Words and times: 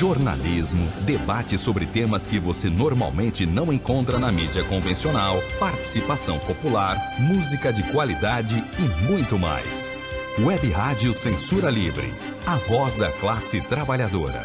jornalismo, 0.00 0.88
debate 1.02 1.58
sobre 1.58 1.84
temas 1.84 2.26
que 2.26 2.40
você 2.40 2.70
normalmente 2.70 3.44
não 3.44 3.70
encontra 3.70 4.18
na 4.18 4.32
mídia 4.32 4.64
convencional, 4.64 5.36
participação 5.58 6.38
popular, 6.38 6.96
música 7.18 7.70
de 7.70 7.82
qualidade 7.92 8.64
e 8.78 9.04
muito 9.04 9.38
mais. 9.38 9.90
Web 10.38 10.70
Rádio 10.70 11.12
Censura 11.12 11.68
Livre, 11.68 12.14
a 12.46 12.56
voz 12.56 12.96
da 12.96 13.12
classe 13.12 13.60
trabalhadora. 13.60 14.42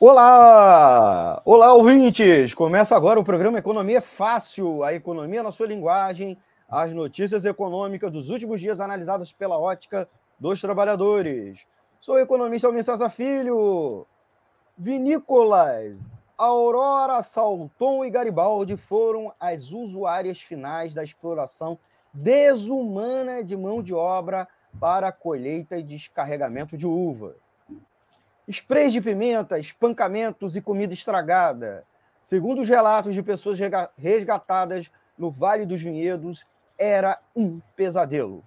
Olá! 0.00 1.40
Olá, 1.44 1.72
ouvintes! 1.72 2.52
Começa 2.52 2.96
agora 2.96 3.20
o 3.20 3.24
programa 3.24 3.60
Economia 3.60 4.02
Fácil, 4.02 4.82
a 4.82 4.92
economia 4.92 5.44
na 5.44 5.52
sua 5.52 5.68
linguagem 5.68 6.36
as 6.74 6.92
notícias 6.92 7.44
econômicas 7.44 8.10
dos 8.10 8.30
últimos 8.30 8.60
dias 8.60 8.80
analisadas 8.80 9.32
pela 9.32 9.56
ótica 9.56 10.08
dos 10.40 10.60
trabalhadores. 10.60 11.64
Sou 12.00 12.16
o 12.16 12.18
economista 12.18 12.66
Almir 12.66 12.82
César 12.82 13.10
Filho. 13.10 14.04
Vinícolas, 14.76 16.00
Aurora, 16.36 17.22
Salton 17.22 18.04
e 18.04 18.10
Garibaldi 18.10 18.76
foram 18.76 19.32
as 19.38 19.70
usuárias 19.70 20.40
finais 20.40 20.92
da 20.92 21.04
exploração 21.04 21.78
desumana 22.12 23.44
de 23.44 23.56
mão 23.56 23.80
de 23.80 23.94
obra 23.94 24.48
para 24.80 25.12
colheita 25.12 25.78
e 25.78 25.82
descarregamento 25.84 26.76
de 26.76 26.88
uva. 26.88 27.36
Sprays 28.48 28.92
de 28.92 29.00
pimenta, 29.00 29.60
espancamentos 29.60 30.56
e 30.56 30.60
comida 30.60 30.92
estragada. 30.92 31.84
Segundo 32.24 32.62
os 32.62 32.68
relatos 32.68 33.14
de 33.14 33.22
pessoas 33.22 33.60
resgatadas 33.96 34.90
no 35.16 35.30
Vale 35.30 35.64
dos 35.64 35.80
Vinhedos, 35.80 36.44
era 36.78 37.18
um 37.34 37.60
pesadelo. 37.76 38.42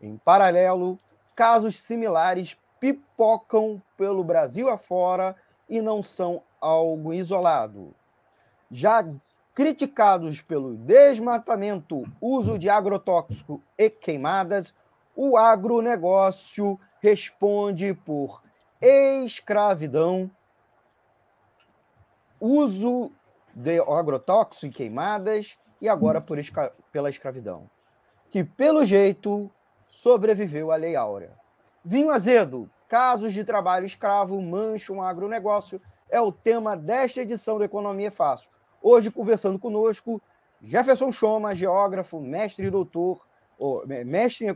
Em 0.00 0.16
paralelo, 0.16 0.98
casos 1.34 1.80
similares 1.82 2.56
pipocam 2.78 3.80
pelo 3.96 4.24
Brasil 4.24 4.68
afora 4.68 5.36
e 5.68 5.80
não 5.80 6.02
são 6.02 6.42
algo 6.60 7.12
isolado. 7.12 7.94
Já 8.70 9.04
criticados 9.54 10.40
pelo 10.40 10.76
desmatamento, 10.76 12.04
uso 12.20 12.58
de 12.58 12.68
agrotóxico 12.68 13.62
e 13.76 13.90
queimadas, 13.90 14.74
o 15.14 15.36
agronegócio 15.36 16.78
responde 17.02 17.92
por 17.92 18.42
escravidão, 18.80 20.30
uso 22.40 23.12
de 23.54 23.80
agrotóxico 23.80 24.66
e 24.66 24.70
queimadas 24.70 25.58
e 25.80 25.88
agora 25.88 26.20
por 26.20 26.38
esca 26.38 26.72
pela 26.92 27.10
escravidão, 27.10 27.68
que, 28.30 28.44
pelo 28.44 28.84
jeito, 28.84 29.50
sobreviveu 29.88 30.70
à 30.70 30.76
Lei 30.76 30.94
Áurea. 30.94 31.30
Vinho 31.84 32.10
azedo, 32.10 32.68
casos 32.88 33.32
de 33.32 33.44
trabalho 33.44 33.86
escravo 33.86 34.40
mancham 34.40 35.02
agronegócio, 35.02 35.80
é 36.08 36.20
o 36.20 36.32
tema 36.32 36.76
desta 36.76 37.22
edição 37.22 37.58
do 37.58 37.64
Economia 37.64 38.10
Fácil. 38.10 38.50
Hoje, 38.82 39.10
conversando 39.10 39.58
conosco, 39.58 40.20
Jefferson 40.62 41.10
Choma, 41.12 41.54
geógrafo, 41.54 42.20
mestre 42.20 42.66
e 42.66 42.70
doutor, 42.70 43.24
mestre 44.04 44.46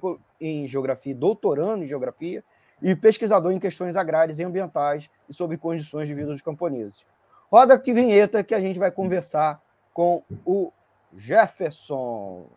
em 0.40 0.66
geografia, 0.66 1.14
doutorando 1.14 1.84
em 1.84 1.88
geografia 1.88 2.42
e 2.82 2.94
pesquisador 2.94 3.52
em 3.52 3.60
questões 3.60 3.96
agrárias 3.96 4.38
e 4.38 4.44
ambientais 4.44 5.08
e 5.28 5.34
sobre 5.34 5.56
condições 5.56 6.08
de 6.08 6.14
vida 6.14 6.28
dos 6.28 6.42
camponeses. 6.42 7.04
Roda 7.50 7.78
que 7.78 7.92
vinheta 7.92 8.42
que 8.42 8.54
a 8.54 8.60
gente 8.60 8.78
vai 8.78 8.90
conversar 8.90 9.62
com 9.92 10.22
o 10.44 10.72
Jefferson. 11.16 12.50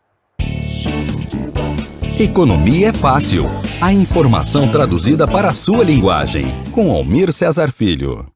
Economia 2.20 2.90
é 2.90 2.94
fácil. 2.94 3.44
A 3.82 3.94
informação 3.94 4.72
traduzida 4.72 5.28
para 5.28 5.50
a 5.50 5.54
sua 5.54 5.84
linguagem. 5.84 6.44
Com 6.74 6.92
Almir 6.92 7.32
Cesar 7.32 7.72
Filho. 7.72 8.32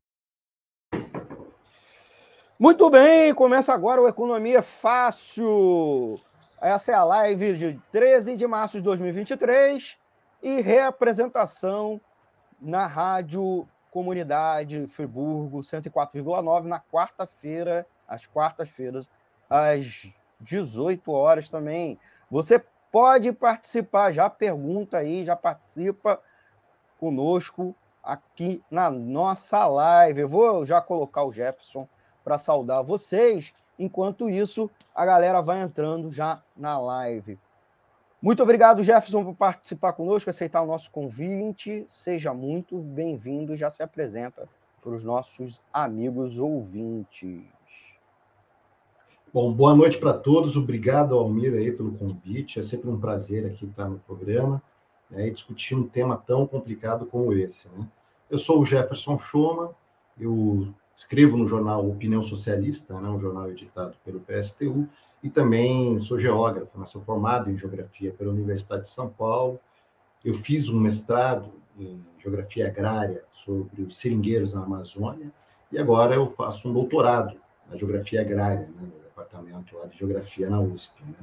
Muito 2.60 2.90
bem, 2.92 3.34
começa 3.34 3.74
agora 3.74 4.00
o 4.00 4.08
Economia 4.08 4.62
Fácil. 4.62 6.20
Essa 6.62 6.92
é 6.92 6.96
a 6.96 7.04
live 7.04 7.58
de 7.58 7.82
13 7.92 8.38
de 8.38 8.46
março 8.46 8.78
de 8.78 8.84
2023 8.84 9.98
e 10.44 10.62
reapresentação 10.62 12.00
na 12.62 12.86
Rádio 12.86 13.68
Comunidade 13.90 14.86
Friburgo 14.86 15.62
104,9 15.62 16.66
na 16.66 16.80
quarta-feira, 16.80 17.88
às 18.08 18.28
quartas-feiras, 18.28 19.10
às 19.52 20.10
18 20.40 21.12
horas 21.12 21.50
também. 21.50 22.00
Você 22.30 22.64
pode 22.90 23.34
participar, 23.34 24.14
já 24.14 24.30
pergunta 24.30 24.98
aí, 24.98 25.26
já 25.26 25.36
participa 25.36 26.22
conosco 26.98 27.76
aqui 28.02 28.64
na 28.72 28.90
nossa 28.90 29.68
live. 29.68 30.22
Eu 30.22 30.30
vou 30.30 30.66
já 30.66 30.80
colocar 30.82 31.26
o 31.26 31.34
Jefferson 31.34 31.86
para 32.24 32.38
saudar 32.38 32.82
vocês. 32.82 33.54
Enquanto 33.78 34.30
isso, 34.30 34.72
a 34.96 35.06
galera 35.06 35.42
vai 35.42 35.62
entrando 35.62 36.10
já 36.10 36.42
na 36.56 36.80
live. 36.80 37.38
Muito 38.22 38.44
obrigado, 38.44 38.84
Jefferson, 38.84 39.24
por 39.26 39.36
participar 39.36 39.94
conosco, 39.94 40.30
aceitar 40.30 40.62
o 40.62 40.68
nosso 40.68 40.90
convite. 40.92 41.86
Seja 41.90 42.34
muito 42.34 42.78
bem-vindo, 42.78 43.58
já 43.58 43.70
se 43.70 43.84
apresenta 43.84 44.48
para 44.82 44.92
os 44.92 45.04
nossos 45.04 45.62
amigos 45.74 46.38
ouvintes. 46.38 47.61
Bom, 49.34 49.54
boa 49.54 49.74
noite 49.74 49.98
para 49.98 50.12
todos. 50.12 50.58
Obrigado, 50.58 51.16
Almir, 51.16 51.54
aí, 51.54 51.72
pelo 51.72 51.94
convite. 51.94 52.60
É 52.60 52.64
sempre 52.64 52.90
um 52.90 53.00
prazer 53.00 53.46
aqui 53.46 53.66
estar 53.66 53.88
no 53.88 53.98
programa 54.00 54.62
né, 55.10 55.26
e 55.30 55.32
discutir 55.32 55.74
um 55.74 55.88
tema 55.88 56.18
tão 56.18 56.46
complicado 56.46 57.06
como 57.06 57.32
esse. 57.32 57.66
Né? 57.70 57.88
Eu 58.30 58.38
sou 58.38 58.60
o 58.60 58.66
Jefferson 58.66 59.18
Schoma, 59.18 59.72
eu 60.20 60.68
escrevo 60.94 61.38
no 61.38 61.48
jornal 61.48 61.90
Opinião 61.90 62.22
Socialista, 62.22 63.00
né, 63.00 63.08
um 63.08 63.22
jornal 63.22 63.50
editado 63.50 63.96
pelo 64.04 64.20
PSTU, 64.20 64.86
e 65.24 65.30
também 65.30 66.02
sou 66.02 66.20
geógrafo, 66.20 66.78
né, 66.78 66.86
sou 66.88 67.02
formado 67.02 67.50
em 67.50 67.58
geografia 67.58 68.12
pela 68.12 68.32
Universidade 68.32 68.84
de 68.84 68.90
São 68.90 69.08
Paulo. 69.08 69.62
Eu 70.26 70.34
fiz 70.34 70.68
um 70.68 70.78
mestrado 70.78 71.54
em 71.80 72.04
geografia 72.20 72.68
agrária 72.68 73.24
sobre 73.46 73.84
os 73.84 73.98
seringueiros 73.98 74.54
na 74.54 74.64
Amazônia 74.64 75.32
e 75.72 75.80
agora 75.80 76.16
eu 76.16 76.32
faço 76.32 76.68
um 76.68 76.74
doutorado 76.74 77.38
na 77.70 77.78
geografia 77.78 78.20
agrária, 78.20 78.70
né, 78.76 78.90
departamento 79.22 79.76
de 79.90 79.98
geografia 79.98 80.50
na 80.50 80.60
USP, 80.60 81.04
né, 81.04 81.16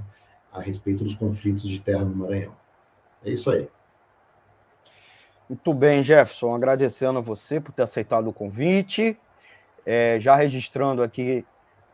a 0.52 0.60
respeito 0.60 1.04
dos 1.04 1.14
conflitos 1.14 1.62
de 1.62 1.78
terra 1.80 2.04
no 2.04 2.14
Maranhão. 2.14 2.54
É 3.24 3.30
isso 3.30 3.50
aí. 3.50 3.68
Muito 5.48 5.74
bem, 5.74 6.02
Jefferson. 6.02 6.54
Agradecendo 6.54 7.18
a 7.18 7.22
você 7.22 7.60
por 7.60 7.72
ter 7.72 7.82
aceitado 7.82 8.28
o 8.28 8.32
convite. 8.32 9.18
É, 9.84 10.18
já 10.20 10.36
registrando 10.36 11.02
aqui 11.02 11.44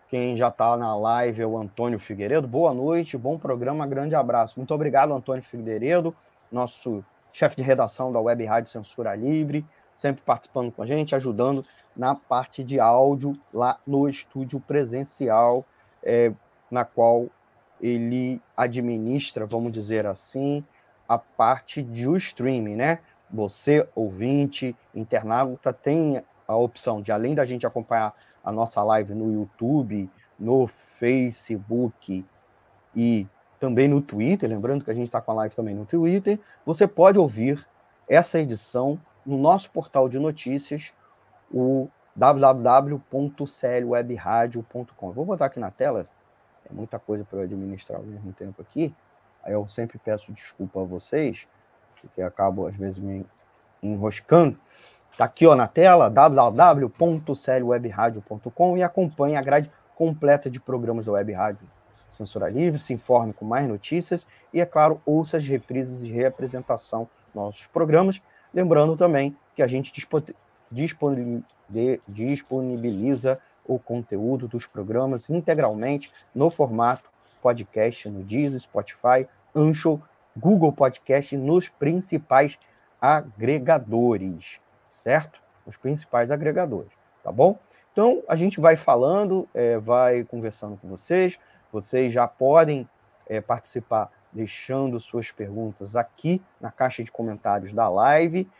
quem 0.09 0.37
já 0.37 0.49
está 0.49 0.77
na 0.77 0.95
live 0.97 1.43
é 1.43 1.47
o 1.47 1.57
Antônio 1.57 1.99
Figueiredo. 1.99 2.47
Boa 2.47 2.75
noite, 2.75 3.17
bom 3.17 3.39
programa, 3.39 3.87
grande 3.87 4.15
abraço. 4.15 4.55
Muito 4.59 4.75
obrigado, 4.75 5.13
Antônio 5.13 5.43
Figueiredo, 5.43 6.15
nosso 6.51 7.05
chefe 7.33 7.57
de 7.57 7.63
redação 7.63 8.13
da 8.13 8.21
Web 8.21 8.45
Rádio 8.45 8.71
Censura 8.71 9.15
Livre, 9.15 9.65
sempre 9.97 10.23
participando 10.23 10.71
com 10.73 10.83
a 10.83 10.87
gente, 10.87 11.15
ajudando 11.15 11.65
na 11.97 12.15
parte 12.15 12.63
de 12.63 12.79
áudio 12.79 13.37
lá 13.53 13.79
no 13.87 14.09
estúdio 14.09 14.61
presencial 14.61 15.65
é, 16.05 16.33
na 16.71 16.85
qual 16.85 17.27
ele 17.81 18.41
administra, 18.57 19.47
vamos 19.47 19.73
dizer 19.73 20.07
assim, 20.07 20.65
a 21.09 21.19
parte 21.19 21.83
do 21.83 22.17
streaming, 22.17 22.77
né? 22.77 22.99
Você, 23.31 23.87
ouvinte, 23.95 24.77
internauta, 24.95 25.73
tem 25.73 26.23
a 26.47 26.57
opção 26.57 27.03
de, 27.03 27.11
além 27.11 27.35
da 27.35 27.45
gente 27.45 27.67
acompanhar 27.67 28.15
a 28.45 28.53
nossa 28.53 28.83
live 28.83 29.15
no 29.15 29.33
YouTube, 29.33 30.09
no 30.39 30.67
Facebook 30.99 32.25
e 32.95 33.27
também 33.59 33.89
no 33.89 34.01
Twitter, 34.03 34.49
lembrando 34.49 34.85
que 34.85 34.91
a 34.91 34.95
gente 34.95 35.07
está 35.07 35.21
com 35.21 35.33
a 35.33 35.35
live 35.35 35.55
também 35.55 35.75
no 35.75 35.87
Twitter, 35.87 36.39
você 36.67 36.87
pode 36.87 37.19
ouvir 37.19 37.67
essa 38.07 38.39
edição 38.39 39.01
no 39.25 39.39
nosso 39.39 39.71
portal 39.71 40.09
de 40.09 40.19
notícias, 40.19 40.93
o 41.51 41.89
www.clwebradio.com. 42.15 45.13
Vou 45.13 45.25
botar 45.25 45.47
aqui 45.47 45.59
na 45.59 45.71
tela, 45.71 46.07
é 46.69 46.73
muita 46.73 46.99
coisa 46.99 47.25
para 47.25 47.39
eu 47.41 47.45
administrar 47.45 47.99
ao 47.99 48.07
mesmo 48.07 48.33
tempo 48.33 48.61
aqui. 48.63 48.95
Aí 49.43 49.53
eu 49.53 49.69
sempre 49.69 49.99
peço 49.99 50.33
desculpa 50.33 50.81
a 50.81 50.85
vocês, 50.85 51.47
porque 52.01 52.23
acabo 52.23 52.67
às 52.67 52.75
vezes 52.77 52.99
me 52.99 53.27
enroscando. 53.83 54.59
Está 55.13 55.27
aqui 55.27 55.47
ó, 55.47 55.55
na 55.55 55.69
tela, 55.69 56.09
www.clwebradio.com 56.09 58.77
e 58.77 58.83
acompanhe 58.83 59.37
a 59.37 59.43
grade 59.43 59.71
completa 59.95 60.51
de 60.51 60.59
programas 60.59 61.07
da 61.07 61.13
Web 61.13 61.33
Rádio 61.33 61.69
Censura 62.09 62.49
Livre, 62.49 62.81
se 62.81 62.93
informe 62.93 63.33
com 63.33 63.45
mais 63.45 63.69
notícias 63.69 64.27
e, 64.53 64.61
é 64.61 64.67
claro, 64.67 65.01
ouça 65.05 65.37
as 65.37 65.47
reprises 65.47 66.03
e 66.03 66.11
reapresentação 66.11 67.09
dos 67.27 67.35
nossos 67.35 67.67
programas. 67.67 68.23
Lembrando 68.53 68.97
também 68.97 69.37
que 69.55 69.63
a 69.63 69.67
gente 69.67 69.93
disponibiliza 70.71 73.41
o 73.65 73.79
conteúdo 73.79 74.49
dos 74.49 74.67
programas 74.67 75.31
integralmente 75.31 76.13
no 76.35 76.51
formato 76.51 77.09
podcast 77.41 78.09
no 78.09 78.23
Deezer, 78.23 78.61
Spotify, 78.61 79.27
Anchor 79.55 80.01
Google 80.37 80.73
Podcast 80.73 81.37
nos 81.37 81.69
principais 81.69 82.59
agregadores, 83.01 84.61
certo? 84.91 85.41
Os 85.67 85.77
principais 85.77 86.31
agregadores, 86.31 86.91
tá 87.23 87.31
bom? 87.31 87.59
Então, 87.93 88.23
a 88.27 88.35
gente 88.35 88.61
vai 88.61 88.75
falando, 88.75 89.49
é, 89.55 89.79
vai 89.79 90.25
conversando 90.25 90.77
com 90.77 90.89
vocês. 90.89 91.39
Vocês 91.71 92.13
já 92.13 92.27
podem 92.27 92.89
é, 93.29 93.41
participar 93.41 94.11
deixando 94.33 94.99
suas 94.99 95.31
perguntas 95.31 95.95
aqui 95.95 96.43
na 96.61 96.73
caixa 96.73 97.05
de 97.05 97.13
comentários 97.13 97.73
da 97.73 97.89
live. 97.89 98.51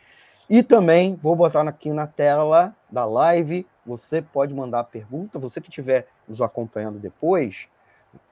E 0.49 0.61
também 0.61 1.15
vou 1.15 1.35
botar 1.35 1.67
aqui 1.67 1.89
na 1.89 2.07
tela 2.07 2.75
da 2.89 3.05
live. 3.05 3.65
Você 3.85 4.21
pode 4.21 4.53
mandar 4.53 4.83
pergunta. 4.85 5.39
Você 5.39 5.59
que 5.59 5.69
estiver 5.69 6.07
nos 6.27 6.41
acompanhando 6.41 6.99
depois 6.99 7.67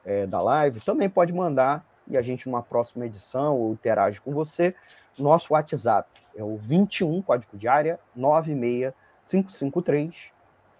é, 0.05 0.27
da 0.27 0.41
live, 0.41 0.79
também 0.81 1.09
pode 1.09 1.33
mandar 1.33 1.85
e 2.07 2.17
a 2.17 2.21
gente, 2.21 2.47
numa 2.47 2.61
próxima 2.61 3.05
edição, 3.05 3.57
ou 3.57 3.73
interage 3.73 4.19
com 4.19 4.33
você. 4.33 4.75
Nosso 5.17 5.53
WhatsApp 5.53 6.09
é 6.35 6.43
o 6.43 6.57
21, 6.57 7.21
código 7.21 7.57
de 7.57 7.65
área, 7.67 7.97
96553 8.15 10.33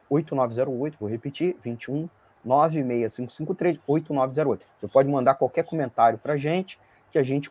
8908. 0.09 0.97
Vou 1.00 1.09
repetir, 1.09 1.56
21 1.63 2.09
96553 2.44 3.80
8908. 3.88 4.65
Você 4.77 4.88
pode 4.88 5.09
mandar 5.09 5.35
qualquer 5.35 5.63
comentário 5.63 6.19
para 6.19 6.33
a 6.33 6.38
gente, 6.38 6.80
que 7.12 7.18
a 7.18 7.24
gente, 7.24 7.50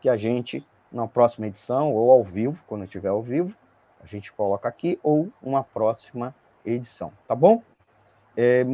que 0.00 0.08
a 0.08 0.16
gente, 0.16 0.66
na 0.92 1.06
próxima 1.08 1.46
edição, 1.46 1.92
ou 1.92 2.10
ao 2.10 2.22
vivo, 2.22 2.62
quando 2.66 2.84
estiver 2.84 3.08
ao 3.08 3.22
vivo, 3.22 3.54
a 4.02 4.06
gente 4.06 4.32
coloca 4.32 4.68
aqui, 4.68 4.98
ou 5.02 5.28
uma 5.42 5.62
próxima 5.64 6.34
edição, 6.64 7.12
tá 7.26 7.34
bom? 7.34 7.62
É, 8.36 8.64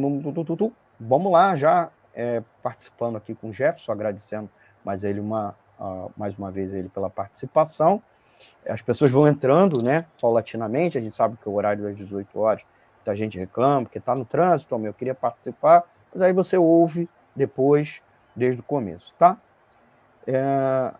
vamos 0.99 1.31
lá, 1.31 1.55
já 1.55 1.89
é, 2.13 2.43
participando 2.61 3.15
aqui 3.15 3.33
com 3.35 3.49
o 3.49 3.53
Jefferson, 3.53 3.91
agradecendo 3.91 4.49
mais 4.83 5.03
ele 5.03 5.19
uma, 5.19 5.55
uh, 5.79 6.11
mais 6.17 6.37
uma 6.37 6.51
vez 6.51 6.73
ele 6.73 6.89
pela 6.89 7.09
participação. 7.09 8.01
As 8.67 8.81
pessoas 8.81 9.11
vão 9.11 9.27
entrando, 9.27 9.83
né, 9.83 10.05
paulatinamente, 10.19 10.97
a 10.97 11.01
gente 11.01 11.15
sabe 11.15 11.37
que 11.37 11.47
o 11.47 11.53
horário 11.53 11.83
das 11.83 11.97
18 11.97 12.39
horas, 12.39 12.63
muita 12.97 13.15
gente 13.15 13.37
reclama, 13.37 13.83
porque 13.83 13.97
está 13.97 14.15
no 14.15 14.25
trânsito, 14.25 14.75
eu 14.75 14.93
queria 14.93 15.15
participar, 15.15 15.83
mas 16.11 16.21
aí 16.21 16.33
você 16.33 16.57
ouve 16.57 17.09
depois, 17.35 18.01
desde 18.35 18.61
o 18.61 18.63
começo, 18.63 19.13
tá? 19.17 19.37
É, 20.25 20.93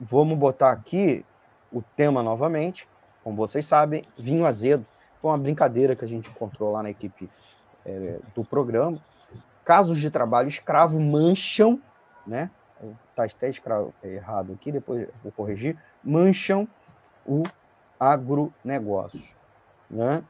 vamos 0.00 0.36
botar 0.38 0.70
aqui 0.70 1.24
o 1.72 1.82
tema 1.96 2.22
novamente, 2.22 2.88
como 3.22 3.36
vocês 3.36 3.66
sabem, 3.66 4.02
vinho 4.18 4.46
azedo, 4.46 4.84
foi 5.20 5.30
uma 5.30 5.38
brincadeira 5.38 5.96
que 5.96 6.04
a 6.04 6.08
gente 6.08 6.30
encontrou 6.30 6.70
lá 6.70 6.82
na 6.82 6.90
equipe 6.90 7.30
é, 7.84 8.18
do 8.34 8.44
programa, 8.44 8.98
casos 9.64 9.98
de 9.98 10.10
trabalho 10.10 10.48
escravo 10.48 11.00
mancham, 11.00 11.80
né? 12.26 12.50
Está 13.10 13.24
até 13.24 13.48
escravo, 13.48 13.94
é 14.02 14.08
errado 14.08 14.52
aqui, 14.52 14.70
depois 14.70 15.08
vou 15.22 15.32
corrigir, 15.32 15.78
mancham 16.02 16.68
o 17.24 17.42
agronegócio. 17.98 19.34
Né? 19.90 20.22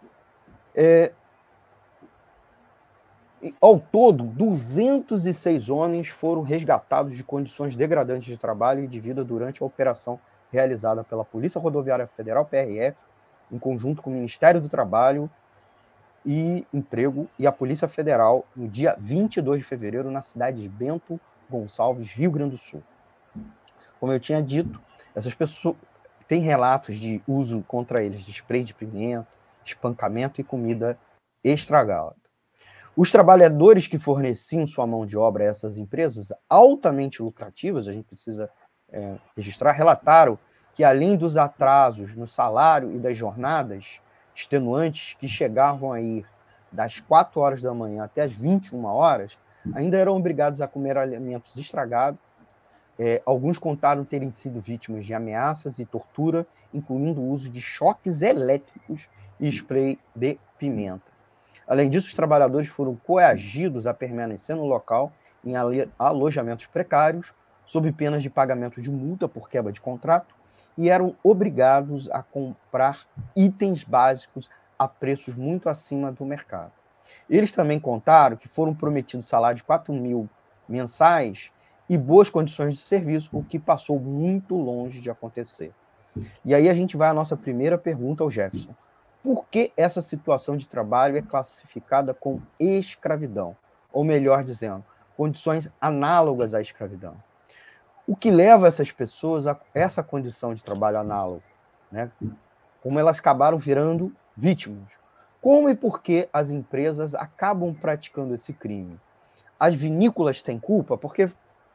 É, 0.75 1.13
ao 3.61 3.79
todo, 3.79 4.25
206 4.25 5.69
homens 5.69 6.09
foram 6.09 6.43
resgatados 6.43 7.17
de 7.17 7.25
condições 7.25 7.77
degradantes 7.77 8.27
de 8.27 8.39
trabalho 8.39 8.85
e 8.85 8.87
de 8.87 9.01
vida 9.01 9.25
durante 9.25 9.63
a 9.63 9.67
operação 9.67 10.19
realizada 10.51 11.03
pela 11.03 11.25
Polícia 11.25 11.61
Rodoviária 11.61 12.07
Federal, 12.07 12.45
PRF, 12.45 12.97
em 13.51 13.59
conjunto 13.59 14.01
com 14.01 14.11
o 14.11 14.13
Ministério 14.13 14.61
do 14.61 14.69
Trabalho 14.69 15.29
e 16.25 16.67
Emprego 16.73 17.29
e 17.39 17.47
a 17.47 17.53
Polícia 17.53 17.89
Federal 17.89 18.47
no 18.57 18.69
dia 18.69 18.97
22 18.99 19.61
de 19.61 19.67
fevereiro 19.67 20.11
na 20.11 20.23
cidade 20.23 20.63
de 20.63 20.69
Bento 20.69 21.21
Gonçalves, 21.51 22.13
Rio 22.13 22.31
Grande 22.31 22.53
do 22.53 22.59
Sul. 22.59 22.83
Como 24.01 24.13
eu 24.13 24.21
tinha 24.21 24.43
dito, 24.43 24.81
essas 25.15 25.35
pessoas 25.35 25.77
têm 26.27 26.41
relatos 26.41 26.97
de 26.97 27.21
uso 27.27 27.63
contra 27.69 28.03
eles 28.03 28.23
de 28.23 28.31
spray 28.31 28.65
de 28.65 28.73
pimenta, 28.73 29.29
espancamento 29.65 30.41
e 30.41 30.45
comida 30.45 30.99
estragada. 31.43 32.24
Os 32.97 33.11
trabalhadores 33.11 33.89
que 33.89 33.99
forneciam 33.99 34.67
sua 34.69 34.87
mão 34.87 35.05
de 35.05 35.17
obra 35.17 35.43
a 35.43 35.49
essas 35.49 35.77
empresas 35.77 36.33
altamente 36.49 37.21
lucrativas, 37.21 37.89
a 37.89 37.93
gente 37.93 38.05
precisa 38.05 38.49
é, 38.93 39.17
registrar, 39.37 39.73
relataram 39.73 40.39
que 40.75 40.85
além 40.85 41.17
dos 41.17 41.37
atrasos 41.37 42.15
no 42.15 42.29
salário 42.29 42.93
e 42.93 42.99
das 42.99 43.17
jornadas, 43.17 44.01
extenuantes 44.33 45.15
que 45.15 45.27
chegavam 45.27 45.93
a 45.93 46.01
ir 46.01 46.25
das 46.71 47.01
4 47.01 47.41
horas 47.41 47.61
da 47.61 47.75
manhã 47.75 48.05
até 48.05 48.23
as 48.23 48.33
21 48.33 48.85
horas, 48.85 49.37
ainda 49.75 49.97
eram 49.97 50.17
obrigados 50.17 50.61
a 50.61 50.69
comer 50.69 50.97
alimentos 50.97 51.57
estragados. 51.57 52.21
É, 52.97 53.21
alguns 53.27 53.59
contaram 53.59 54.05
terem 54.05 54.31
sido 54.31 54.61
vítimas 54.61 55.05
de 55.05 55.15
ameaças 55.15 55.81
e 55.81 55.85
tortura, 55.85 56.47
incluindo 56.73 57.21
o 57.21 57.31
uso 57.31 57.51
de 57.51 57.61
choques 57.61 58.23
elétricos 58.23 59.09
e 59.41 59.49
spray 59.49 59.99
de 60.15 60.39
pimenta. 60.59 61.14
Além 61.67 61.89
disso, 61.89 62.09
os 62.09 62.15
trabalhadores 62.15 62.69
foram 62.69 62.95
coagidos 62.97 63.87
a 63.87 63.95
permanecer 63.95 64.55
no 64.55 64.67
local 64.67 65.13
em 65.45 65.55
alojamentos 65.99 66.67
precários, 66.67 67.35
sob 67.67 67.91
penas 67.93 68.23
de 68.23 68.31
pagamento 68.31 68.81
de 68.81 68.91
multa 68.91 69.29
por 69.29 69.49
quebra 69.49 69.73
de 69.73 69.81
contrato 69.81 70.35
e 70.77 70.91
eram 70.91 71.15
obrigados 71.23 72.11
a 72.11 72.23
comprar 72.23 73.07
itens 73.35 73.85
básicos 73.85 74.51
a 74.79 74.89
preços 74.89 75.37
muito 75.37 75.69
acima 75.69 76.11
do 76.11 76.25
mercado. 76.25 76.73
Eles 77.29 77.53
também 77.53 77.79
contaram 77.79 78.37
que 78.37 78.49
foram 78.49 78.75
prometidos 78.75 79.29
salário 79.29 79.57
de 79.57 79.65
4 79.65 79.93
mil 79.95 80.29
mensais 80.69 81.53
e 81.89 81.97
boas 81.97 82.31
condições 82.31 82.77
de 82.77 82.83
serviço, 82.83 83.31
o 83.33 83.45
que 83.45 83.59
passou 83.59 84.01
muito 84.01 84.57
longe 84.57 85.01
de 85.01 85.11
acontecer. 85.11 85.73
E 86.45 86.55
aí 86.55 86.69
a 86.69 86.75
gente 86.75 86.97
vai 86.97 87.09
à 87.09 87.15
nossa 87.15 87.37
primeira 87.37 87.77
pergunta 87.77 88.23
ao 88.23 88.31
Jefferson. 88.31 88.75
Por 89.25 89.47
que 89.47 89.73
essa 89.75 90.03
situação 90.03 90.55
de 90.55 90.69
trabalho 90.69 91.17
é 91.17 91.23
classificada 91.23 92.13
como 92.13 92.47
escravidão? 92.61 93.57
Ou 93.91 94.05
melhor 94.05 94.45
dizendo, 94.45 94.85
condições 95.17 95.73
análogas 95.81 96.53
à 96.53 96.61
escravidão? 96.61 97.17
O 98.07 98.15
que 98.15 98.31
leva 98.31 98.69
essas 98.69 98.93
pessoas 98.93 99.47
a 99.47 99.59
essa 99.73 100.03
condição 100.03 100.53
de 100.53 100.63
trabalho 100.63 100.99
análogo, 100.99 101.43
né? 101.91 102.13
Como 102.83 102.99
elas 102.99 103.19
acabaram 103.19 103.57
virando 103.57 104.15
vítimas. 104.37 104.93
Como 105.41 105.71
e 105.71 105.75
por 105.75 106.03
que 106.03 106.29
as 106.31 106.51
empresas 106.51 107.15
acabam 107.15 107.73
praticando 107.73 108.35
esse 108.35 108.53
crime? 108.53 109.01
As 109.59 109.75
vinícolas 109.75 110.43
têm 110.43 110.59
culpa 110.59 110.99
porque 110.99 111.31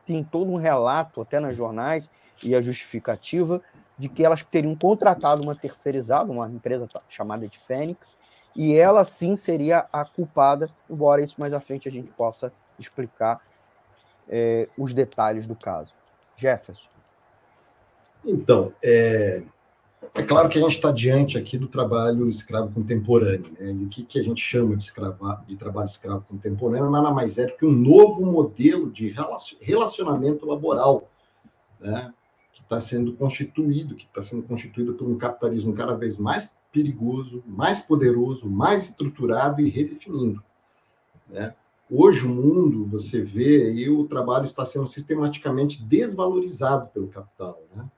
tem 0.05 0.23
todo 0.23 0.51
um 0.51 0.57
relato, 0.57 1.19
até 1.19 1.39
nas 1.39 1.55
jornais, 1.55 2.07
e 2.43 2.53
a 2.53 2.61
justificativa 2.61 3.59
de 3.99 4.07
que 4.07 4.23
elas 4.23 4.41
teriam 4.43 4.73
contratado 4.75 5.43
uma 5.43 5.53
terceirizada, 5.53 6.31
uma 6.31 6.47
empresa 6.47 6.87
chamada 7.09 7.47
de 7.47 7.59
Fênix, 7.59 8.17
e 8.55 8.73
ela 8.73 9.03
sim 9.03 9.35
seria 9.35 9.85
a 9.91 10.05
culpada, 10.05 10.69
embora 10.89 11.21
isso 11.21 11.35
mais 11.37 11.53
à 11.53 11.59
frente 11.59 11.87
a 11.87 11.91
gente 11.91 12.09
possa 12.13 12.51
explicar 12.79 13.41
é, 14.27 14.69
os 14.77 14.93
detalhes 14.93 15.45
do 15.45 15.55
caso. 15.55 15.93
Jefferson. 16.35 16.87
Então, 18.23 18.71
é, 18.81 19.43
é 20.13 20.23
claro 20.23 20.47
que 20.47 20.57
a 20.57 20.61
gente 20.61 20.75
está 20.75 20.91
diante 20.91 21.37
aqui 21.37 21.57
do 21.57 21.67
trabalho 21.67 22.25
escravo 22.25 22.71
contemporâneo. 22.71 23.51
Né? 23.59 23.71
E 23.71 23.85
o 23.85 23.89
que, 23.89 24.03
que 24.03 24.19
a 24.19 24.23
gente 24.23 24.41
chama 24.41 24.77
de, 24.77 24.83
escrava, 24.85 25.43
de 25.45 25.57
trabalho 25.57 25.89
escravo 25.89 26.23
contemporâneo 26.29 26.89
nada 26.89 27.11
mais 27.11 27.37
é 27.37 27.47
do 27.47 27.57
que 27.57 27.65
um 27.65 27.71
novo 27.71 28.25
modelo 28.25 28.89
de 28.89 29.13
relacionamento 29.61 30.45
laboral, 30.45 31.09
né? 31.79 32.13
Está 32.69 32.79
sendo 32.79 33.13
constituído, 33.13 33.95
que 33.95 34.05
está 34.05 34.21
sendo 34.21 34.43
constituído 34.43 34.93
por 34.93 35.07
um 35.07 35.17
capitalismo 35.17 35.73
cada 35.73 35.95
vez 35.95 36.17
mais 36.17 36.53
perigoso, 36.71 37.43
mais 37.47 37.79
poderoso, 37.79 38.47
mais 38.47 38.83
estruturado 38.83 39.59
e 39.59 39.69
redefinindo. 39.69 40.43
Né? 41.27 41.55
Hoje, 41.89 42.27
o 42.27 42.29
mundo, 42.29 42.85
você 42.85 43.23
vê, 43.23 43.73
e 43.73 43.89
o 43.89 44.07
trabalho 44.07 44.45
está 44.45 44.63
sendo 44.63 44.87
sistematicamente 44.87 45.83
desvalorizado 45.83 46.87
pelo 46.89 47.07
capital. 47.07 47.59
Né? 47.75 47.89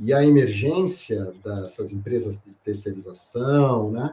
E 0.00 0.12
a 0.12 0.24
emergência 0.24 1.32
dessas 1.44 1.92
empresas 1.92 2.34
de 2.44 2.50
terceirização 2.64 3.92
né, 3.92 4.12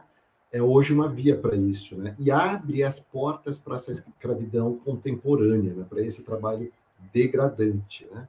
é 0.52 0.62
hoje 0.62 0.94
uma 0.94 1.08
via 1.08 1.36
para 1.36 1.56
isso. 1.56 1.96
Né? 1.96 2.14
E 2.20 2.30
abre 2.30 2.84
as 2.84 3.00
portas 3.00 3.58
para 3.58 3.74
essa 3.74 3.90
escravidão 3.90 4.76
contemporânea, 4.76 5.74
né, 5.74 5.84
para 5.90 6.02
esse 6.02 6.22
trabalho 6.22 6.72
degradante. 7.12 8.06
Né? 8.12 8.28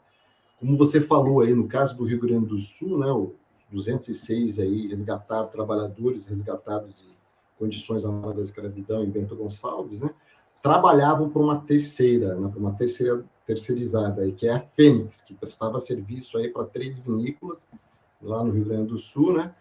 Como 0.59 0.77
você 0.77 1.01
falou 1.01 1.41
aí, 1.41 1.53
no 1.53 1.67
caso 1.67 1.95
do 1.95 2.03
Rio 2.03 2.19
Grande 2.19 2.47
do 2.47 2.59
Sul, 2.59 2.97
né, 2.97 3.11
os 3.11 3.31
206 3.71 4.59
aí 4.59 4.87
resgatados, 4.87 5.51
trabalhadores 5.51 6.27
resgatados 6.27 7.01
em 7.01 7.15
condições 7.57 8.03
análogas 8.03 8.35
da 8.35 8.43
escravidão 8.43 9.03
em 9.03 9.09
Bento 9.09 9.35
Gonçalves, 9.35 10.01
né? 10.01 10.09
trabalhavam 10.61 11.29
para 11.29 11.41
uma 11.41 11.61
terceira, 11.61 12.35
né, 12.35 12.49
para 12.49 12.59
uma 12.59 12.73
terceira 12.73 13.23
terceirizada, 13.45 14.21
aí, 14.21 14.31
que 14.31 14.47
é 14.47 14.53
a 14.53 14.59
Fênix, 14.59 15.21
que 15.21 15.33
prestava 15.33 15.79
serviço 15.79 16.37
aí 16.37 16.49
para 16.49 16.65
três 16.65 16.99
vinícolas 16.99 17.65
lá 18.21 18.43
no 18.43 18.51
Rio 18.51 18.65
Grande 18.65 18.89
do 18.89 18.99
Sul, 18.99 19.33
né? 19.33 19.55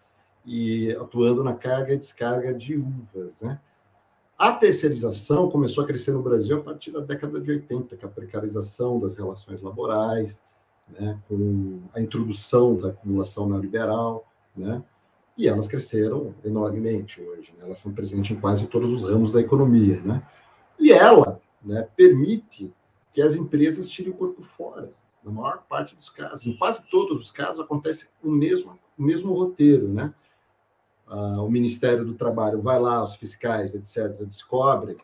E 0.45 0.93
atuando 0.93 1.43
na 1.43 1.55
carga 1.55 1.95
e 1.95 1.99
descarga 1.99 2.53
de 2.53 2.77
uvas, 2.77 3.33
né? 3.41 3.59
A 4.37 4.53
terceirização 4.53 5.51
começou 5.51 5.85
a 5.85 5.87
crescer 5.87 6.13
no 6.13 6.23
Brasil 6.23 6.59
a 6.59 6.63
partir 6.63 6.91
da 6.91 7.01
década 7.01 7.41
de 7.41 7.51
80, 7.51 7.97
com 7.97 8.07
a 8.07 8.11
precarização 8.11 9.01
das 9.01 9.17
relações 9.17 9.63
laborais, 9.63 10.41
né, 10.91 11.19
com 11.29 11.81
a 11.95 12.01
introdução 12.01 12.77
da 12.77 12.89
acumulação 12.89 13.49
neoliberal, 13.49 14.27
né, 14.57 14.83
e 15.37 15.47
elas 15.49 15.69
cresceram 15.69 16.35
enormemente 16.45 17.21
hoje. 17.21 17.53
Né, 17.57 17.65
elas 17.65 17.79
são 17.79 17.93
presentes 17.93 18.37
em 18.37 18.41
quase 18.41 18.67
todos 18.67 19.03
os 19.03 19.09
ramos 19.09 19.33
da 19.33 19.41
economia. 19.41 20.01
Né, 20.01 20.23
e 20.79 20.93
ela 20.93 21.41
né, 21.63 21.89
permite 21.97 22.73
que 23.13 23.23
as 23.23 23.35
empresas 23.35 23.89
tirem 23.89 24.13
o 24.13 24.17
corpo 24.17 24.43
fora, 24.57 24.93
na 25.25 25.31
maior 25.31 25.65
parte 25.69 25.95
dos 25.97 26.09
casos. 26.09 26.47
Em 26.47 26.57
quase 26.57 26.83
todos 26.91 27.25
os 27.25 27.31
casos 27.31 27.61
acontece 27.61 28.07
o 28.23 28.31
mesmo, 28.31 28.79
o 28.97 29.03
mesmo 29.03 29.33
roteiro. 29.35 29.89
Né? 29.89 30.15
Ah, 31.07 31.43
o 31.43 31.51
Ministério 31.51 32.05
do 32.05 32.15
Trabalho 32.15 32.61
vai 32.61 32.79
lá, 32.79 33.03
os 33.03 33.17
fiscais, 33.17 33.75
etc., 33.75 34.25
descobrem 34.25 34.97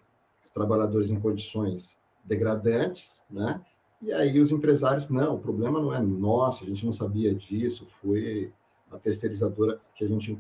os 0.45 0.51
trabalhadores 0.51 1.11
em 1.11 1.19
condições 1.19 1.95
degradantes, 2.23 3.21
né? 3.31 3.61
E 4.05 4.13
aí 4.13 4.39
os 4.39 4.53
empresários, 4.53 5.09
não, 5.09 5.37
o 5.37 5.39
problema 5.39 5.81
não 5.81 5.95
é 5.95 5.99
nosso, 5.99 6.63
a 6.63 6.67
gente 6.67 6.85
não 6.85 6.93
sabia 6.93 7.35
disso, 7.35 7.89
foi 8.03 8.53
a 8.93 8.99
terceirizadora 8.99 9.81
que 9.95 10.05
a 10.05 10.07
gente 10.07 10.37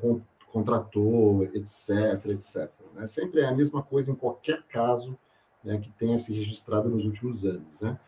contratou, 0.52 1.44
etc, 1.44 2.26
etc. 2.26 2.70
Né? 2.94 3.08
Sempre 3.08 3.40
é 3.40 3.46
a 3.46 3.54
mesma 3.54 3.82
coisa 3.82 4.10
em 4.10 4.14
qualquer 4.14 4.62
caso 4.64 5.16
né, 5.64 5.78
que 5.78 5.90
tenha 5.92 6.18
se 6.18 6.30
registrado 6.30 6.90
nos 6.90 7.06
últimos 7.06 7.46
anos. 7.46 7.80
Né? 7.80 7.98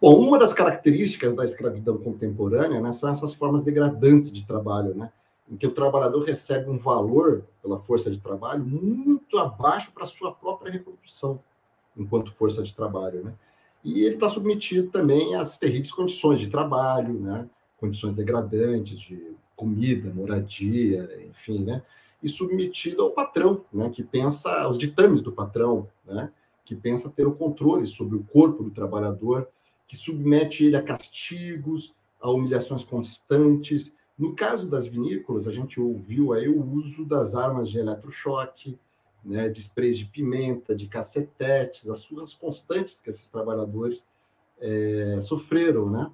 Bom, 0.00 0.18
uma 0.18 0.38
das 0.38 0.54
características 0.54 1.36
da 1.36 1.44
escravidão 1.44 1.98
contemporânea 1.98 2.80
né, 2.80 2.92
são 2.94 3.10
essas 3.10 3.34
formas 3.34 3.62
degradantes 3.62 4.32
de 4.32 4.46
trabalho, 4.46 4.94
né, 4.94 5.12
em 5.50 5.56
que 5.58 5.66
o 5.66 5.74
trabalhador 5.74 6.24
recebe 6.24 6.70
um 6.70 6.78
valor 6.78 7.44
pela 7.62 7.78
força 7.78 8.10
de 8.10 8.18
trabalho 8.18 8.64
muito 8.64 9.36
abaixo 9.36 9.92
para 9.92 10.06
sua 10.06 10.32
própria 10.32 10.72
reprodução 10.72 11.38
enquanto 11.94 12.32
força 12.32 12.62
de 12.62 12.74
trabalho. 12.74 13.22
Né? 13.22 13.34
E 13.84 14.02
ele 14.02 14.14
está 14.14 14.30
submetido 14.30 14.90
também 14.90 15.34
às 15.34 15.58
terríveis 15.58 15.92
condições 15.92 16.40
de 16.40 16.48
trabalho, 16.48 17.20
né? 17.20 17.48
condições 17.78 18.14
degradantes 18.14 18.98
de 18.98 19.34
comida, 19.54 20.12
moradia, 20.12 21.08
enfim, 21.28 21.64
né? 21.64 21.82
e 22.22 22.28
submetido 22.28 23.02
ao 23.02 23.10
patrão, 23.10 23.62
né? 23.70 23.90
que 23.90 24.02
pensa 24.02 24.50
aos 24.62 24.78
ditames 24.78 25.20
do 25.20 25.30
patrão, 25.30 25.86
né? 26.06 26.32
que 26.64 26.74
pensa 26.74 27.10
ter 27.10 27.26
o 27.26 27.34
controle 27.34 27.86
sobre 27.86 28.16
o 28.16 28.24
corpo 28.24 28.64
do 28.64 28.70
trabalhador, 28.70 29.46
que 29.86 29.98
submete 29.98 30.64
ele 30.64 30.76
a 30.76 30.82
castigos, 30.82 31.94
a 32.22 32.30
humilhações 32.30 32.82
constantes. 32.82 33.92
No 34.18 34.34
caso 34.34 34.66
das 34.66 34.86
vinícolas, 34.86 35.46
a 35.46 35.52
gente 35.52 35.78
ouviu 35.78 36.32
aí 36.32 36.48
o 36.48 36.64
uso 36.64 37.04
das 37.04 37.34
armas 37.34 37.68
de 37.68 37.78
eletrochoque, 37.78 38.78
né, 39.24 39.48
de 39.48 39.60
sprays 39.60 39.96
de 39.96 40.04
pimenta, 40.04 40.74
de 40.74 40.86
cacetetes, 40.86 41.88
as 41.88 42.00
suas 42.00 42.34
constantes 42.34 43.00
que 43.00 43.10
esses 43.10 43.28
trabalhadores 43.28 44.04
é, 44.60 45.20
sofreram, 45.22 45.90
né? 45.90 46.10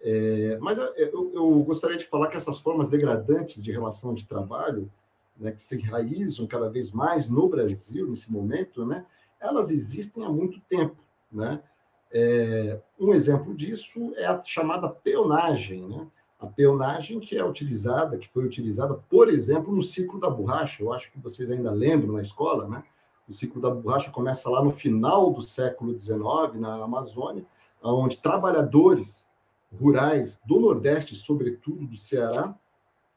É, 0.00 0.56
mas 0.60 0.78
eu, 0.78 1.32
eu, 1.34 1.50
gostaria 1.64 1.98
de 1.98 2.06
falar 2.06 2.28
que 2.28 2.36
essas 2.36 2.60
formas 2.60 2.88
degradantes 2.88 3.60
de 3.60 3.72
relação 3.72 4.14
de 4.14 4.24
trabalho, 4.26 4.90
né, 5.36 5.50
que 5.50 5.62
se 5.62 5.74
enraizam 5.74 6.46
cada 6.46 6.68
vez 6.68 6.92
mais 6.92 7.28
no 7.28 7.48
Brasil 7.48 8.06
nesse 8.06 8.30
momento, 8.30 8.86
né, 8.86 9.04
elas 9.40 9.70
existem 9.70 10.24
há 10.24 10.28
muito 10.28 10.60
tempo, 10.68 10.96
né? 11.30 11.60
É, 12.10 12.80
um 12.98 13.12
exemplo 13.12 13.54
disso 13.54 14.14
é 14.16 14.24
a 14.24 14.42
chamada 14.42 14.88
peonagem, 14.88 15.86
né? 15.86 16.06
Peonagem 16.58 17.20
que 17.20 17.38
é 17.38 17.44
utilizada, 17.44 18.18
que 18.18 18.28
foi 18.30 18.44
utilizada, 18.44 18.94
por 19.08 19.28
exemplo, 19.28 19.72
no 19.72 19.80
ciclo 19.80 20.18
da 20.18 20.28
borracha. 20.28 20.82
Eu 20.82 20.92
acho 20.92 21.08
que 21.12 21.20
vocês 21.20 21.48
ainda 21.48 21.70
lembram 21.70 22.14
na 22.14 22.20
escola, 22.20 22.66
né? 22.66 22.82
O 23.28 23.32
ciclo 23.32 23.62
da 23.62 23.70
borracha 23.70 24.10
começa 24.10 24.50
lá 24.50 24.60
no 24.60 24.72
final 24.72 25.32
do 25.32 25.40
século 25.40 25.96
XIX, 25.96 26.18
na 26.54 26.82
Amazônia, 26.82 27.46
onde 27.80 28.16
trabalhadores 28.16 29.24
rurais 29.72 30.40
do 30.44 30.58
Nordeste, 30.58 31.14
sobretudo 31.14 31.86
do 31.86 31.96
Ceará, 31.96 32.52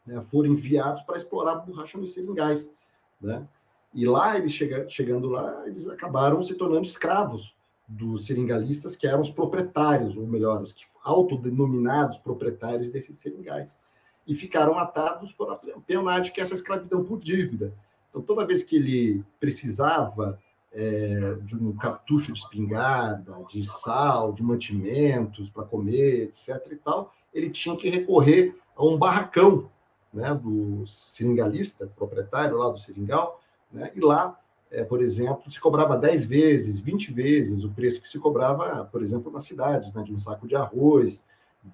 né, 0.05 0.24
foram 0.29 0.50
enviados 0.50 1.01
para 1.01 1.17
explorar 1.17 1.53
a 1.53 1.55
borracha 1.55 1.98
nos 1.98 2.13
seringais, 2.13 2.71
né? 3.19 3.48
E 3.91 4.05
lá, 4.05 4.38
eles 4.38 4.51
chega, 4.51 4.88
chegando 4.88 5.29
lá, 5.29 5.63
eles 5.65 5.89
acabaram 5.89 6.43
se 6.43 6.53
tornando 6.53 6.86
escravos 6.86 7.55
dos 7.91 8.25
seringalistas, 8.25 8.95
que 8.95 9.05
eram 9.05 9.21
os 9.21 9.29
proprietários, 9.29 10.15
ou 10.15 10.25
melhor, 10.25 10.62
os 10.62 10.74
autodenominados 11.03 12.17
proprietários 12.17 12.89
desses 12.89 13.17
seringais. 13.17 13.77
E 14.25 14.36
ficaram 14.36 14.77
atados 14.77 15.31
por 15.33 15.60
peonagem, 15.86 16.31
que 16.31 16.39
é 16.39 16.43
essa 16.43 16.55
escravidão 16.55 17.03
por 17.03 17.19
dívida. 17.19 17.74
Então, 18.10 18.21
toda 18.21 18.45
vez 18.45 18.63
que 18.63 18.77
ele 18.77 19.25
precisava 19.39 20.39
é, 20.71 21.36
de 21.43 21.55
um 21.55 21.75
cartucho 21.75 22.31
de 22.31 22.39
espingarda, 22.39 23.33
de 23.51 23.67
sal, 23.67 24.31
de 24.31 24.41
mantimentos 24.41 25.50
para 25.50 25.65
comer, 25.65 26.24
etc. 26.24 26.65
e 26.71 26.75
tal, 26.77 27.13
ele 27.33 27.50
tinha 27.50 27.75
que 27.75 27.89
recorrer 27.89 28.55
a 28.75 28.86
um 28.86 28.98
barracão 28.98 29.69
né, 30.13 30.33
do 30.33 30.86
seringalista, 30.88 31.88
proprietário 31.88 32.57
lá 32.57 32.69
do 32.69 32.79
seringal, 32.79 33.41
né, 33.71 33.91
e 33.93 34.00
lá 34.00 34.38
é, 34.72 34.86
por 34.86 35.01
exemplo, 35.01 35.51
se 35.51 35.60
cobrava 35.60 35.98
10 35.98 36.25
vezes, 36.25 36.80
20 36.80 37.12
vezes 37.12 37.63
o 37.63 37.70
preço 37.70 38.01
que 38.01 38.08
se 38.08 38.18
cobrava, 38.18 38.86
por 38.86 39.04
exemplo, 39.04 39.32
nas 39.32 39.44
cidades, 39.44 39.94
né, 39.94 40.01
de 40.01 40.13
um 40.13 40.20
saco 40.20 40.48
de 40.48 40.56
arroz, 40.56 41.24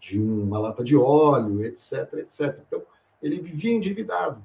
de 0.02 0.20
uma 0.20 0.58
lata 0.58 0.84
de 0.84 0.98
óleo, 0.98 1.64
etc, 1.64 2.14
etc. 2.16 2.60
Então, 2.68 2.82
ele 3.22 3.40
vivia 3.40 3.74
endividado, 3.74 4.44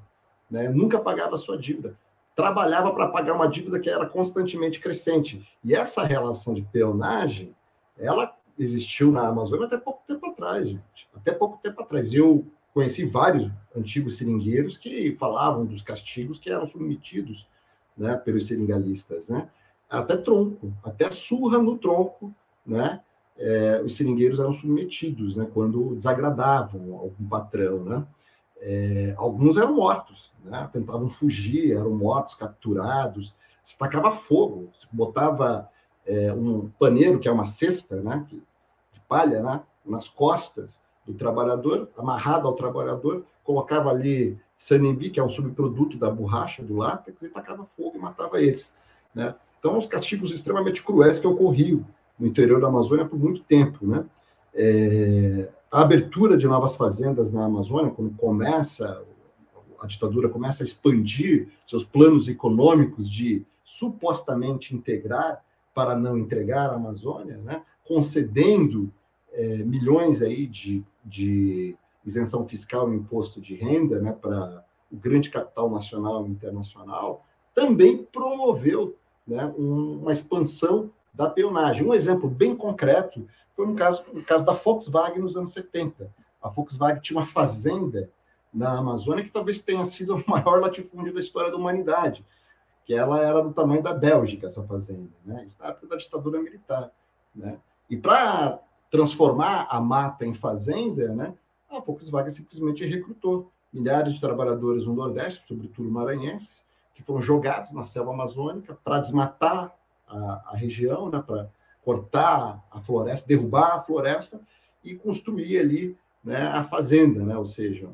né, 0.51 0.69
nunca 0.69 0.99
pagava 0.99 1.35
a 1.35 1.39
sua 1.39 1.57
dívida, 1.57 1.97
trabalhava 2.37 2.93
para 2.93 3.09
pagar 3.09 3.35
uma 3.35 3.49
dívida 3.49 3.81
que 3.81 3.89
era 3.89 4.07
constantemente 4.07 4.81
crescente. 4.81 5.49
E 5.65 5.75
essa 5.75 6.05
relação 6.05 6.53
de 6.53 6.63
peonagem, 6.63 7.55
ela 7.99 8.37
existiu 8.59 9.11
na 9.11 9.29
Amazônia 9.29 9.67
até 9.67 9.79
pouco 9.79 10.03
tempo 10.07 10.27
atrás, 10.27 10.69
gente. 10.69 11.09
Até 11.15 11.33
pouco 11.33 11.59
tempo 11.63 11.81
atrás. 11.83 12.13
Eu 12.13 12.47
conheci 12.73 13.05
vários 13.05 13.51
antigos 13.77 14.17
seringueiros 14.17 14.77
que 14.77 15.15
falavam 15.19 15.65
dos 15.65 15.83
castigos 15.83 16.39
que 16.39 16.51
eram 16.51 16.67
submetidos 16.67 17.47
né, 17.97 18.17
pelos 18.17 18.47
seringalistas, 18.47 19.29
né? 19.29 19.49
Até 19.89 20.17
tronco, 20.17 20.73
até 20.83 21.11
surra 21.11 21.59
no 21.59 21.77
tronco, 21.77 22.35
né? 22.67 23.01
É, 23.37 23.83
os 23.85 23.97
seringueiros 23.97 24.39
eram 24.39 24.53
submetidos, 24.53 25.37
né? 25.37 25.47
Quando 25.53 25.95
desagradavam 25.95 26.95
algum 26.95 27.29
patrão, 27.29 27.85
né? 27.85 28.07
É, 28.61 29.15
alguns 29.17 29.57
eram 29.57 29.75
mortos, 29.75 30.31
né? 30.45 30.69
Tentavam 30.73 31.09
fugir, 31.09 31.77
eram 31.77 31.91
mortos, 31.91 32.35
capturados. 32.35 33.35
Se 33.65 33.77
tacava 33.77 34.13
fogo, 34.13 34.71
se 34.81 34.87
botava 34.93 35.69
é, 36.07 36.33
um 36.33 36.71
paneiro, 36.79 37.19
que 37.19 37.29
é 37.29 37.33
uma 37.33 37.47
cesta, 37.47 37.97
né? 37.97 38.27
De 38.31 39.01
palha, 39.09 39.43
né? 39.43 39.63
Nas 39.85 40.09
costas 40.09 40.81
do 41.07 41.13
trabalhador, 41.15 41.91
amarrado 41.99 42.47
ao 42.47 42.55
trabalhador, 42.55 43.25
colocava 43.45 43.91
ali 43.91 44.39
Sanimbi, 44.67 45.11
que 45.11 45.19
é 45.19 45.25
um 45.25 45.29
subproduto 45.29 45.97
da 45.97 46.11
borracha 46.11 46.63
do 46.63 46.77
látex, 46.77 47.21
e 47.21 47.29
tacava 47.29 47.67
fogo 47.77 47.97
e 47.97 48.01
matava 48.01 48.41
eles. 48.41 48.73
Né? 49.15 49.35
Então, 49.59 49.77
os 49.77 49.87
castigos 49.87 50.33
extremamente 50.33 50.83
cruéis 50.83 51.19
que 51.19 51.27
ocorriam 51.27 51.85
no 52.19 52.27
interior 52.27 52.61
da 52.61 52.69
Amazônia 52.69 53.05
por 53.05 53.19
muito 53.19 53.43
tempo. 53.43 53.85
Né? 53.85 54.05
É, 54.55 55.49
a 55.71 55.83
abertura 55.83 56.37
de 56.37 56.47
novas 56.47 56.77
fazendas 56.77 57.33
na 57.33 57.45
Amazônia, 57.45 57.91
quando 57.91 58.17
começa, 58.17 59.03
a 59.81 59.87
ditadura 59.87 60.29
começa 60.29 60.63
a 60.63 60.67
expandir 60.67 61.49
seus 61.67 61.85
planos 61.85 62.29
econômicos 62.29 63.11
de 63.11 63.45
supostamente 63.65 64.75
integrar 64.77 65.45
para 65.75 65.97
não 65.97 66.17
entregar 66.17 66.71
a 66.71 66.75
Amazônia, 66.77 67.39
né? 67.39 67.63
concedendo 67.85 68.93
é, 69.33 69.57
milhões 69.57 70.23
aí 70.23 70.47
de, 70.47 70.85
de 71.05 71.75
isenção 72.05 72.47
fiscal 72.47 72.93
e 72.93 72.97
imposto 72.97 73.41
de 73.41 73.55
renda 73.55 74.01
né, 74.01 74.13
para 74.13 74.65
o 74.91 74.97
grande 74.97 75.31
capital 75.31 75.71
nacional 75.71 76.27
e 76.27 76.31
internacional, 76.31 77.25
também 77.55 78.05
promoveu 78.05 78.97
né, 79.27 79.53
uma 79.57 80.13
expansão 80.13 80.91
da 81.13 81.29
peonagem. 81.29 81.87
Um 81.87 81.95
exemplo 81.95 82.29
bem 82.29 82.57
concreto 82.57 83.27
foi 83.55 83.67
no 83.67 83.75
caso, 83.75 84.05
no 84.13 84.23
caso 84.23 84.45
da 84.45 84.55
Volkswagen 84.55 85.21
nos 85.21 85.37
anos 85.37 85.53
70. 85.53 86.13
A 86.43 86.49
Volkswagen 86.49 87.01
tinha 87.01 87.19
uma 87.19 87.27
fazenda 87.27 88.11
na 88.53 88.79
Amazônia 88.79 89.25
que 89.25 89.31
talvez 89.31 89.61
tenha 89.61 89.85
sido 89.85 90.17
o 90.17 90.25
maior 90.27 90.61
latifúndio 90.61 91.15
da 91.15 91.21
história 91.21 91.51
da 91.51 91.57
humanidade, 91.57 92.25
que 92.85 92.95
ela 92.95 93.21
era 93.21 93.43
do 93.43 93.53
tamanho 93.53 93.83
da 93.83 93.95
Bélgica, 93.95 94.49
essa 94.49 94.63
fazenda, 94.65 95.11
né? 95.25 95.45
Isso 95.47 95.59
da 95.59 95.97
ditadura 95.97 96.41
militar, 96.41 96.91
né? 97.35 97.59
E 97.89 97.97
para 97.97 98.59
transformar 98.91 99.69
a 99.71 99.81
mata 99.81 100.27
em 100.27 100.35
fazenda, 100.35 101.09
né? 101.15 101.35
A 101.77 101.81
Volkswagen 101.81 102.31
simplesmente 102.31 102.85
recrutou 102.85 103.51
milhares 103.73 104.15
de 104.15 104.21
trabalhadores 104.21 104.85
no 104.85 104.95
Nordeste, 104.95 105.45
sobretudo 105.49 105.91
maranhenses, 105.91 106.63
que 106.95 107.03
foram 107.03 107.23
jogados 107.23 107.73
na 107.73 107.85
selva 107.85 108.13
amazônica 108.13 108.79
para 108.85 109.01
desmatar 109.01 109.75
a, 110.07 110.51
a 110.53 110.57
região, 110.57 111.09
né, 111.11 111.23
para 111.27 111.49
cortar 111.83 112.63
a 112.71 112.81
floresta, 112.81 113.27
derrubar 113.27 113.77
a 113.77 113.83
floresta 113.83 114.41
e 114.85 114.95
construir 114.95 115.59
ali 115.59 115.97
né, 116.23 116.43
a 116.49 116.65
fazenda, 116.65 117.25
né, 117.25 117.37
ou 117.37 117.47
seja, 117.47 117.89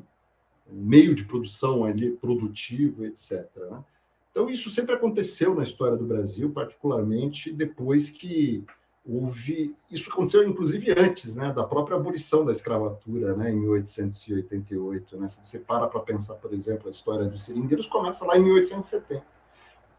um 0.71 0.81
meio 0.81 1.15
de 1.15 1.23
produção 1.23 1.85
ali 1.85 2.11
produtivo, 2.11 3.05
etc. 3.05 3.47
Né? 3.55 3.83
Então 4.31 4.49
isso 4.49 4.69
sempre 4.69 4.93
aconteceu 4.93 5.55
na 5.55 5.63
história 5.63 5.97
do 5.97 6.05
Brasil, 6.05 6.51
particularmente 6.51 7.51
depois 7.51 8.09
que 8.09 8.63
houve 9.05 9.75
isso 9.89 10.09
aconteceu 10.09 10.47
inclusive 10.47 10.91
antes, 10.91 11.33
né, 11.35 11.51
da 11.53 11.63
própria 11.63 11.97
abolição 11.97 12.45
da 12.45 12.51
escravatura, 12.51 13.35
né, 13.35 13.51
em 13.51 13.55
1888, 13.55 15.17
né? 15.17 15.27
Se 15.27 15.37
você 15.43 15.59
para 15.59 15.87
para 15.87 15.99
pensar, 16.01 16.35
por 16.35 16.53
exemplo, 16.53 16.87
a 16.87 16.91
história 16.91 17.25
dos 17.25 17.43
seringueiros 17.43 17.87
começa 17.87 18.25
lá 18.25 18.37
em 18.37 18.43
1870, 18.43 19.23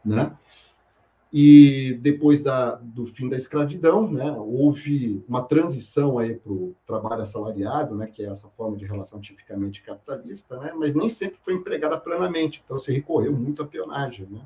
né? 0.05 0.35
E 1.33 1.97
depois 2.01 2.41
da, 2.41 2.75
do 2.75 3.05
fim 3.05 3.29
da 3.29 3.37
escravidão, 3.37 4.11
né, 4.11 4.35
houve 4.37 5.23
uma 5.29 5.41
transição 5.41 6.19
aí 6.19 6.35
para 6.35 6.51
o 6.51 6.75
trabalho 6.85 7.21
assalariado, 7.21 7.95
né, 7.95 8.07
que 8.07 8.21
é 8.21 8.27
essa 8.27 8.49
forma 8.49 8.75
de 8.75 8.83
relação 8.83 9.21
tipicamente 9.21 9.81
capitalista, 9.81 10.59
né, 10.59 10.73
mas 10.75 10.93
nem 10.93 11.07
sempre 11.07 11.37
foi 11.41 11.53
empregada 11.53 11.97
plenamente. 11.97 12.61
Então, 12.65 12.77
se 12.77 12.91
recorreu 12.91 13.31
muito 13.31 13.63
à 13.63 13.65
peonagem, 13.65 14.27
né, 14.29 14.41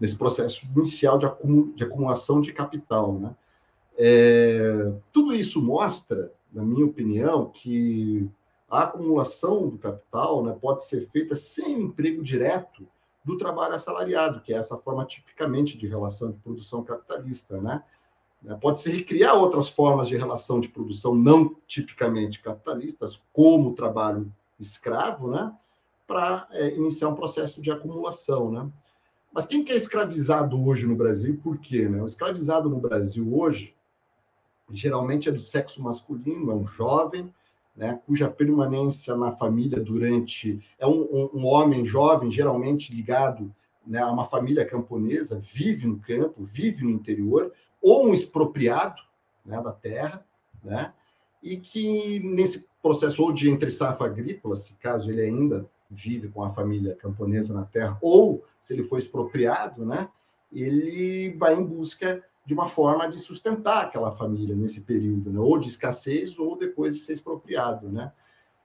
nesse 0.00 0.16
processo 0.16 0.66
inicial 0.74 1.18
de, 1.18 1.26
acum, 1.26 1.70
de 1.72 1.84
acumulação 1.84 2.40
de 2.40 2.50
capital. 2.54 3.12
Né. 3.12 3.36
É, 4.02 4.94
tudo 5.12 5.34
isso 5.34 5.60
mostra, 5.60 6.32
na 6.50 6.64
minha 6.64 6.86
opinião, 6.86 7.50
que 7.50 8.26
a 8.70 8.84
acumulação 8.84 9.68
do 9.68 9.76
capital 9.76 10.42
né, 10.42 10.56
pode 10.58 10.86
ser 10.86 11.06
feita 11.10 11.36
sem 11.36 11.82
emprego 11.82 12.22
direto 12.22 12.88
do 13.22 13.36
trabalho 13.36 13.74
assalariado, 13.74 14.40
que 14.40 14.54
é 14.54 14.56
essa 14.56 14.78
forma 14.78 15.04
tipicamente 15.04 15.76
de 15.76 15.86
relação 15.86 16.30
de 16.30 16.38
produção 16.38 16.82
capitalista, 16.82 17.60
né? 17.60 17.84
né? 18.42 18.56
Pode-se 18.58 18.90
recriar 18.90 19.36
outras 19.36 19.68
formas 19.68 20.08
de 20.08 20.16
relação 20.16 20.60
de 20.60 20.68
produção 20.68 21.14
não 21.14 21.54
tipicamente 21.66 22.40
capitalistas, 22.40 23.22
como 23.34 23.68
o 23.68 23.74
trabalho 23.74 24.32
escravo, 24.58 25.30
né? 25.30 25.54
Para 26.06 26.48
é, 26.52 26.74
iniciar 26.74 27.10
um 27.10 27.14
processo 27.14 27.60
de 27.60 27.70
acumulação, 27.70 28.50
né? 28.50 28.66
Mas 29.30 29.44
quem 29.44 29.62
que 29.62 29.72
é 29.72 29.76
escravizado 29.76 30.58
hoje 30.66 30.86
no 30.86 30.96
Brasil? 30.96 31.38
Por 31.42 31.58
quê? 31.58 31.86
Né? 31.86 32.02
O 32.02 32.06
escravizado 32.06 32.70
no 32.70 32.80
Brasil 32.80 33.36
hoje 33.36 33.74
geralmente 34.72 35.28
é 35.28 35.32
do 35.32 35.40
sexo 35.40 35.82
masculino, 35.82 36.50
é 36.50 36.54
um 36.54 36.66
jovem, 36.66 37.32
né, 37.76 38.00
cuja 38.06 38.28
permanência 38.28 39.16
na 39.16 39.32
família 39.32 39.80
durante. 39.80 40.60
É 40.78 40.86
um, 40.86 41.02
um, 41.02 41.30
um 41.34 41.46
homem 41.46 41.86
jovem, 41.86 42.30
geralmente 42.30 42.94
ligado 42.94 43.52
né, 43.86 44.00
a 44.00 44.10
uma 44.10 44.26
família 44.26 44.64
camponesa, 44.64 45.42
vive 45.52 45.86
no 45.86 45.98
campo, 45.98 46.44
vive 46.44 46.84
no 46.84 46.90
interior, 46.90 47.52
ou 47.80 48.06
um 48.06 48.14
expropriado 48.14 49.02
né, 49.44 49.60
da 49.62 49.72
terra, 49.72 50.24
né, 50.62 50.92
e 51.42 51.56
que 51.56 52.20
nesse 52.20 52.66
processo 52.82 53.22
ou 53.22 53.32
de 53.32 53.48
entre 53.48 53.70
safra 53.70 54.06
agrícola, 54.06 54.56
se 54.56 54.74
caso 54.74 55.10
ele 55.10 55.22
ainda 55.22 55.66
vive 55.90 56.28
com 56.28 56.44
a 56.44 56.52
família 56.52 56.94
camponesa 56.94 57.52
na 57.52 57.64
terra, 57.64 57.98
ou 58.00 58.44
se 58.60 58.74
ele 58.74 58.84
foi 58.84 59.00
expropriado, 59.00 59.84
né, 59.84 60.08
ele 60.52 61.34
vai 61.36 61.54
em 61.54 61.64
busca 61.64 62.22
de 62.50 62.54
uma 62.54 62.68
forma 62.68 63.08
de 63.08 63.20
sustentar 63.20 63.84
aquela 63.84 64.10
família 64.10 64.56
nesse 64.56 64.80
período, 64.80 65.30
né? 65.30 65.38
ou 65.38 65.56
de 65.56 65.68
escassez, 65.68 66.36
ou 66.36 66.58
depois 66.58 66.96
de 66.96 67.02
ser 67.02 67.12
expropriado, 67.12 67.88
né? 67.88 68.10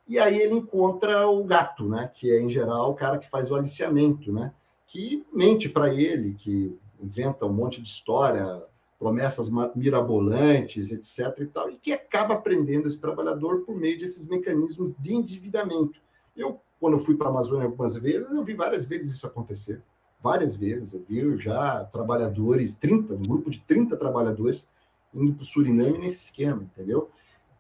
E 0.08 0.18
aí 0.18 0.42
ele 0.42 0.56
encontra 0.56 1.28
o 1.28 1.44
gato, 1.44 1.88
né? 1.88 2.10
Que 2.16 2.32
é, 2.32 2.42
em 2.42 2.50
geral, 2.50 2.90
o 2.90 2.96
cara 2.96 3.20
que 3.20 3.30
faz 3.30 3.52
o 3.52 3.56
aliciamento, 3.56 4.34
né? 4.34 4.52
Que 4.88 5.24
mente 5.32 5.70
para 5.70 5.94
ele, 5.94 6.34
que 6.34 6.76
inventa 7.00 7.46
um 7.46 7.54
monte 7.54 7.80
de 7.80 7.88
história, 7.88 8.60
promessas 8.98 9.52
mirabolantes, 9.76 10.92
etc. 10.92 11.42
e 11.42 11.46
tal, 11.46 11.70
e 11.70 11.78
que 11.78 11.94
acaba 11.94 12.38
prendendo 12.38 12.88
esse 12.88 13.00
trabalhador 13.00 13.66
por 13.66 13.76
meio 13.76 14.00
desses 14.00 14.26
mecanismos 14.26 14.96
de 14.98 15.14
endividamento. 15.14 16.02
Eu, 16.36 16.60
quando 16.80 17.06
fui 17.06 17.16
para 17.16 17.28
a 17.28 17.30
Amazônia 17.30 17.66
algumas 17.66 17.96
vezes, 17.98 18.28
eu 18.32 18.44
vi 18.44 18.56
várias 18.56 18.84
vezes 18.84 19.14
isso 19.14 19.28
acontecer 19.28 19.80
várias 20.26 20.56
vezes. 20.56 20.92
Eu 20.92 21.06
vi 21.08 21.38
já 21.38 21.84
trabalhadores, 21.86 22.74
30, 22.74 23.14
um 23.14 23.22
grupo 23.22 23.52
de 23.52 23.60
30 23.60 23.96
trabalhadores 23.96 24.68
indo 25.14 25.34
para 25.34 25.44
o 25.44 25.46
Suriname 25.46 26.00
nesse 26.00 26.26
esquema, 26.26 26.64
entendeu? 26.64 27.12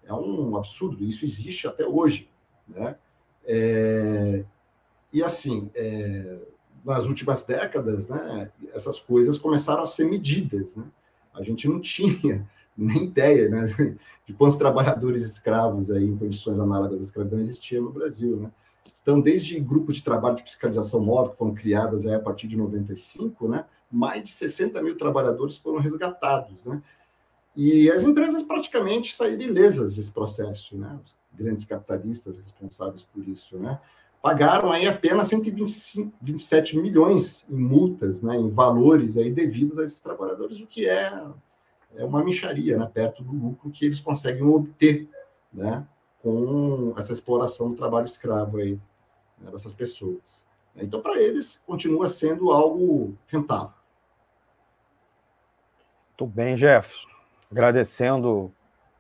É 0.03 0.11
um 0.11 0.57
absurdo, 0.57 1.03
isso 1.03 1.25
existe 1.25 1.67
até 1.67 1.85
hoje, 1.85 2.27
né? 2.67 2.95
É, 3.45 4.43
e 5.13 5.23
assim, 5.23 5.69
é, 5.75 6.39
nas 6.83 7.05
últimas 7.05 7.43
décadas, 7.43 8.09
né, 8.09 8.51
essas 8.73 8.99
coisas 8.99 9.37
começaram 9.37 9.83
a 9.83 9.87
ser 9.87 10.05
medidas, 10.05 10.75
né? 10.75 10.85
A 11.35 11.43
gente 11.43 11.67
não 11.67 11.79
tinha 11.79 12.47
nem 12.75 13.05
ideia, 13.05 13.47
né, 13.47 13.95
de 14.25 14.33
quantos 14.33 14.57
trabalhadores 14.57 15.23
escravos 15.23 15.91
aí 15.91 16.03
em 16.03 16.17
condições 16.17 16.59
análogas 16.59 16.99
à 16.99 17.03
escravidão 17.03 17.39
existiam 17.39 17.83
no 17.83 17.91
Brasil, 17.91 18.37
né? 18.37 18.51
Então, 19.01 19.21
desde 19.21 19.59
grupos 19.59 19.97
de 19.97 20.03
trabalho 20.03 20.37
de 20.37 20.43
fiscalização 20.43 20.99
móvel 20.99 21.31
que 21.31 21.37
foram 21.37 21.53
criadas 21.53 22.05
a 22.07 22.19
partir 22.19 22.47
de 22.47 22.57
95, 22.57 23.47
né, 23.47 23.65
mais 23.91 24.23
de 24.23 24.33
60 24.33 24.81
mil 24.81 24.97
trabalhadores 24.97 25.57
foram 25.57 25.79
resgatados. 25.79 26.63
Né? 26.63 26.81
E 27.55 27.89
as 27.91 28.03
empresas 28.03 28.43
praticamente 28.43 29.15
saíram 29.15 29.43
ilesas 29.43 29.93
desse 29.93 30.11
processo, 30.11 30.75
né? 30.75 30.99
os 31.05 31.15
grandes 31.33 31.65
capitalistas 31.65 32.37
responsáveis 32.39 33.03
por 33.03 33.27
isso. 33.27 33.57
Né? 33.57 33.79
Pagaram 34.25 34.71
aí 34.71 34.87
apenas 34.87 35.27
127 35.27 36.77
milhões 36.77 37.43
em 37.47 37.57
multas, 37.57 38.19
né, 38.23 38.35
em 38.35 38.49
valores 38.49 39.17
aí 39.17 39.31
devidos 39.31 39.77
a 39.77 39.83
esses 39.83 39.99
trabalhadores, 39.99 40.59
o 40.59 40.65
que 40.65 40.89
é, 40.89 41.13
é 41.95 42.03
uma 42.03 42.23
micharia 42.23 42.75
né, 42.75 42.89
perto 42.91 43.23
do 43.23 43.31
lucro 43.31 43.69
que 43.69 43.85
eles 43.85 43.99
conseguem 43.99 44.41
obter 44.41 45.07
né, 45.53 45.85
com 46.25 46.95
essa 46.97 47.13
exploração 47.13 47.69
do 47.69 47.75
trabalho 47.75 48.07
escravo 48.07 48.57
aí 48.57 48.79
né, 49.37 49.51
dessas 49.51 49.75
pessoas. 49.75 50.43
Então, 50.75 50.99
para 50.99 51.21
eles, 51.21 51.61
continua 51.67 52.09
sendo 52.09 52.51
algo 52.51 53.15
rentável. 53.27 53.75
Muito 56.09 56.33
bem, 56.33 56.57
Jefferson. 56.57 57.07
Agradecendo 57.51 58.51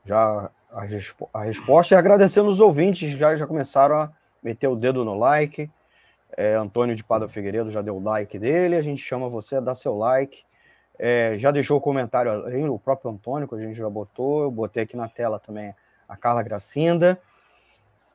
já 0.05 0.51
a, 0.71 0.81
respo 0.83 1.27
a, 1.33 1.43
resposta 1.43 1.95
e 1.95 1.97
agradecendo 1.97 2.47
os 2.47 2.59
ouvintes 2.59 3.11
que 3.11 3.17
já, 3.17 3.35
já 3.35 3.47
começaram 3.47 3.95
a 3.95 4.11
meter 4.43 4.67
o 4.67 4.75
dedo 4.75 5.03
no 5.03 5.17
like. 5.17 5.71
É, 6.37 6.53
Antônio 6.53 6.95
de 6.95 7.03
Pada 7.03 7.27
Figueiredo 7.27 7.71
já 7.71 7.81
deu 7.81 7.97
o 7.97 8.03
like 8.03 8.37
dele. 8.37 8.75
A 8.75 8.83
gente 8.83 9.01
chama 9.01 9.27
você 9.29 9.55
a 9.55 9.61
dar 9.61 9.73
seu 9.73 9.97
like. 9.97 10.43
É, 10.99 11.39
já 11.39 11.49
deixou 11.49 11.79
o 11.79 11.81
comentário 11.81 12.45
aí, 12.45 12.63
o 12.69 12.77
próprio 12.77 13.09
Antônio, 13.09 13.47
que 13.47 13.55
a 13.55 13.59
gente 13.59 13.75
já 13.75 13.89
botou. 13.89 14.43
Eu 14.43 14.51
botei 14.51 14.83
aqui 14.83 14.95
na 14.95 15.09
tela 15.09 15.39
também 15.39 15.73
a 16.07 16.15
Carla 16.15 16.43
Gracinda, 16.43 17.21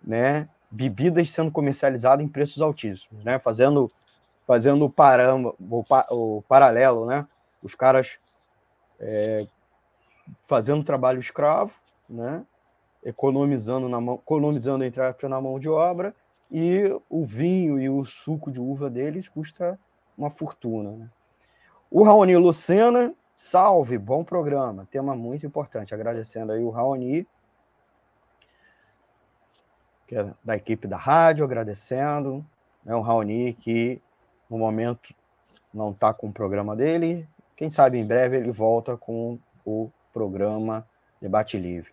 né? 0.02 0.48
Bebidas 0.70 1.30
sendo 1.30 1.50
comercializadas 1.50 2.24
em 2.24 2.28
preços 2.28 2.62
altíssimos, 2.62 3.24
né? 3.24 3.38
Fazendo, 3.38 3.90
fazendo 4.46 4.86
o, 4.86 4.94
o, 5.60 5.84
o 6.10 6.42
paralelo, 6.42 7.06
né? 7.06 7.26
Os 7.62 7.74
caras 7.74 8.18
é, 8.98 9.46
fazendo 10.46 10.84
trabalho 10.84 11.20
escravo, 11.20 11.72
né? 12.08 12.44
Economizando 13.04 13.88
na 13.88 14.00
mão, 14.00 14.16
economizando 14.16 14.84
entre 14.84 15.02
na 15.28 15.40
mão 15.40 15.58
de 15.58 15.68
obra 15.68 16.14
e 16.50 17.00
o 17.08 17.24
vinho 17.24 17.80
e 17.80 17.88
o 17.88 18.04
suco 18.04 18.50
de 18.50 18.60
uva 18.60 18.90
deles 18.90 19.28
custa 19.28 19.78
uma 20.16 20.30
fortuna, 20.30 20.92
né? 20.92 21.10
O 21.90 22.02
Raoni 22.04 22.36
Lucena, 22.36 23.12
salve, 23.34 23.98
bom 23.98 24.22
programa, 24.22 24.86
tema 24.90 25.16
muito 25.16 25.44
importante. 25.46 25.94
Agradecendo 25.94 26.52
aí 26.52 26.62
o 26.62 26.70
Raoni 26.70 27.26
que 30.10 30.16
é 30.16 30.28
da 30.42 30.56
equipe 30.56 30.88
da 30.88 30.96
rádio, 30.96 31.44
agradecendo. 31.44 32.44
É 32.84 32.96
um 32.96 33.00
Raoni 33.00 33.52
que, 33.52 34.02
no 34.50 34.58
momento, 34.58 35.14
não 35.72 35.92
está 35.92 36.12
com 36.12 36.26
o 36.26 36.32
programa 36.32 36.74
dele. 36.74 37.28
Quem 37.56 37.70
sabe 37.70 37.96
em 37.96 38.04
breve 38.04 38.36
ele 38.36 38.50
volta 38.50 38.96
com 38.96 39.38
o 39.64 39.88
programa 40.12 40.84
Debate 41.22 41.56
Livre. 41.56 41.92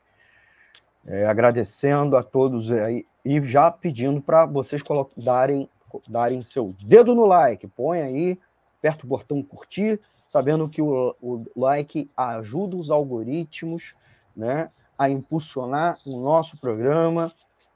É, 1.05 1.27
agradecendo 1.27 2.17
a 2.17 2.23
todos 2.23 2.71
aí 2.71 3.05
e 3.23 3.39
já 3.45 3.69
pedindo 3.69 4.19
para 4.19 4.47
vocês 4.47 4.81
darem, 5.15 5.69
darem 6.09 6.41
seu 6.41 6.73
dedo 6.83 7.13
no 7.13 7.27
like. 7.27 7.67
Põe 7.67 8.01
aí, 8.01 8.39
aperta 8.79 9.05
o 9.05 9.07
botão 9.07 9.43
curtir, 9.43 10.01
sabendo 10.27 10.67
que 10.67 10.81
o, 10.81 11.15
o 11.21 11.45
like 11.55 12.09
ajuda 12.17 12.77
os 12.77 12.89
algoritmos 12.89 13.93
né, 14.35 14.71
a 14.97 15.07
impulsionar 15.07 15.99
o 16.03 16.19
nosso 16.19 16.57
programa 16.57 17.31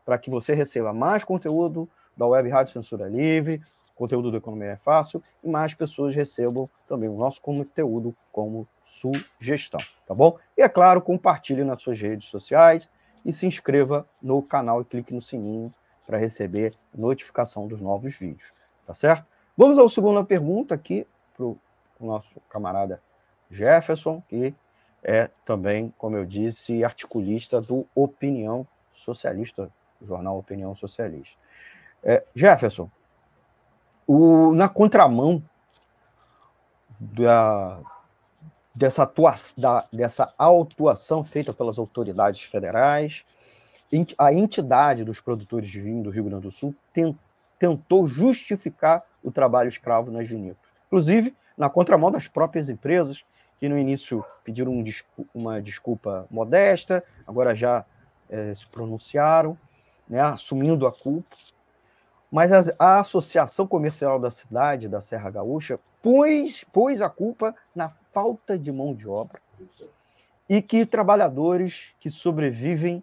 para 0.06 0.18
que 0.18 0.30
você 0.30 0.54
receba 0.54 0.94
mais 0.94 1.24
conteúdo 1.24 1.90
da 2.16 2.26
Web 2.26 2.50
Rádio 2.50 2.74
Censura 2.74 3.08
Livre, 3.08 3.62
conteúdo 3.96 4.32
do 4.32 4.38
Economia 4.38 4.70
é 4.70 4.78
Fácil, 4.78 5.22
e 5.44 5.50
mais 5.50 5.74
pessoas 5.74 6.16
recebam 6.16 6.70
também 6.88 7.08
o 7.08 7.18
nosso 7.18 7.42
conteúdo 7.42 8.16
como 8.32 8.68
sugestão, 8.86 9.80
tá 10.08 10.14
bom? 10.14 10.38
E 10.58 10.62
é 10.62 10.68
claro, 10.68 11.02
compartilhe 11.02 11.64
nas 11.64 11.82
suas 11.82 12.00
redes 12.00 12.28
sociais 12.28 12.90
e 13.24 13.32
se 13.32 13.46
inscreva 13.46 14.08
no 14.22 14.42
canal 14.42 14.82
e 14.82 14.86
clique 14.86 15.14
no 15.14 15.22
sininho 15.22 15.72
para 16.06 16.18
receber 16.18 16.74
notificação 16.94 17.68
dos 17.68 17.80
novos 17.80 18.16
vídeos, 18.16 18.52
tá 18.86 18.94
certo? 18.94 19.26
Vamos 19.56 19.78
à 19.78 19.88
segunda 19.88 20.24
pergunta 20.24 20.74
aqui 20.74 21.06
para 21.38 21.46
o 21.46 21.58
nosso 22.00 22.40
camarada 22.50 23.02
Jefferson, 23.50 24.22
que 24.28 24.54
é 25.04 25.30
também, 25.46 25.94
como 25.98 26.18
eu 26.18 26.26
disse, 26.26 26.84
articulista 26.84 27.62
do 27.62 27.88
Opinião 27.94 28.68
Socialista 28.94 29.72
jornal 30.02 30.38
Opinião 30.38 30.76
Socialista. 30.76 31.38
É, 32.04 32.24
Jefferson, 32.36 32.90
o, 34.08 34.54
na 34.54 34.68
contramão 34.68 35.44
da, 37.00 37.80
dessa, 38.76 39.04
atua 39.04 39.36
da, 39.58 39.86
dessa 39.92 40.34
autuação 40.38 41.24
feita 41.24 41.54
pelas 41.54 41.80
autoridades 41.80 42.44
federais. 42.44 43.24
A 44.18 44.34
entidade 44.34 45.04
dos 45.04 45.20
produtores 45.20 45.70
de 45.70 45.82
vinho 45.82 46.04
do 46.04 46.10
Rio 46.10 46.24
Grande 46.24 46.44
do 46.44 46.52
Sul 46.52 46.74
tentou 47.60 48.08
justificar 48.08 49.04
o 49.24 49.32
trabalho 49.32 49.68
escravo 49.68 50.10
nas 50.10 50.28
vinícolas. 50.28 50.72
Inclusive, 50.88 51.36
na 51.58 51.70
contramão 51.70 52.10
das 52.10 52.28
próprias 52.28 52.70
empresas, 52.70 53.24
que 53.60 53.70
no 53.70 53.78
início 53.78 54.26
pediram 54.44 54.72
um 54.72 54.84
uma 55.34 55.62
desculpa 55.62 56.26
modesta, 56.32 57.04
agora 57.28 57.54
já 57.54 57.86
é, 58.30 58.56
se 58.56 58.66
pronunciaram, 58.68 59.58
né, 60.12 60.20
assumindo 60.20 60.86
a 60.86 60.92
culpa. 60.92 61.38
Mas 62.30 62.52
a, 62.52 62.76
a, 62.78 63.00
Associação 63.00 63.66
Comercial 63.66 64.20
da 64.20 64.30
Cidade, 64.30 64.90
da 64.90 65.00
Serra 65.00 65.30
Gaúcha, 65.30 65.80
pôs, 66.02 66.66
pôs 66.66 67.02
a 67.02 67.10
culpa 67.10 67.56
na 67.74 67.90
falta 68.14 68.60
de 68.60 68.72
mão 68.72 68.94
de 68.94 69.08
obra 69.08 69.42
e 70.50 70.62
que 70.62 70.86
trabalhadores 70.86 71.94
que 72.00 72.12
sobrevivem, 72.12 73.02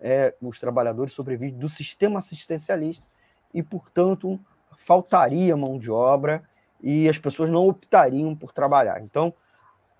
é, 0.00 0.34
os 0.40 0.58
trabalhadores 0.58 1.12
sobrevivem 1.12 1.58
do 1.58 1.68
sistema 1.68 2.20
assistencialista 2.20 3.06
e, 3.52 3.62
portanto, 3.62 4.40
faltaria 4.78 5.56
mão 5.56 5.78
de 5.78 5.90
obra 5.90 6.42
e 6.82 7.08
as 7.08 7.18
pessoas 7.18 7.50
não 7.50 7.68
optariam 7.68 8.34
por 8.34 8.52
trabalhar. 8.52 9.02
Então, 9.02 9.32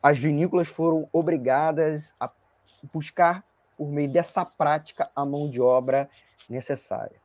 as 0.02 0.18
vinícolas 0.18 0.68
foram 0.68 1.08
obrigadas 1.12 2.14
a 2.20 2.30
buscar, 2.92 3.44
por 3.76 3.88
meio 3.88 4.08
dessa 4.08 4.44
prática, 4.44 5.10
a 5.14 5.24
mão 5.24 5.48
de 5.50 5.60
obra 5.60 6.08
necessária. 6.48 7.16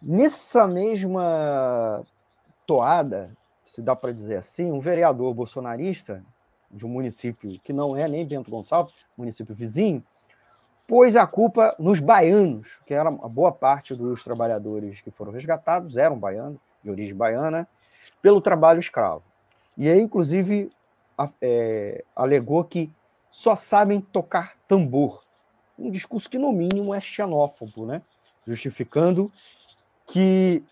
Nessa 0.00 0.66
mesma 0.66 2.02
toada, 2.66 3.36
se 3.64 3.82
dá 3.82 3.96
para 3.96 4.12
dizer 4.12 4.36
assim, 4.36 4.70
um 4.70 4.80
vereador 4.80 5.32
bolsonarista 5.34 6.22
de 6.70 6.84
um 6.84 6.88
município 6.88 7.58
que 7.60 7.72
não 7.72 7.96
é 7.96 8.06
nem 8.06 8.26
Bento 8.26 8.50
Gonçalves, 8.50 8.94
município 9.16 9.54
vizinho, 9.54 10.02
pôs 10.86 11.16
a 11.16 11.26
culpa 11.26 11.74
nos 11.78 11.98
baianos, 11.98 12.78
que 12.86 12.94
era 12.94 13.08
a 13.08 13.28
boa 13.28 13.50
parte 13.50 13.94
dos 13.94 14.22
trabalhadores 14.22 15.00
que 15.00 15.10
foram 15.10 15.32
resgatados 15.32 15.96
eram 15.96 16.18
baianos, 16.18 16.58
de 16.82 16.90
origem 16.90 17.16
baiana, 17.16 17.66
pelo 18.22 18.40
trabalho 18.40 18.78
escravo. 18.78 19.22
E 19.76 19.88
aí, 19.88 20.00
inclusive, 20.00 20.70
é, 21.40 22.04
alegou 22.14 22.62
que 22.64 22.90
só 23.36 23.54
sabem 23.54 24.00
tocar 24.00 24.56
tambor. 24.66 25.22
Um 25.78 25.90
discurso 25.90 26.28
que, 26.28 26.38
no 26.38 26.50
mínimo, 26.52 26.94
é 26.94 27.00
xenófobo, 27.00 27.84
né? 27.84 28.00
justificando 28.46 29.30
que 30.06 30.64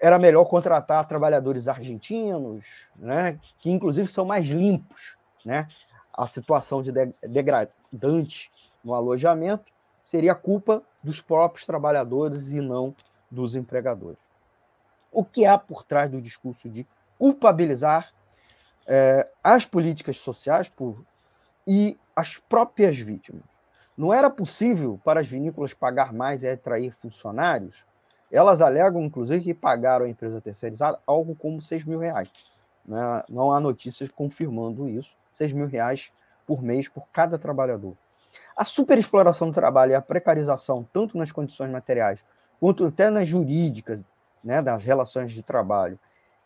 era 0.00 0.18
melhor 0.18 0.46
contratar 0.46 1.06
trabalhadores 1.06 1.68
argentinos, 1.68 2.88
né? 2.96 3.38
que, 3.60 3.70
inclusive, 3.70 4.10
são 4.10 4.24
mais 4.24 4.46
limpos. 4.46 5.16
Né? 5.44 5.68
A 6.12 6.26
situação 6.26 6.82
de 6.82 6.90
degradante 7.22 8.50
no 8.82 8.92
alojamento 8.92 9.72
seria 10.02 10.34
culpa 10.34 10.82
dos 11.04 11.20
próprios 11.20 11.64
trabalhadores 11.64 12.50
e 12.50 12.60
não 12.60 12.92
dos 13.30 13.54
empregadores. 13.54 14.18
O 15.12 15.24
que 15.24 15.46
há 15.46 15.56
por 15.56 15.84
trás 15.84 16.10
do 16.10 16.20
discurso 16.20 16.68
de 16.68 16.84
culpabilizar 17.16 18.12
é, 18.88 19.28
as 19.42 19.64
políticas 19.64 20.16
sociais 20.16 20.68
por, 20.68 21.00
e 21.66 21.98
as 22.14 22.38
próprias 22.38 22.98
vítimas? 22.98 23.42
Não 23.96 24.12
era 24.12 24.28
possível 24.28 25.00
para 25.04 25.20
as 25.20 25.26
vinícolas 25.26 25.72
pagar 25.72 26.12
mais 26.12 26.42
e 26.42 26.48
atrair 26.48 26.92
funcionários? 27.00 27.84
Elas 28.30 28.60
alegam, 28.60 29.02
inclusive, 29.02 29.44
que 29.44 29.54
pagaram 29.54 30.06
à 30.06 30.08
empresa 30.08 30.40
terceirizada 30.40 30.98
algo 31.06 31.36
como 31.36 31.62
6 31.62 31.84
mil 31.84 32.00
reais. 32.00 32.30
Né? 32.84 33.22
Não 33.28 33.52
há 33.52 33.60
notícias 33.60 34.10
confirmando 34.10 34.88
isso. 34.88 35.10
6 35.30 35.52
mil 35.52 35.66
reais 35.66 36.10
por 36.46 36.62
mês 36.62 36.88
por 36.88 37.06
cada 37.12 37.38
trabalhador. 37.38 37.96
A 38.56 38.64
superexploração 38.64 39.48
do 39.48 39.54
trabalho 39.54 39.92
e 39.92 39.94
a 39.94 40.02
precarização, 40.02 40.86
tanto 40.92 41.16
nas 41.16 41.32
condições 41.32 41.70
materiais 41.70 42.22
quanto 42.60 42.86
até 42.86 43.10
nas 43.10 43.28
jurídicas, 43.28 44.00
né, 44.42 44.62
das 44.62 44.84
relações 44.84 45.32
de 45.32 45.42
trabalho, 45.42 45.98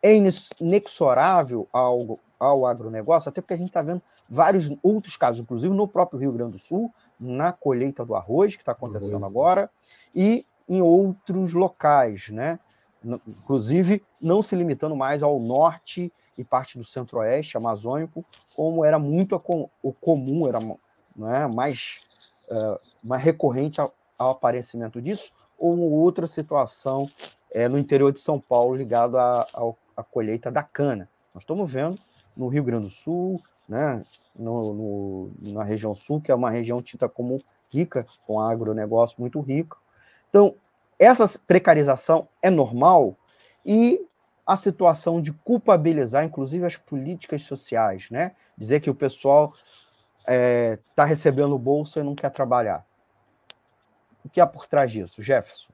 é 0.02 0.12
inexorável 0.60 1.68
ao, 1.72 2.18
ao 2.38 2.66
agronegócio, 2.66 3.28
até 3.28 3.40
porque 3.40 3.54
a 3.54 3.56
gente 3.56 3.68
está 3.68 3.82
vendo 3.82 4.02
vários 4.28 4.70
outros 4.82 5.16
casos, 5.16 5.40
inclusive 5.40 5.74
no 5.74 5.88
próprio 5.88 6.20
Rio 6.20 6.32
Grande 6.32 6.52
do 6.52 6.58
Sul, 6.58 6.92
na 7.18 7.52
colheita 7.52 8.04
do 8.04 8.14
arroz, 8.14 8.54
que 8.54 8.62
está 8.62 8.72
acontecendo 8.72 9.24
agora, 9.24 9.70
e 10.14 10.46
em 10.68 10.80
outros 10.82 11.52
locais, 11.52 12.28
né? 12.28 12.58
inclusive 13.26 14.02
não 14.20 14.42
se 14.42 14.54
limitando 14.56 14.94
mais 14.94 15.22
ao 15.22 15.38
norte 15.38 16.12
e 16.36 16.44
parte 16.44 16.78
do 16.78 16.84
centro-oeste 16.84 17.56
amazônico, 17.56 18.24
como 18.54 18.84
era 18.84 18.98
muito 18.98 19.40
o 19.82 19.92
comum, 19.92 20.46
era 20.46 20.60
né, 21.16 21.46
mais, 21.46 22.00
uh, 22.48 22.78
mais 23.02 23.22
recorrente 23.22 23.80
ao, 23.80 23.92
ao, 24.16 24.30
aparecimento 24.30 25.00
disso, 25.00 25.32
ou 25.58 25.78
outra 25.90 26.26
situação 26.26 27.08
é, 27.50 27.68
no 27.68 27.78
interior 27.78 28.12
de 28.12 28.20
São 28.20 28.38
Paulo 28.38 28.76
ligado 28.76 29.18
à 29.18 30.04
colheita 30.10 30.50
da 30.50 30.62
cana. 30.62 31.08
Nós 31.34 31.42
estamos 31.42 31.70
vendo 31.70 31.98
no 32.38 32.48
Rio 32.48 32.62
Grande 32.62 32.86
do 32.86 32.92
Sul, 32.92 33.42
né, 33.68 34.02
no, 34.34 34.72
no, 34.72 35.52
na 35.52 35.64
região 35.64 35.94
sul, 35.94 36.20
que 36.20 36.30
é 36.30 36.34
uma 36.34 36.50
região 36.50 36.80
tida 36.80 37.08
como 37.08 37.42
rica, 37.68 38.06
com 38.26 38.40
agronegócio 38.40 39.16
muito 39.18 39.40
rico. 39.40 39.82
Então, 40.30 40.54
essa 40.98 41.28
precarização 41.46 42.28
é 42.40 42.48
normal 42.48 43.16
e 43.66 44.00
a 44.46 44.56
situação 44.56 45.20
de 45.20 45.32
culpabilizar, 45.32 46.24
inclusive, 46.24 46.64
as 46.64 46.76
políticas 46.76 47.42
sociais, 47.42 48.08
né? 48.10 48.34
Dizer 48.56 48.80
que 48.80 48.88
o 48.88 48.94
pessoal 48.94 49.52
está 50.20 50.32
é, 50.32 50.78
tá 50.96 51.04
recebendo 51.04 51.58
bolsa 51.58 52.00
e 52.00 52.02
não 52.02 52.14
quer 52.14 52.30
trabalhar. 52.30 52.86
O 54.24 54.28
que 54.28 54.40
há 54.40 54.46
por 54.46 54.66
trás 54.66 54.90
disso, 54.90 55.20
Jefferson? 55.20 55.68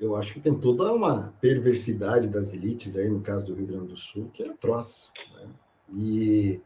Eu 0.00 0.14
acho 0.14 0.32
que 0.32 0.40
tem 0.40 0.54
toda 0.54 0.92
uma 0.92 1.34
perversidade 1.40 2.28
das 2.28 2.54
elites 2.54 2.96
aí, 2.96 3.08
no 3.08 3.20
caso 3.20 3.46
do 3.46 3.54
Rio 3.54 3.66
Grande 3.66 3.88
do 3.88 3.96
Sul, 3.96 4.30
que 4.32 4.44
é 4.44 4.48
atroz. 4.48 5.10
Né? 5.34 5.48
E, 5.92 6.60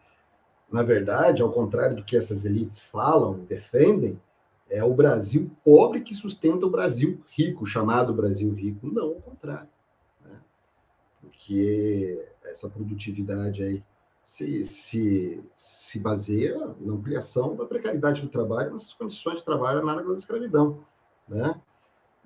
na 0.70 0.82
verdade, 0.82 1.40
ao 1.40 1.50
contrário 1.50 1.96
do 1.96 2.04
que 2.04 2.16
essas 2.16 2.44
elites 2.44 2.80
falam, 2.80 3.38
defendem, 3.44 4.20
é 4.68 4.84
o 4.84 4.94
Brasil 4.94 5.50
pobre 5.64 6.02
que 6.02 6.14
sustenta 6.14 6.66
o 6.66 6.70
Brasil 6.70 7.22
rico, 7.30 7.66
chamado 7.66 8.14
Brasil 8.14 8.52
rico. 8.52 8.86
Não, 8.86 9.08
ao 9.08 9.14
contrário. 9.14 9.68
Né? 10.24 10.38
Porque 11.20 12.22
essa 12.44 12.68
produtividade 12.68 13.62
aí 13.62 13.82
se, 14.24 14.64
se, 14.66 15.44
se 15.56 15.98
baseia 15.98 16.58
na 16.80 16.94
ampliação 16.94 17.54
da 17.54 17.66
precariedade 17.66 18.22
do 18.22 18.28
trabalho, 18.28 18.72
nas 18.72 18.92
condições 18.94 19.38
de 19.38 19.44
trabalho 19.44 19.84
na 19.84 19.92
área 19.92 20.04
da 20.04 20.18
escravidão. 20.18 20.84
Né? 21.28 21.54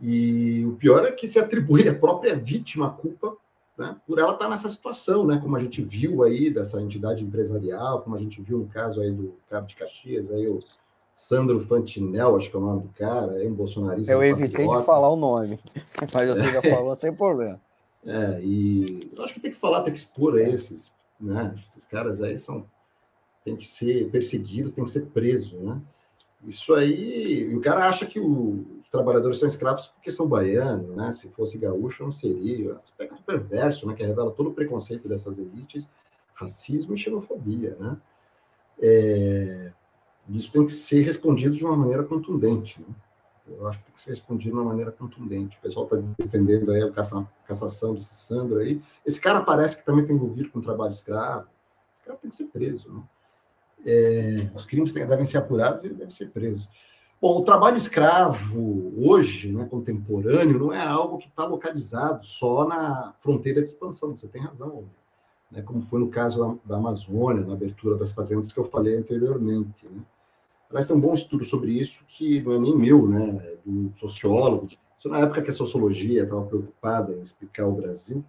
E 0.00 0.64
o 0.66 0.72
pior 0.76 1.06
é 1.06 1.12
que 1.12 1.28
se 1.28 1.38
atribui 1.38 1.88
à 1.88 1.94
própria 1.94 2.36
vítima 2.36 2.88
a 2.88 2.90
culpa 2.90 3.36
né, 3.78 3.96
por 4.06 4.18
ela 4.18 4.32
estar 4.32 4.48
nessa 4.48 4.70
situação, 4.70 5.26
né, 5.26 5.38
como 5.42 5.56
a 5.56 5.60
gente 5.60 5.82
viu 5.82 6.22
aí 6.22 6.50
dessa 6.50 6.80
entidade 6.80 7.22
empresarial, 7.22 8.02
como 8.02 8.16
a 8.16 8.18
gente 8.18 8.40
viu 8.40 8.58
no 8.58 8.66
caso 8.68 9.00
aí 9.00 9.10
do 9.10 9.34
Cabo 9.50 9.66
de 9.66 9.76
Caxias, 9.76 10.30
aí 10.30 10.48
o 10.48 10.58
Sandro 11.14 11.60
Fantinel, 11.66 12.36
acho 12.36 12.50
que 12.50 12.56
é 12.56 12.58
o 12.58 12.62
nome 12.62 12.82
do 12.82 12.88
cara, 12.90 13.42
é 13.42 13.46
um 13.46 13.54
bolsonarista. 13.54 14.12
Eu 14.12 14.22
evitei 14.22 14.48
patriota. 14.50 14.80
de 14.80 14.86
falar 14.86 15.10
o 15.10 15.16
nome, 15.16 15.58
mas 16.14 16.28
você 16.28 16.52
já 16.52 16.62
falou 16.62 16.96
sem 16.96 17.12
problema. 17.12 17.60
É, 18.04 18.40
e 18.40 19.10
eu 19.16 19.24
acho 19.24 19.34
que 19.34 19.40
tem 19.40 19.50
que 19.50 19.58
falar, 19.58 19.82
tem 19.82 19.92
que 19.92 19.98
expor 19.98 20.38
esses, 20.38 20.90
né? 21.20 21.54
Esses 21.56 21.86
caras 21.88 22.22
aí 22.22 22.38
são 22.38 22.64
tem 23.44 23.56
que 23.56 23.66
ser 23.66 24.10
perseguidos, 24.10 24.72
tem 24.72 24.84
que 24.84 24.90
ser 24.90 25.06
presos, 25.06 25.52
né? 25.52 25.80
Isso 26.44 26.74
aí, 26.74 27.54
o 27.54 27.60
cara 27.60 27.88
acha 27.88 28.04
que 28.04 28.18
o, 28.18 28.75
trabalhadores 28.96 29.38
são 29.38 29.48
escravos 29.48 29.88
porque 29.88 30.10
são 30.10 30.26
baianos, 30.26 30.94
né? 30.96 31.12
Se 31.14 31.28
fosse 31.30 31.58
gaúcho, 31.58 32.04
não 32.04 32.12
seria. 32.12 32.74
Aspecto 32.84 33.22
perverso, 33.22 33.86
né? 33.86 33.94
Que 33.94 34.04
revela 34.04 34.30
todo 34.30 34.50
o 34.50 34.54
preconceito 34.54 35.08
dessas 35.08 35.38
elites, 35.38 35.88
racismo 36.34 36.94
e 36.94 36.98
xenofobia, 36.98 37.76
né? 37.78 37.96
É, 38.80 39.72
isso 40.28 40.50
tem 40.52 40.66
que 40.66 40.72
ser 40.72 41.02
respondido 41.02 41.56
de 41.56 41.64
uma 41.64 41.76
maneira 41.76 42.02
contundente, 42.02 42.80
né? 42.80 42.94
Eu 43.48 43.68
acho 43.68 43.78
que 43.78 43.84
tem 43.84 43.94
que 43.94 44.00
ser 44.00 44.10
respondido 44.10 44.50
de 44.50 44.56
uma 44.56 44.64
maneira 44.64 44.90
contundente. 44.90 45.56
O 45.56 45.60
pessoal 45.60 45.84
está 45.84 45.96
defendendo 46.18 46.72
aí 46.72 46.82
a 46.82 46.90
cassação 46.90 47.94
desse 47.94 48.16
Sandro 48.16 48.58
aí. 48.58 48.82
Esse 49.04 49.20
cara 49.20 49.40
parece 49.40 49.76
que 49.76 49.84
também 49.84 50.02
está 50.02 50.12
envolvido 50.12 50.50
com 50.50 50.60
trabalho 50.60 50.92
escravo. 50.92 51.46
Esse 51.96 52.06
cara 52.06 52.18
tem 52.18 52.30
que 52.30 52.36
ser 52.36 52.46
preso, 52.46 52.92
né? 52.92 53.02
É, 53.84 54.50
os 54.52 54.64
crimes 54.64 54.92
devem 54.92 55.26
ser 55.26 55.38
apurados 55.38 55.84
e 55.84 55.86
ele 55.86 55.94
deve 55.94 56.12
ser 56.12 56.30
preso. 56.30 56.68
Bom, 57.18 57.40
o 57.40 57.44
trabalho 57.44 57.78
escravo 57.78 58.92
hoje, 58.94 59.50
né, 59.50 59.64
contemporâneo, 59.64 60.58
não 60.58 60.70
é 60.70 60.86
algo 60.86 61.16
que 61.16 61.28
está 61.28 61.46
localizado 61.46 62.26
só 62.26 62.68
na 62.68 63.14
fronteira 63.22 63.62
de 63.62 63.68
expansão. 63.68 64.14
Você 64.14 64.28
tem 64.28 64.42
razão, 64.42 64.84
né, 65.50 65.62
como 65.62 65.80
foi 65.86 65.98
no 65.98 66.10
caso 66.10 66.60
da, 66.62 66.76
Amazônia, 66.76 67.42
na 67.46 67.54
abertura 67.54 67.96
das 67.96 68.12
fazendas 68.12 68.52
que 68.52 68.60
eu 68.60 68.68
falei 68.68 68.98
anteriormente. 68.98 69.86
Né. 69.86 70.02
Aliás, 70.68 70.86
tem 70.86 70.94
um 70.94 71.00
bom 71.00 71.14
estudo 71.14 71.46
sobre 71.46 71.70
isso 71.70 72.04
que 72.06 72.42
não 72.42 72.52
é 72.52 72.58
nem 72.58 72.76
meu, 72.76 73.08
né, 73.08 73.40
é 73.44 73.56
do 73.64 73.90
sociólogo. 73.98 74.66
Isso 74.66 75.08
na 75.08 75.20
época 75.20 75.40
que 75.40 75.50
a 75.50 75.54
sociologia 75.54 76.24
estava 76.24 76.44
preocupada 76.44 77.14
em 77.14 77.22
explicar 77.22 77.66
o 77.66 77.72
Brasil. 77.72 78.22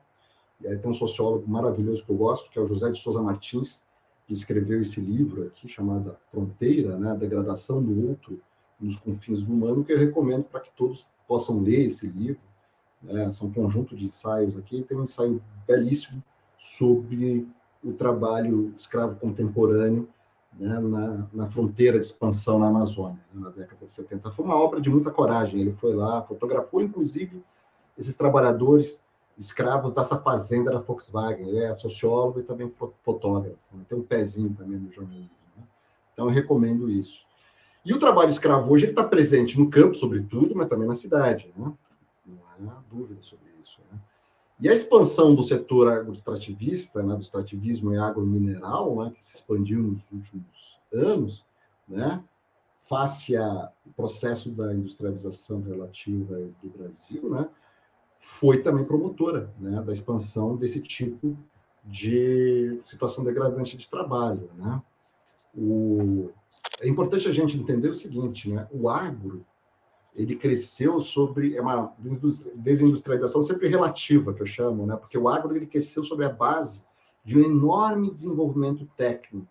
E 0.61 0.67
aí 0.67 0.77
tem 0.77 0.89
um 0.89 0.95
sociólogo 0.95 1.45
maravilhoso 1.45 2.05
que 2.05 2.09
eu 2.09 2.15
gosto, 2.15 2.49
que 2.49 2.57
é 2.57 2.61
o 2.61 2.67
José 2.67 2.89
de 2.89 3.01
Souza 3.01 3.21
Martins, 3.21 3.81
que 4.25 4.33
escreveu 4.33 4.81
esse 4.81 5.01
livro 5.01 5.43
aqui, 5.43 5.67
chamado 5.67 6.15
Fronteira, 6.31 6.97
né, 6.97 7.11
a 7.11 7.15
degradação 7.15 7.83
do 7.83 8.07
outro 8.07 8.41
nos 8.79 8.97
confins 8.97 9.41
do 9.41 9.53
humano, 9.53 9.83
que 9.83 9.91
eu 9.91 9.99
recomendo 9.99 10.43
para 10.43 10.59
que 10.59 10.71
todos 10.75 11.07
possam 11.27 11.59
ler 11.59 11.87
esse 11.87 12.07
livro. 12.07 12.41
É, 13.07 13.31
são 13.31 13.47
um 13.47 13.53
conjunto 13.53 13.95
de 13.95 14.05
ensaios 14.05 14.57
aqui, 14.57 14.83
tem 14.83 14.97
um 14.97 15.03
ensaio 15.03 15.41
belíssimo 15.67 16.23
sobre 16.59 17.47
o 17.83 17.93
trabalho 17.93 18.73
escravo 18.77 19.15
contemporâneo 19.15 20.09
né, 20.59 20.79
na, 20.79 21.27
na, 21.31 21.47
fronteira 21.47 21.99
de 21.99 22.05
expansão 22.05 22.57
na 22.59 22.67
Amazônia, 22.67 23.19
né, 23.33 23.41
na 23.41 23.49
década 23.49 23.85
de 23.85 23.93
70. 23.93 24.31
Foi 24.31 24.43
uma 24.43 24.55
obra 24.55 24.81
de 24.81 24.89
muita 24.89 25.11
coragem. 25.11 25.61
Ele 25.61 25.73
foi 25.73 25.93
lá, 25.93 26.21
fotografou, 26.23 26.81
inclusive, 26.81 27.43
esses 27.97 28.15
trabalhadores 28.15 29.01
escravos 29.37 29.93
dessa 29.93 30.17
fazenda 30.17 30.71
da 30.71 30.79
Volkswagen. 30.79 31.47
Ele 31.47 31.59
é 31.59 31.75
sociólogo 31.75 32.39
e 32.39 32.43
também 32.43 32.71
fotógrafo. 33.03 33.57
Né? 33.71 33.85
Tem 33.87 33.97
um 33.97 34.03
pezinho 34.03 34.53
também 34.57 34.79
no 34.79 34.91
jornalismo. 34.91 35.29
Né? 35.55 35.63
Então, 36.13 36.25
eu 36.25 36.33
recomendo 36.33 36.89
isso. 36.89 37.26
E 37.87 37.93
o 37.93 37.99
trabalho 37.99 38.29
escravo 38.29 38.69
hoje 38.73 38.87
está 38.87 39.01
presente 39.01 39.57
no 39.57 39.69
campo, 39.69 39.95
sobretudo, 39.95 40.53
mas 40.53 40.67
também 40.67 40.85
na 40.85 40.93
cidade. 40.93 41.53
Né? 41.55 41.71
Não 42.59 42.69
há 42.69 42.83
dúvida 42.91 43.21
sobre 43.21 43.47
isso. 43.63 43.79
Né? 43.89 43.97
E 44.59 44.67
a 44.67 44.73
expansão 44.73 45.33
do 45.33 45.41
setor 45.41 45.87
agroextrativista, 45.87 47.01
né, 47.01 47.15
do 47.15 47.21
extrativismo 47.21 47.93
e 47.93 47.97
agromineral, 47.97 48.93
né, 48.97 49.13
que 49.15 49.25
se 49.25 49.35
expandiu 49.35 49.81
nos 49.81 50.01
últimos 50.11 50.77
anos, 50.93 51.45
né, 51.87 52.21
face 52.89 53.37
ao 53.37 53.73
processo 53.95 54.51
da 54.51 54.73
industrialização 54.73 55.61
relativa 55.61 56.35
do 56.61 56.69
Brasil, 56.69 57.29
né, 57.29 57.47
foi 58.19 58.61
também 58.63 58.83
promotora 58.83 59.49
né, 59.57 59.81
da 59.81 59.93
expansão 59.93 60.57
desse 60.57 60.81
tipo 60.81 61.37
de 61.85 62.81
situação 62.89 63.23
degradante 63.23 63.77
de 63.77 63.87
trabalho. 63.87 64.49
Né? 64.55 64.81
O... 65.57 66.29
É 66.81 66.87
importante 66.87 67.27
a 67.27 67.33
gente 67.33 67.57
entender 67.57 67.89
o 67.89 67.95
seguinte, 67.95 68.49
né? 68.49 68.67
o 68.71 68.87
agro 68.87 69.43
ele 70.17 70.35
cresceu 70.35 70.99
sobre 70.99 71.55
é 71.55 71.61
uma 71.61 71.93
desindustrialização 72.55 73.43
sempre 73.43 73.67
relativa 73.67 74.33
que 74.33 74.41
eu 74.41 74.47
chamo, 74.47 74.85
né? 74.85 74.95
Porque 74.95 75.17
o 75.17 75.29
agro 75.29 75.55
ele 75.55 75.67
cresceu 75.67 76.03
sobre 76.03 76.25
a 76.25 76.29
base 76.29 76.83
de 77.23 77.37
um 77.37 77.43
enorme 77.43 78.11
desenvolvimento 78.11 78.87
técnico, 78.97 79.47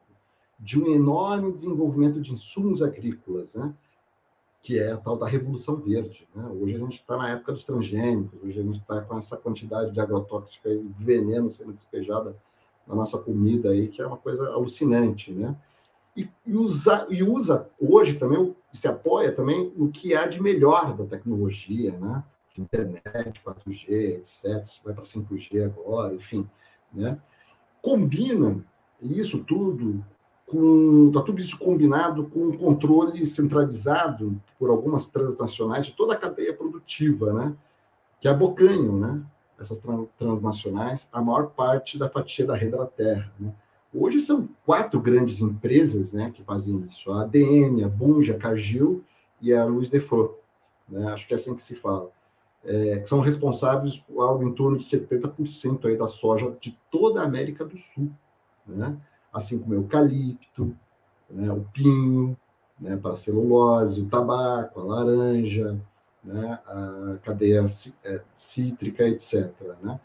de 0.59 0.83
um 0.83 0.93
enorme 0.93 1.53
desenvolvimento 1.53 2.21
de 2.21 2.33
insumos 2.33 2.83
agrícolas, 2.83 3.55
né? 3.55 3.73
Que 4.61 4.81
é 4.81 4.91
a 4.91 4.97
tal 4.97 5.17
da 5.17 5.29
revolução 5.29 5.77
verde. 5.77 6.27
Né? 6.35 6.45
Hoje 6.49 6.75
a 6.75 6.79
gente 6.79 6.95
está 6.95 7.17
na 7.17 7.31
época 7.31 7.53
dos 7.53 7.63
transgênicos, 7.63 8.43
hoje 8.43 8.59
a 8.59 8.63
gente 8.65 8.81
está 8.81 9.01
com 9.03 9.19
essa 9.19 9.37
quantidade 9.37 9.93
de 9.93 10.01
agrotóxico 10.01 10.69
e 10.69 10.85
veneno 10.99 11.53
sendo 11.53 11.75
despejada 11.75 12.37
na 12.89 12.95
nossa 12.97 13.19
comida 13.19 13.71
aí, 13.71 13.87
que 13.87 14.03
é 14.03 14.07
uma 14.07 14.17
coisa 14.17 14.49
alucinante, 14.49 15.31
né? 15.31 15.57
E, 16.17 16.29
usa, 16.47 17.07
e 17.11 17.23
usa 17.23 17.69
hoje 17.79 18.15
também, 18.15 18.57
se 18.73 18.89
apoia 18.89 19.31
também 19.33 19.73
no 19.77 19.91
que 19.91 20.15
há 20.15 20.27
de 20.27 20.41
melhor 20.41 20.97
da 20.97 21.05
tecnologia, 21.05 21.93
né? 21.99 22.25
Internet, 22.59 23.43
4G, 23.45 23.89
etc. 23.89 24.67
Vai 24.83 24.95
para 24.95 25.05
5G 25.05 25.65
agora, 25.65 26.15
enfim. 26.15 26.49
Né? 26.93 27.19
Combina 27.83 28.65
isso 29.01 29.45
tudo 29.45 30.03
com. 30.47 31.09
Está 31.09 31.23
tudo 31.23 31.41
isso 31.41 31.59
combinado 31.59 32.25
com 32.29 32.47
um 32.47 32.57
controle 32.57 33.27
centralizado 33.27 34.41
por 34.59 34.71
algumas 34.71 35.07
transnacionais 35.11 35.87
de 35.87 35.93
toda 35.93 36.15
a 36.15 36.19
cadeia 36.19 36.55
produtiva, 36.55 37.33
né? 37.33 37.55
Que 38.21 38.29
abocanham, 38.29 38.99
né? 38.99 39.23
Essas 39.59 39.81
transnacionais, 40.19 41.09
a 41.13 41.21
maior 41.21 41.51
parte 41.51 41.99
da 41.99 42.09
fatia 42.09 42.47
da 42.47 42.55
renda 42.55 42.79
da 42.79 42.87
terra. 42.87 43.33
Né? 43.39 43.55
Hoje 43.99 44.21
são 44.21 44.49
quatro 44.65 45.01
grandes 45.01 45.41
empresas 45.41 46.13
né, 46.13 46.31
que 46.35 46.43
fazem 46.43 46.87
isso: 46.89 47.11
a 47.13 47.23
ADM, 47.23 47.83
a 47.85 47.89
Bunge, 47.89 48.31
a 48.31 48.39
Cargill 48.39 49.03
e 49.41 49.53
a 49.53 49.65
Luiz 49.65 49.89
Defort. 49.89 50.35
Né? 50.89 51.11
Acho 51.13 51.27
que 51.27 51.35
é 51.35 51.37
assim 51.37 51.55
que 51.55 51.63
se 51.63 51.75
fala. 51.75 52.11
É, 52.65 52.99
que 52.99 53.09
são 53.09 53.21
responsáveis 53.21 53.97
por 53.97 54.21
algo 54.23 54.43
em 54.43 54.53
torno 54.53 54.77
de 54.77 54.85
70% 54.85 55.85
aí 55.85 55.97
da 55.97 56.09
soja 56.09 56.53
de 56.61 56.77
toda 56.91 57.21
a 57.21 57.25
América 57.25 57.65
do 57.65 57.79
Sul. 57.79 58.11
Né? 58.67 58.97
Assim 59.33 59.59
como 59.59 59.73
o 59.73 59.77
eucalipto, 59.77 60.77
né, 61.31 61.53
o 61.53 61.61
pinho, 61.73 62.37
né, 62.81 62.97
para 62.97 63.13
a 63.13 63.17
celulose, 63.17 64.01
o 64.01 64.09
tabaco, 64.09 64.81
a 64.81 64.85
laranja, 64.85 65.79
né, 66.25 66.59
a 66.67 67.19
cadeia 67.23 67.65
é, 68.05 68.21
cítrica, 68.37 69.05
etc. 69.05 69.53
Né? 69.81 70.01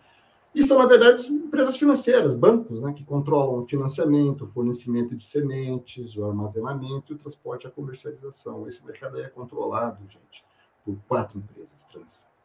E 0.53 0.63
são, 0.63 0.77
na 0.77 0.85
verdade, 0.85 1.31
empresas 1.31 1.77
financeiras, 1.77 2.35
bancos, 2.35 2.81
né, 2.81 2.91
que 2.91 3.05
controlam 3.05 3.63
o 3.63 3.67
financiamento, 3.67 4.43
o 4.43 4.47
fornecimento 4.47 5.15
de 5.15 5.23
sementes, 5.23 6.15
o 6.17 6.25
armazenamento 6.25 7.13
e 7.13 7.15
o 7.15 7.17
transporte 7.17 7.67
a 7.67 7.71
comercialização. 7.71 8.67
Esse 8.67 8.85
mercado 8.85 9.19
é 9.19 9.29
controlado, 9.29 9.99
gente, 10.09 10.43
por 10.83 10.97
quatro 11.07 11.39
empresas 11.39 11.87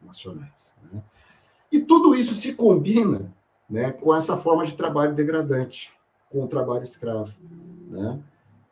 transnacionais. 0.00 0.72
Né? 0.92 1.02
E 1.72 1.80
tudo 1.80 2.14
isso 2.14 2.34
se 2.34 2.54
combina 2.54 3.32
né, 3.68 3.90
com 3.90 4.14
essa 4.14 4.36
forma 4.36 4.64
de 4.64 4.76
trabalho 4.76 5.14
degradante, 5.14 5.92
com 6.30 6.44
o 6.44 6.48
trabalho 6.48 6.84
escravo, 6.84 7.32
né, 7.88 8.22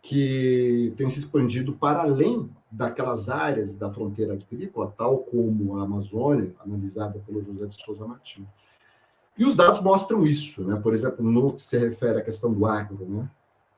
que 0.00 0.92
tem 0.96 1.10
se 1.10 1.18
expandido 1.18 1.72
para 1.72 2.02
além 2.02 2.48
daquelas 2.70 3.28
áreas 3.28 3.72
da 3.72 3.90
fronteira 3.90 4.34
agrícola, 4.34 4.94
tal 4.96 5.18
como 5.18 5.78
a 5.78 5.82
Amazônia, 5.82 6.54
analisada 6.60 7.18
pelo 7.26 7.42
José 7.42 7.66
de 7.66 7.82
Souza 7.82 8.06
Martins. 8.06 8.46
E 9.36 9.44
os 9.44 9.56
dados 9.56 9.80
mostram 9.80 10.24
isso, 10.26 10.62
né? 10.62 10.78
Por 10.80 10.94
exemplo, 10.94 11.24
no 11.24 11.54
que 11.54 11.62
se 11.62 11.76
refere 11.76 12.20
à 12.20 12.22
questão 12.22 12.52
do 12.52 12.66
agro, 12.66 13.04
né? 13.04 13.28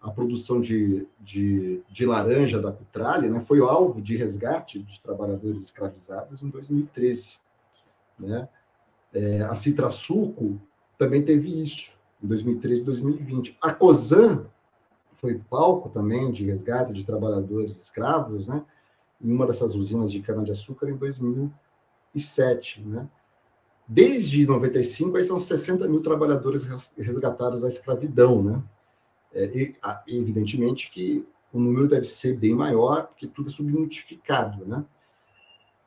A 0.01 0.11
produção 0.11 0.61
de, 0.61 1.07
de, 1.19 1.83
de 1.89 2.07
laranja 2.07 2.61
da 2.61 2.71
Cutrale 2.71 3.29
né, 3.29 3.41
foi 3.41 3.61
alvo 3.61 4.01
de 4.01 4.17
resgate 4.17 4.79
de 4.79 5.01
trabalhadores 5.01 5.65
escravizados 5.65 6.43
em 6.43 6.49
2013. 6.49 7.31
Né? 8.17 8.49
É, 9.13 9.43
a 9.43 9.57
Citraçuco 9.57 10.61
também 10.97 11.25
teve 11.25 11.63
isso, 11.63 11.91
em 12.23 12.29
2013 12.29 12.83
e 12.83 12.85
2020. 12.85 13.59
A 13.61 13.73
COSAN 13.73 14.45
foi 15.17 15.41
palco 15.51 15.89
também 15.89 16.31
de 16.31 16.45
resgate 16.45 16.93
de 16.93 17.03
trabalhadores 17.03 17.77
escravos, 17.77 18.47
né? 18.47 18.63
em 19.21 19.33
uma 19.33 19.47
dessas 19.47 19.75
usinas 19.75 20.13
de 20.13 20.21
cana-de-açúcar 20.21 20.89
em 20.89 20.97
2007. 20.97 22.81
Né? 22.83 23.09
Desde 23.89 24.45
95, 24.45 25.17
aí 25.17 25.25
são 25.25 25.39
60 25.39 25.87
mil 25.87 26.03
trabalhadores 26.03 26.65
resgatados 26.99 27.61
da 27.61 27.69
escravidão, 27.69 28.43
né? 28.43 28.63
É, 29.33 29.45
e, 29.47 29.77
evidentemente 30.09 30.91
que 30.91 31.25
o 31.53 31.61
número 31.61 31.87
deve 31.87 32.07
ser 32.07 32.37
bem 32.37 32.55
maior, 32.55 33.07
porque 33.07 33.27
tudo 33.27 33.49
é 33.49 33.53
subnotificado, 33.53 34.65
né? 34.67 34.85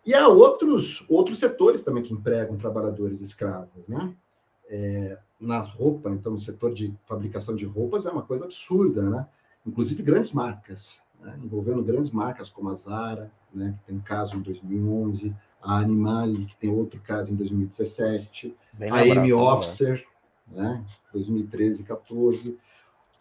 E 0.06 0.14
há 0.14 0.28
outros, 0.28 1.04
outros 1.10 1.40
setores 1.40 1.84
também 1.84 2.02
que 2.02 2.14
empregam 2.14 2.58
trabalhadores 2.58 3.20
escravos, 3.20 3.86
né? 3.88 4.14
É, 4.70 5.18
na 5.40 5.60
roupa, 5.60 6.10
então, 6.10 6.34
no 6.34 6.42
setor 6.42 6.74
de 6.74 6.94
fabricação 7.06 7.56
de 7.56 7.66
roupas 7.66 8.06
é 8.06 8.12
uma 8.12 8.22
coisa 8.22 8.46
absurda, 8.46 9.02
né? 9.02 9.28
Inclusive 9.66 10.02
grandes 10.04 10.32
marcas, 10.32 11.00
né? 11.20 11.38
envolvendo 11.44 11.84
grandes 11.84 12.12
marcas 12.12 12.50
como 12.50 12.70
a 12.70 12.76
Zara, 12.76 13.32
né? 13.54 13.76
que 13.80 13.88
tem 13.88 13.96
um 13.98 14.02
caso 14.02 14.36
em 14.36 14.42
2011, 14.42 15.36
a 15.62 15.78
Animale, 15.78 16.45
que 16.45 16.56
tem 16.58 16.72
outro 16.72 17.00
caso 17.02 17.34
em 17.34 17.36
2017, 17.36 18.56
Bem 18.74 18.91
a 18.91 19.06
M 19.06 19.34
Officer, 19.34 20.06
né, 20.48 20.84
2013 21.13 21.82
e 21.82 21.86
14, 21.86 22.58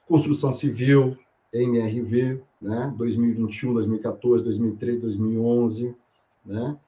Construção 0.07 0.53
Civil, 0.53 1.19
MRV, 1.53 2.41
né, 2.61 2.93
2021, 2.97 3.75
2014, 3.75 4.45
2013, 4.45 5.01
2011, 5.01 5.95
né, 6.45 6.79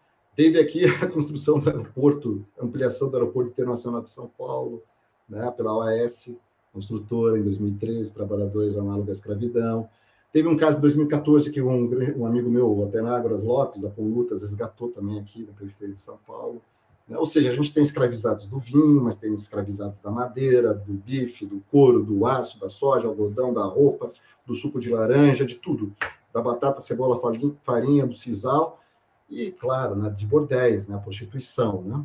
Teve 0.41 0.59
aqui 0.59 0.85
a 1.05 1.07
construção 1.07 1.59
do 1.59 1.69
aeroporto, 1.69 2.47
ampliação 2.59 3.11
do 3.11 3.17
aeroporto 3.19 3.51
internacional 3.51 4.01
de 4.01 4.09
São 4.11 4.27
Paulo, 4.27 4.83
né, 5.29 5.51
pela 5.51 5.77
OAS, 5.77 6.31
construtora 6.73 7.39
em 7.39 7.43
2013, 7.43 8.13
trabalhadores 8.13 8.77
análogos 8.77 9.11
à 9.11 9.13
escravidão. 9.13 9.89
Teve 10.33 10.49
um 10.49 10.57
caso 10.57 10.79
em 10.79 10.81
2014 10.81 11.51
que 11.51 11.61
um, 11.61 11.91
um 12.17 12.27
amigo 12.27 12.49
meu, 12.49 12.71
o 12.71 12.85
Atenágoras 12.85 13.43
Lopes, 13.43 13.81
da 13.81 13.91
Polutas, 13.91 14.41
resgatou 14.43 14.89
também 14.91 15.19
aqui 15.19 15.45
na 15.45 15.53
periferia 15.53 15.95
de 15.95 16.03
São 16.03 16.19
Paulo. 16.25 16.63
Né? 17.09 17.19
Ou 17.19 17.27
seja, 17.27 17.51
a 17.51 17.55
gente 17.55 17.75
tem 17.75 17.83
escravizados 17.83 18.47
do 18.47 18.61
vinho, 18.61 19.03
mas 19.03 19.17
tem 19.17 19.35
escravizados 19.35 20.01
da 20.01 20.11
madeira, 20.11 20.73
do 20.73 20.93
bife, 20.93 21.45
do 21.45 21.61
couro, 21.71 22.05
do 22.05 22.25
aço, 22.27 22.61
da 22.61 22.69
soja, 22.69 23.09
algodão, 23.09 23.53
da 23.53 23.65
roupa, 23.65 24.13
do 24.47 24.55
suco 24.55 24.81
de 24.81 24.91
laranja, 24.91 25.45
de 25.45 25.57
tudo. 25.57 25.93
Da 26.33 26.41
batata, 26.41 26.81
cebola, 26.81 27.21
farinha, 27.65 28.07
do 28.07 28.17
sisal 28.17 28.81
e, 29.29 29.51
claro, 29.51 29.97
né, 29.97 30.11
de 30.11 30.25
bordéis, 30.25 30.87
né, 30.87 30.95
a 30.95 30.99
prostituição, 30.99 31.83
né? 31.83 32.05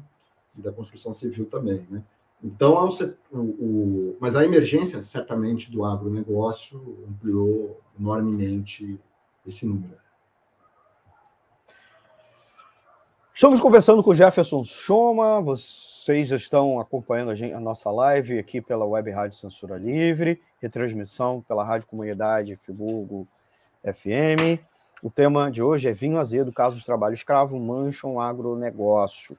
E 0.58 0.62
da 0.62 0.72
construção 0.72 1.14
civil 1.14 1.46
também, 1.46 1.86
né? 1.90 2.04
Então, 2.46 2.88
é 2.88 3.36
o, 3.36 3.40
o, 3.40 4.18
mas 4.20 4.36
a 4.36 4.46
emergência, 4.46 5.04
certamente, 5.04 5.72
do 5.72 5.84
agronegócio 5.84 7.04
ampliou 7.10 7.82
enormemente 8.00 9.00
esse 9.48 9.66
número. 9.66 9.98
Estamos 13.34 13.60
conversando 13.60 14.04
com 14.04 14.14
Jefferson 14.14 14.64
Schoma, 14.64 15.42
vocês 15.42 16.30
estão 16.30 16.80
acompanhando 16.80 17.32
a, 17.32 17.36
gente, 17.36 17.52
a, 17.52 17.60
nossa 17.60 17.90
live 17.90 18.38
aqui 18.38 18.62
pela 18.62 18.86
Web 18.86 19.10
Rádio 19.10 19.40
Censura 19.40 19.76
Livre, 19.76 20.40
retransmissão 20.62 21.42
pela 21.48 21.66
Rádio 21.66 21.88
Comunidade 21.88 22.56
Friburgo 22.58 23.28
FM. 23.84 24.62
O 25.02 25.10
tema 25.10 25.50
de 25.50 25.64
hoje 25.64 25.90
é 25.90 25.92
vinho 25.92 26.20
azedo, 26.20 26.54
caso 26.54 26.78
de 26.78 26.86
trabalho 26.86 27.16
escravo, 27.16 27.60
mancham 27.60 28.22
agronegócio. 28.22 29.36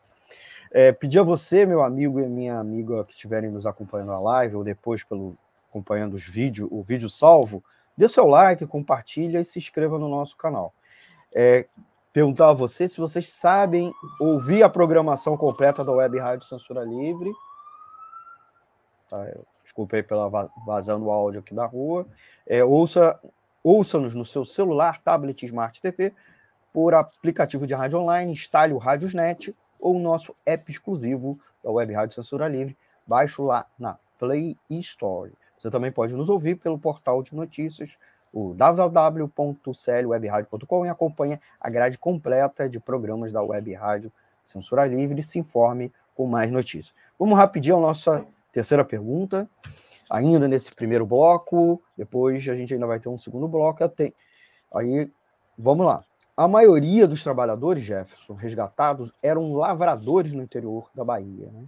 É, 0.70 0.92
pedir 0.92 1.18
a 1.18 1.22
você, 1.22 1.64
meu 1.64 1.83
amigo 1.83 2.20
e 2.20 2.26
minha 2.26 2.59
amiga 2.59 3.05
que 3.05 3.12
estiverem 3.12 3.50
nos 3.50 3.66
acompanhando 3.66 4.09
na 4.09 4.18
live 4.18 4.57
ou 4.57 4.64
depois 4.64 5.02
pelo 5.02 5.37
acompanhando 5.76 6.14
os 6.14 6.26
vídeos, 6.26 6.68
o 6.72 6.83
vídeo 6.83 7.11
salvo, 7.11 7.62
dê 7.96 8.09
seu 8.09 8.26
like, 8.26 8.66
compartilha 8.66 9.40
e 9.40 9.44
se 9.44 9.59
inscreva 9.59 9.98
no 9.98 10.09
nosso 10.09 10.37
canal. 10.37 10.72
É, 11.35 11.66
perguntar 12.12 12.48
a 12.48 12.55
vocês 12.55 12.92
se 12.92 13.00
vocês 13.00 13.29
sabem 13.29 13.92
ouvir 14.18 14.62
a 14.62 14.70
programação 14.70 15.37
completa 15.37 15.85
da 15.85 15.92
Web 15.92 16.18
Rádio 16.18 16.46
Censura 16.46 16.83
Livre. 16.83 17.31
Tá, 19.09 19.26
desculpa 19.62 19.96
aí 19.96 20.02
pela 20.02 20.29
vazando 20.66 21.07
o 21.07 21.11
áudio 21.11 21.40
aqui 21.40 21.55
da 21.55 21.66
rua. 21.66 22.07
É, 22.46 22.64
ouça, 22.64 23.20
ouça-nos 23.62 24.14
no 24.14 24.24
seu 24.24 24.44
celular, 24.44 25.02
tablet, 25.02 25.44
smart 25.44 25.81
TV, 25.81 26.14
por 26.72 26.94
aplicativo 26.94 27.66
de 27.66 27.74
rádio 27.74 27.98
online, 27.98 28.33
instale 28.33 28.72
o 28.72 28.79
Rádiosnet 28.79 29.55
ou 29.81 29.97
o 29.97 30.01
nosso 30.01 30.35
app 30.45 30.71
exclusivo 30.71 31.39
da 31.62 31.71
Web 31.71 31.93
Rádio 31.93 32.15
Censura 32.15 32.49
Livre. 32.49 32.77
Baixe 33.07 33.41
lá 33.41 33.67
na 33.79 33.97
Play 34.19 34.57
Store. 34.71 35.33
Você 35.59 35.71
também 35.71 35.93
pode 35.93 36.15
nos 36.15 36.29
ouvir 36.29 36.57
pelo 36.57 36.79
portal 36.79 37.23
de 37.23 37.35
notícias 37.35 37.97
o 38.33 38.55
www.clwebradio.com 38.55 40.85
e 40.85 40.89
acompanhe 40.89 41.39
a 41.61 41.71
grade 41.71 41.97
completa 41.97 42.69
de 42.69 42.79
programas 42.79 43.33
da 43.33 43.43
Web 43.43 43.73
Rádio 43.73 44.12
Censura 44.45 44.85
Livre 44.85 45.21
e 45.21 45.23
se 45.23 45.39
informe 45.39 45.91
com 46.15 46.27
mais 46.27 46.51
notícias. 46.51 46.95
Vamos 47.19 47.39
rapidinho 47.39 47.79
à 47.79 47.81
nossa 47.81 48.27
terceira 48.53 48.85
pergunta, 48.85 49.49
ainda 50.11 50.47
nesse 50.47 50.75
primeiro 50.75 51.07
bloco, 51.07 51.81
depois 51.97 52.47
a 52.49 52.55
gente 52.55 52.75
ainda 52.75 52.87
vai 52.87 53.01
ter 53.01 53.09
um 53.09 53.17
segundo 53.17 53.49
bloco. 53.49 53.83
Aí, 54.75 55.11
vamos 55.59 55.87
lá. 55.87 56.05
A 56.37 56.46
maioria 56.46 57.09
dos 57.09 57.22
trabalhadores, 57.22 57.83
Jefferson, 57.83 58.35
resgatados, 58.35 59.11
eram 59.22 59.55
lavradores 59.55 60.35
no 60.35 60.42
interior 60.42 60.90
da 60.94 61.03
Bahia. 61.03 61.49
Né? 61.51 61.64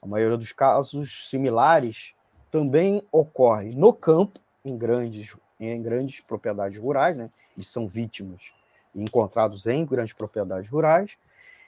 A 0.00 0.06
maioria 0.06 0.38
dos 0.38 0.50
casos 0.50 1.28
similares 1.28 2.14
também 2.50 3.02
ocorre 3.12 3.74
no 3.74 3.92
campo, 3.92 4.40
em 4.64 4.78
grandes 4.78 5.36
em 5.60 5.82
grandes 5.82 6.20
propriedades 6.20 6.78
rurais, 6.78 7.16
né? 7.16 7.28
Eles 7.56 7.68
são 7.68 7.88
vítimas 7.88 8.52
encontrados 8.94 9.66
em 9.66 9.84
grandes 9.84 10.12
propriedades 10.12 10.70
rurais, 10.70 11.16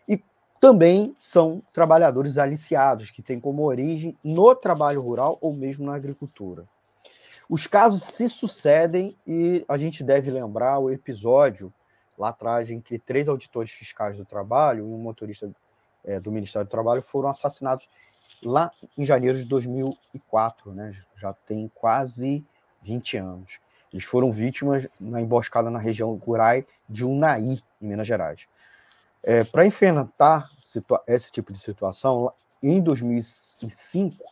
e 0.09 0.22
também 0.61 1.14
são 1.18 1.61
trabalhadores 1.72 2.38
aliciados, 2.38 3.11
que 3.11 3.20
têm 3.20 3.40
como 3.40 3.64
origem 3.64 4.16
no 4.22 4.55
trabalho 4.55 5.03
rural 5.03 5.37
ou 5.40 5.53
mesmo 5.53 5.87
na 5.87 5.96
agricultura. 5.96 6.64
Os 7.48 7.66
casos 7.66 8.05
se 8.05 8.29
sucedem 8.29 9.16
e 9.26 9.64
a 9.68 9.76
gente 9.76 10.05
deve 10.05 10.31
lembrar 10.31 10.79
o 10.79 10.88
episódio 10.88 11.72
lá 12.20 12.28
atrás 12.28 12.70
em 12.70 12.80
que 12.80 12.98
três 12.98 13.28
auditores 13.28 13.72
fiscais 13.72 14.16
do 14.18 14.26
trabalho 14.26 14.80
e 14.80 14.83
um 14.83 14.98
motorista 14.98 15.50
é, 16.04 16.20
do 16.20 16.30
Ministério 16.30 16.66
do 16.66 16.70
Trabalho 16.70 17.02
foram 17.02 17.30
assassinados 17.30 17.88
lá 18.44 18.70
em 18.96 19.06
janeiro 19.06 19.38
de 19.38 19.44
2004, 19.46 20.72
né? 20.72 20.92
Já 21.16 21.33
tem 21.33 21.70
quase 21.74 22.44
20 22.83 23.16
anos. 23.16 23.59
Eles 23.90 24.04
foram 24.04 24.30
vítimas 24.30 24.87
na 25.00 25.20
emboscada 25.20 25.70
na 25.70 25.78
região 25.78 26.14
rural 26.14 26.62
de 26.88 27.06
Unai, 27.06 27.40
em 27.40 27.62
Minas 27.80 28.06
Gerais. 28.06 28.46
É, 29.22 29.42
Para 29.42 29.64
enfrentar 29.64 30.50
esse 31.06 31.33
tipo 31.33 31.52
de 31.52 31.59
situação, 31.59 32.33
em 32.62 32.83
2005 32.83 34.22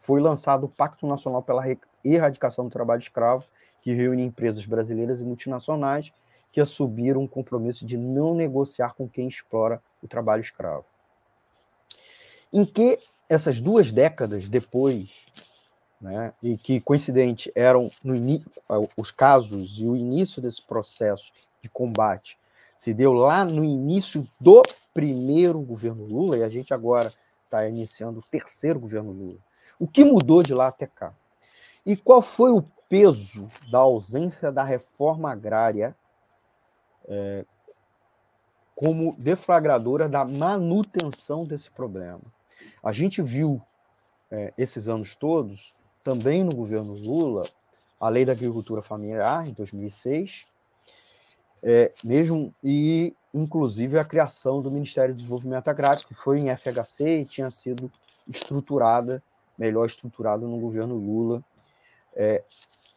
foi 0.00 0.20
lançado 0.20 0.64
o 0.64 0.68
Pacto 0.68 1.06
Nacional 1.06 1.42
pela 1.42 1.64
Erradicação 2.04 2.64
do 2.64 2.70
Trabalho 2.70 3.00
Escravo, 3.00 3.44
que 3.80 3.92
reúne 3.92 4.24
empresas 4.24 4.66
brasileiras 4.66 5.20
e 5.20 5.24
multinacionais 5.24 6.12
que 6.52 6.60
assumiram 6.60 7.22
um 7.22 7.28
compromisso 7.28 7.84
de 7.84 7.96
não 7.96 8.34
negociar 8.34 8.94
com 8.94 9.08
quem 9.08 9.28
explora 9.28 9.82
o 10.02 10.08
trabalho 10.08 10.40
escravo. 10.40 10.84
Em 12.52 12.64
que 12.64 12.98
essas 13.28 13.60
duas 13.60 13.92
décadas 13.92 14.48
depois 14.48 15.26
né, 16.00 16.32
e 16.42 16.56
que 16.56 16.80
coincidente 16.80 17.52
eram 17.54 17.90
os 18.96 19.10
casos 19.10 19.78
e 19.78 19.86
o 19.86 19.96
início 19.96 20.40
desse 20.40 20.62
processo 20.62 21.32
de 21.62 21.68
combate 21.68 22.38
se 22.76 22.94
deu 22.94 23.12
lá 23.12 23.44
no 23.44 23.64
início 23.64 24.26
do 24.40 24.62
primeiro 24.94 25.60
governo 25.60 26.04
Lula 26.04 26.38
e 26.38 26.44
a 26.44 26.48
gente 26.48 26.72
agora 26.72 27.12
está 27.44 27.68
iniciando 27.68 28.20
o 28.20 28.22
terceiro 28.22 28.78
governo 28.78 29.10
Lula. 29.10 29.38
O 29.78 29.86
que 29.86 30.04
mudou 30.04 30.42
de 30.42 30.54
lá 30.54 30.68
até 30.68 30.86
cá? 30.86 31.12
E 31.84 31.96
qual 31.96 32.22
foi 32.22 32.52
o 32.52 32.64
peso 32.88 33.48
da 33.70 33.78
ausência 33.78 34.52
da 34.52 34.62
reforma 34.62 35.30
agrária 35.30 35.96
é, 37.08 37.44
como 38.74 39.16
deflagradora 39.18 40.08
da 40.08 40.24
manutenção 40.24 41.44
desse 41.44 41.70
problema? 41.70 42.20
A 42.82 42.92
gente 42.92 43.22
viu 43.22 43.60
é, 44.30 44.52
esses 44.56 44.88
anos 44.88 45.16
todos 45.16 45.72
também 46.04 46.44
no 46.44 46.54
governo 46.54 46.94
Lula, 46.94 47.48
a 48.00 48.08
lei 48.08 48.24
da 48.24 48.32
agricultura 48.32 48.80
familiar, 48.80 49.48
em 49.48 49.52
2006, 49.52 50.46
é, 51.62 51.92
mesmo, 52.04 52.54
e 52.62 53.14
inclusive 53.34 53.98
a 53.98 54.04
criação 54.04 54.60
do 54.62 54.70
Ministério 54.70 55.14
do 55.14 55.18
Desenvolvimento 55.18 55.68
Agrário, 55.68 56.06
que 56.06 56.14
foi 56.14 56.38
em 56.38 56.56
FHC 56.56 57.20
e 57.20 57.24
tinha 57.24 57.50
sido 57.50 57.90
estruturada, 58.28 59.22
melhor 59.58 59.86
estruturada 59.86 60.46
no 60.46 60.58
governo 60.58 60.94
Lula. 60.94 61.42
É, 62.14 62.44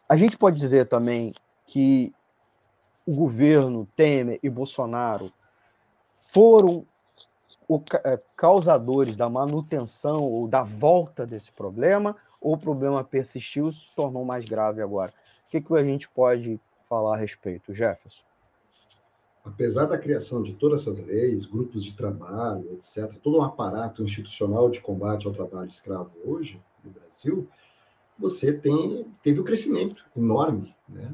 a 0.08 0.16
gente 0.16 0.38
pode 0.38 0.58
dizer 0.58 0.86
também 0.86 1.34
que 1.66 2.14
o 3.06 3.14
governo 3.14 3.86
Temer 3.96 4.38
e 4.42 4.48
Bolsonaro 4.48 5.32
foram 6.16 6.86
é, 8.04 8.20
causadores 8.36 9.16
da 9.16 9.28
manutenção 9.28 10.22
ou 10.22 10.48
da 10.48 10.62
volta 10.62 11.26
desse 11.26 11.52
problema, 11.52 12.16
ou 12.40 12.54
o 12.54 12.58
problema 12.58 13.04
persistiu 13.04 13.68
e 13.68 13.72
se 13.72 13.94
tornou 13.94 14.24
mais 14.24 14.44
grave 14.44 14.82
agora? 14.82 15.12
O 15.46 15.50
que, 15.50 15.60
que 15.60 15.74
a 15.74 15.84
gente 15.84 16.08
pode 16.08 16.60
falar 16.88 17.14
a 17.14 17.18
respeito, 17.18 17.74
Jefferson? 17.74 18.22
Apesar 19.44 19.86
da 19.86 19.98
criação 19.98 20.42
de 20.42 20.52
todas 20.54 20.82
essas 20.82 20.98
leis, 21.04 21.46
grupos 21.46 21.84
de 21.84 21.92
trabalho, 21.94 22.74
etc., 22.74 23.12
todo 23.22 23.38
um 23.38 23.42
aparato 23.42 24.02
institucional 24.04 24.70
de 24.70 24.80
combate 24.80 25.26
ao 25.26 25.32
trabalho 25.32 25.68
escravo 25.68 26.12
hoje 26.24 26.60
no 26.84 26.90
Brasil, 26.90 27.48
você 28.18 28.52
tem, 28.52 29.06
teve 29.22 29.40
um 29.40 29.44
crescimento 29.44 30.04
enorme 30.16 30.74
né, 30.88 31.12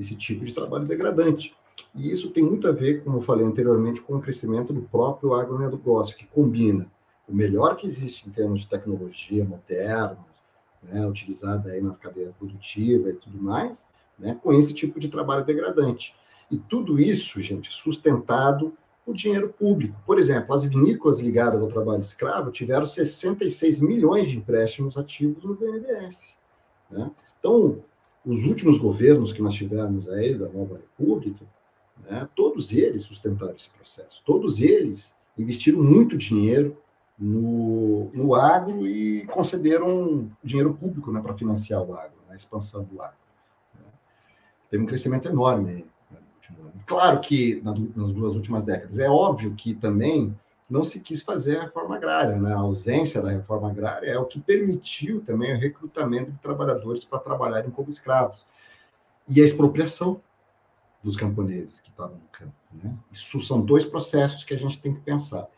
desse 0.00 0.16
tipo 0.16 0.44
de 0.44 0.54
trabalho 0.54 0.86
degradante. 0.86 1.54
E 1.94 2.10
isso 2.10 2.30
tem 2.30 2.42
muito 2.42 2.66
a 2.66 2.72
ver, 2.72 3.04
como 3.04 3.18
eu 3.18 3.22
falei 3.22 3.44
anteriormente, 3.44 4.00
com 4.00 4.16
o 4.16 4.20
crescimento 4.20 4.72
do 4.72 4.82
próprio 4.82 5.34
agronegócio, 5.34 6.16
que 6.16 6.26
combina 6.26 6.90
o 7.28 7.34
melhor 7.34 7.76
que 7.76 7.86
existe 7.86 8.26
em 8.26 8.32
termos 8.32 8.62
de 8.62 8.68
tecnologia 8.68 9.44
moderna, 9.44 10.18
né, 10.82 11.06
utilizada 11.06 11.70
aí 11.70 11.80
na 11.80 11.94
cadeia 11.94 12.34
produtiva 12.38 13.10
e 13.10 13.12
tudo 13.12 13.40
mais, 13.40 13.86
né, 14.18 14.38
com 14.42 14.52
esse 14.54 14.72
tipo 14.72 14.98
de 14.98 15.08
trabalho 15.08 15.44
degradante. 15.44 16.14
E 16.50 16.56
tudo 16.56 16.98
isso, 16.98 17.40
gente, 17.40 17.70
sustentado 17.70 18.72
por 19.04 19.14
dinheiro 19.14 19.50
público. 19.50 19.96
Por 20.06 20.18
exemplo, 20.18 20.54
as 20.54 20.64
vinícolas 20.64 21.20
ligadas 21.20 21.60
ao 21.60 21.68
trabalho 21.68 22.02
escravo 22.02 22.50
tiveram 22.50 22.86
66 22.86 23.78
milhões 23.80 24.28
de 24.28 24.36
empréstimos 24.38 24.96
ativos 24.96 25.44
no 25.44 25.54
BNDES. 25.54 26.18
Né? 26.90 27.10
Então, 27.38 27.82
os 28.24 28.44
últimos 28.44 28.78
governos 28.78 29.32
que 29.32 29.42
nós 29.42 29.54
tivemos 29.54 30.08
aí 30.08 30.36
da 30.36 30.48
nova 30.48 30.76
república, 30.76 31.44
né, 32.08 32.28
todos 32.34 32.72
eles 32.72 33.02
sustentaram 33.02 33.54
esse 33.54 33.70
processo. 33.70 34.22
Todos 34.24 34.60
eles 34.60 35.12
investiram 35.38 35.82
muito 35.82 36.16
dinheiro 36.16 36.76
no, 37.18 38.10
no 38.12 38.34
agro 38.34 38.86
e 38.86 39.24
concederam 39.26 40.30
dinheiro 40.42 40.74
público 40.74 41.12
né, 41.12 41.20
para 41.20 41.34
financiar 41.34 41.82
o 41.82 41.94
agro, 41.94 42.16
né, 42.28 42.34
a 42.34 42.36
expansão 42.36 42.84
do 42.84 43.00
agro. 43.00 43.16
Né. 43.74 43.86
Teve 44.70 44.82
um 44.82 44.86
crescimento 44.86 45.28
enorme 45.28 45.72
né, 45.72 45.84
Claro 46.86 47.20
que 47.20 47.60
nas 47.62 48.12
duas 48.12 48.34
últimas 48.34 48.64
décadas. 48.64 48.98
É 48.98 49.08
óbvio 49.08 49.54
que 49.54 49.74
também 49.74 50.34
não 50.70 50.84
se 50.84 51.00
quis 51.00 51.20
fazer 51.20 51.58
a 51.58 51.62
reforma 51.64 51.96
agrária. 51.96 52.36
Né? 52.36 52.52
A 52.54 52.58
ausência 52.58 53.20
da 53.20 53.30
reforma 53.30 53.68
agrária 53.68 54.08
é 54.08 54.16
o 54.16 54.24
que 54.24 54.40
permitiu 54.40 55.20
também 55.22 55.52
o 55.52 55.58
recrutamento 55.58 56.30
de 56.30 56.38
trabalhadores 56.38 57.04
para 57.04 57.18
trabalharem 57.18 57.70
como 57.70 57.90
escravos. 57.90 58.46
E 59.28 59.42
a 59.42 59.44
expropriação 59.44 60.20
dos 61.02 61.16
camponeses 61.16 61.80
que 61.80 61.90
estavam 61.90 62.16
no 62.16 62.28
campo. 62.30 62.52
Né? 62.72 62.94
Isso 63.10 63.40
são 63.40 63.60
dois 63.60 63.84
processos 63.84 64.44
que 64.44 64.54
a 64.54 64.58
gente 64.58 64.80
tem 64.80 64.94
que 64.94 65.00
pensar. 65.00 65.48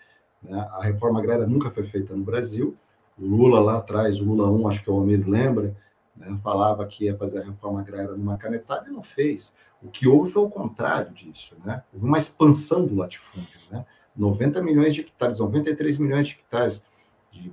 Né? 0.43 0.59
A 0.73 0.83
reforma 0.83 1.21
agrária 1.21 1.47
nunca 1.47 1.71
foi 1.71 1.85
feita 1.85 2.17
no 2.17 2.25
Brasil. 2.25 2.75
O 3.19 3.27
Lula 3.27 3.61
lá 3.61 3.79
atrás, 3.79 4.19
o 4.19 4.25
Lula 4.25 4.51
1, 4.51 4.69
acho 4.69 4.83
que 4.83 4.91
o 4.91 4.95
Almir 4.95 5.29
lembra, 5.29 5.77
né? 6.17 6.39
falava 6.43 6.87
que 6.87 7.05
ia 7.05 7.17
fazer 7.17 7.43
a 7.43 7.45
reforma 7.45 7.81
agrária 7.81 8.13
numa 8.13 8.39
canetada 8.39 8.89
e 8.89 8.93
não 8.93 9.03
fez. 9.03 9.53
O 9.83 9.89
que 9.89 10.09
houve 10.09 10.33
foi 10.33 10.43
o 10.43 10.51
contrário 10.51 11.13
disso. 11.13 11.55
Né? 11.65 11.83
Houve 11.93 12.07
uma 12.07 12.19
expansão 12.19 12.87
do 12.87 12.95
latifúndio. 12.95 13.61
Né? 13.71 13.85
90 14.17 14.63
milhões 14.63 14.95
de 14.95 15.03
hectares, 15.03 15.39
93 15.39 15.99
milhões 15.99 16.29
de 16.29 16.35
hectares. 16.35 16.83
de 17.31 17.53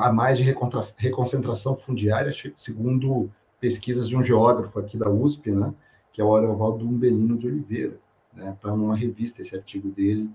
a, 0.00 0.12
mais 0.12 0.38
de 0.38 0.44
reconcentração 0.44 1.76
fundiária, 1.76 2.32
segundo 2.56 3.30
pesquisas 3.60 4.08
de 4.08 4.16
um 4.16 4.22
geógrafo 4.22 4.78
aqui 4.78 4.96
da 4.96 5.08
USP, 5.08 5.50
né, 5.50 5.72
que 6.12 6.20
é 6.20 6.24
o 6.24 6.28
Aurelvaldo 6.28 6.86
Umbelino 6.86 7.36
de 7.36 7.46
Oliveira. 7.46 7.98
Está 8.32 8.44
né, 8.44 8.56
tá 8.60 8.76
numa 8.76 8.96
revista 8.96 9.42
esse 9.42 9.54
artigo 9.54 9.88
dele, 9.88 10.30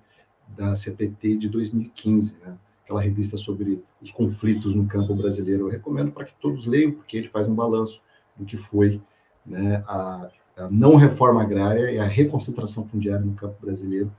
da 0.47 0.75
CPT 0.75 1.37
de 1.37 1.49
2015, 1.49 2.35
né, 2.45 2.57
aquela 2.83 3.01
revista 3.01 3.35
sobre 3.35 3.83
os 4.01 4.11
conflitos 4.11 4.73
no 4.73 4.87
campo 4.87 5.13
brasileiro. 5.13 5.65
Eu 5.65 5.69
recomendo 5.69 6.11
para 6.11 6.25
que 6.25 6.33
todos 6.39 6.65
leiam, 6.65 6.91
porque 6.91 7.17
ele 7.17 7.27
faz 7.27 7.47
um 7.47 7.55
balanço 7.55 8.01
do 8.35 8.45
que 8.45 8.55
foi 8.55 9.01
né, 9.45 9.83
a, 9.87 10.29
a, 10.57 10.69
não 10.69 10.95
reforma 10.95 11.41
agrária 11.41 11.91
e 11.91 11.99
a 11.99 12.05
reconcentração 12.05 12.87
fundiária 12.87 13.25
no 13.25 13.33
campo 13.33 13.55
brasileiro 13.65 14.11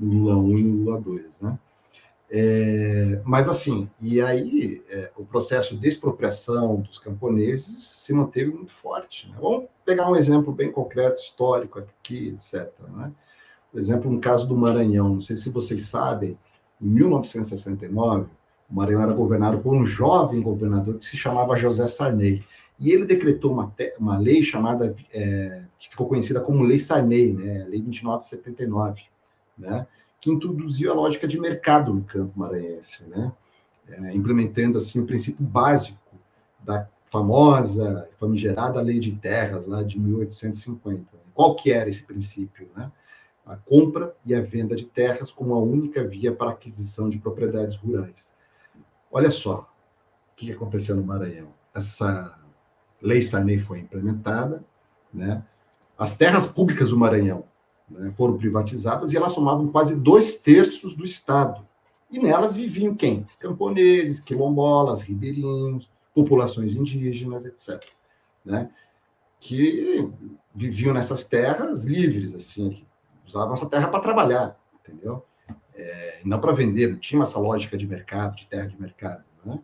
Lula 0.00 0.36
1 0.36 0.58
e 0.58 0.62
Lula 0.62 1.00
2. 1.00 1.24
Né? 1.40 1.58
É, 2.30 3.20
mas 3.24 3.48
assim, 3.48 3.90
e 4.00 4.20
aí 4.20 4.82
é, 4.88 5.10
o 5.16 5.24
processo 5.24 5.76
de 5.76 5.88
expropriação 5.88 6.80
dos 6.80 6.98
camponeses 6.98 7.92
se 7.96 8.12
manteve 8.12 8.52
muito 8.52 8.72
forte. 8.74 9.28
Né? 9.28 9.36
Vamos 9.40 9.64
pegar 9.84 10.08
um 10.08 10.16
exemplo 10.16 10.52
bem 10.52 10.70
concreto, 10.70 11.20
histórico 11.20 11.80
aqui, 11.80 12.38
etc. 12.38 12.72
Né? 12.96 13.12
Por 13.72 13.80
exemplo, 13.80 14.10
no 14.10 14.20
caso 14.20 14.48
do 14.48 14.56
Maranhão, 14.56 15.08
não 15.08 15.20
sei 15.20 15.36
se 15.36 15.50
vocês 15.50 15.86
sabem, 15.86 16.38
em 16.80 16.86
1969, 16.86 18.26
o 18.70 18.74
Maranhão 18.74 19.02
era 19.02 19.12
governado 19.12 19.58
por 19.58 19.74
um 19.74 19.84
jovem 19.84 20.40
governador 20.40 20.98
que 20.98 21.06
se 21.06 21.16
chamava 21.16 21.56
José 21.56 21.88
Sarney. 21.88 22.44
E 22.78 22.90
ele 22.92 23.04
decretou 23.04 23.52
uma, 23.52 23.74
uma 23.98 24.18
lei 24.18 24.42
chamada, 24.42 24.96
é, 25.12 25.62
que 25.78 25.90
ficou 25.90 26.08
conhecida 26.08 26.40
como 26.40 26.64
Lei 26.64 26.78
Sarney, 26.78 27.34
né? 27.34 27.66
Lei 27.68 27.82
29 27.82 28.20
de 28.20 28.28
79, 28.30 29.02
né? 29.60 29.86
que 30.20 30.30
introduziu 30.30 30.92
a 30.92 30.94
lógica 30.94 31.26
de 31.26 31.40
mercado 31.40 31.94
no 31.94 32.04
campo 32.04 32.38
maranhense, 32.38 33.04
né? 33.08 33.32
É, 33.88 34.14
implementando 34.14 34.78
assim 34.78 35.00
o 35.00 35.06
princípio 35.06 35.44
básico 35.44 35.98
da 36.60 36.86
famosa, 37.10 38.08
famigerada 38.20 38.80
lei 38.80 39.00
de 39.00 39.12
terras 39.12 39.66
lá 39.66 39.82
de 39.82 39.98
1850. 39.98 41.06
Qual 41.34 41.56
que 41.56 41.72
era 41.72 41.88
esse 41.88 42.02
princípio, 42.02 42.68
né? 42.76 42.92
A 43.46 43.56
compra 43.56 44.14
e 44.24 44.34
a 44.34 44.40
venda 44.40 44.76
de 44.76 44.84
terras 44.84 45.32
como 45.32 45.54
a 45.54 45.58
única 45.58 46.04
via 46.04 46.32
para 46.32 46.50
aquisição 46.50 47.08
de 47.08 47.18
propriedades 47.18 47.76
rurais. 47.76 48.32
Olha 49.10 49.30
só 49.30 49.68
o 50.32 50.36
que 50.36 50.52
aconteceu 50.52 50.94
no 50.94 51.02
Maranhão. 51.02 51.48
Essa 51.74 52.38
lei 53.02 53.22
Sarney 53.22 53.58
foi 53.58 53.80
implementada, 53.80 54.62
né? 55.12 55.42
As 55.98 56.16
terras 56.16 56.46
públicas 56.46 56.90
do 56.90 56.98
Maranhão 56.98 57.44
né, 57.90 58.12
foram 58.16 58.38
privatizadas 58.38 59.12
e 59.12 59.16
elas 59.16 59.32
somavam 59.32 59.68
quase 59.68 59.94
dois 59.96 60.36
terços 60.36 60.94
do 60.94 61.04
Estado. 61.04 61.66
E 62.10 62.18
nelas 62.18 62.54
viviam 62.54 62.94
quem? 62.94 63.24
Camponeses, 63.38 64.20
quilombolas, 64.20 65.00
ribeirinhos, 65.02 65.88
populações 66.14 66.74
indígenas, 66.74 67.44
etc. 67.44 67.82
Né? 68.44 68.70
Que 69.38 70.08
viviam 70.54 70.92
nessas 70.92 71.24
terras 71.24 71.84
livres, 71.84 72.34
assim, 72.34 72.84
usavam 73.26 73.54
essa 73.54 73.66
terra 73.66 73.88
para 73.88 74.00
trabalhar, 74.00 74.58
entendeu? 74.80 75.24
É, 75.74 76.20
não 76.24 76.40
para 76.40 76.52
vender, 76.52 76.90
não 76.90 76.98
tinha 76.98 77.22
essa 77.22 77.38
lógica 77.38 77.78
de 77.78 77.86
mercado, 77.86 78.36
de 78.36 78.46
terra 78.46 78.66
de 78.66 78.80
mercado, 78.80 79.24
né? 79.44 79.58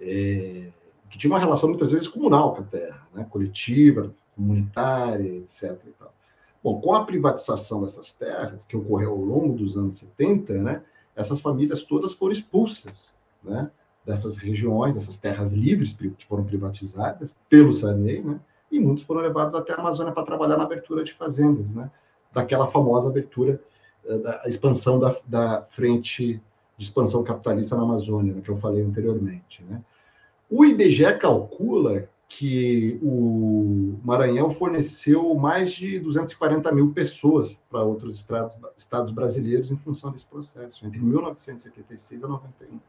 É, 0.00 0.68
que 1.10 1.18
tinha 1.18 1.30
uma 1.30 1.38
relação 1.38 1.68
muitas 1.68 1.92
vezes 1.92 2.08
comunal 2.08 2.56
com 2.56 2.62
a 2.62 2.64
terra, 2.64 3.06
né? 3.14 3.24
coletiva, 3.30 4.12
comunitária, 4.34 5.36
etc. 5.36 5.78
E 5.86 5.90
tal. 5.90 6.12
Bom, 6.64 6.80
com 6.80 6.94
a 6.94 7.04
privatização 7.04 7.82
dessas 7.82 8.10
terras, 8.14 8.64
que 8.64 8.74
ocorreu 8.74 9.10
ao 9.10 9.18
longo 9.18 9.54
dos 9.54 9.76
anos 9.76 9.98
70, 9.98 10.54
né, 10.54 10.82
essas 11.14 11.38
famílias 11.38 11.82
todas 11.82 12.14
foram 12.14 12.32
expulsas 12.32 13.12
né, 13.42 13.70
dessas 14.02 14.34
regiões, 14.34 14.94
dessas 14.94 15.18
terras 15.18 15.52
livres 15.52 15.92
que 15.92 16.26
foram 16.26 16.42
privatizadas 16.42 17.34
pelo 17.50 17.74
Sarney, 17.74 18.22
né, 18.22 18.40
e 18.72 18.80
muitos 18.80 19.04
foram 19.04 19.20
levados 19.20 19.54
até 19.54 19.74
a 19.74 19.76
Amazônia 19.76 20.14
para 20.14 20.24
trabalhar 20.24 20.56
na 20.56 20.64
abertura 20.64 21.04
de 21.04 21.12
fazendas, 21.12 21.70
né, 21.70 21.90
daquela 22.32 22.68
famosa 22.68 23.10
abertura 23.10 23.60
eh, 24.06 24.18
da 24.18 24.42
expansão 24.46 24.98
da, 24.98 25.14
da 25.26 25.66
frente 25.72 26.42
de 26.78 26.84
expansão 26.84 27.22
capitalista 27.22 27.76
na 27.76 27.82
Amazônia, 27.82 28.32
né, 28.32 28.40
que 28.40 28.48
eu 28.48 28.56
falei 28.56 28.82
anteriormente. 28.82 29.62
Né. 29.68 29.82
O 30.48 30.64
IBGE 30.64 31.18
calcula 31.18 32.08
que 32.28 32.98
o 33.02 33.98
Maranhão 34.02 34.52
forneceu 34.54 35.34
mais 35.34 35.72
de 35.72 36.00
240 36.00 36.70
mil 36.72 36.92
pessoas 36.92 37.56
para 37.70 37.82
outros 37.82 38.16
estados, 38.16 38.56
estados 38.76 39.12
brasileiros 39.12 39.70
em 39.70 39.76
função 39.76 40.10
desse 40.10 40.26
processo, 40.26 40.84
entre 40.86 41.00
1976 41.00 42.20
e 42.20 42.26
91. 42.26 42.80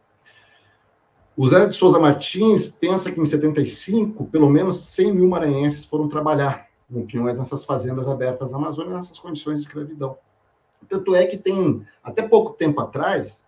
O 1.38 1.47
Zé 1.47 1.67
de 1.67 1.75
Souza 1.75 1.99
Martins 1.99 2.67
pensa 2.67 3.11
que 3.11 3.19
em 3.19 3.25
75, 3.25 4.25
pelo 4.27 4.49
menos 4.49 4.79
100 4.86 5.13
mil 5.13 5.27
maranhenses 5.27 5.83
foram 5.83 6.07
trabalhar 6.07 6.69
com 6.91 7.05
peões 7.05 7.38
nessas 7.38 7.65
fazendas 7.65 8.07
abertas 8.07 8.51
na 8.51 8.57
Amazônia, 8.57 8.95
nessas 8.95 9.19
condições 9.19 9.59
de 9.59 9.65
escravidão. 9.65 10.17
Tanto 10.88 11.13
é 11.13 11.25
que 11.25 11.38
tem, 11.38 11.86
até 12.03 12.21
pouco 12.21 12.53
tempo 12.53 12.79
atrás, 12.79 13.45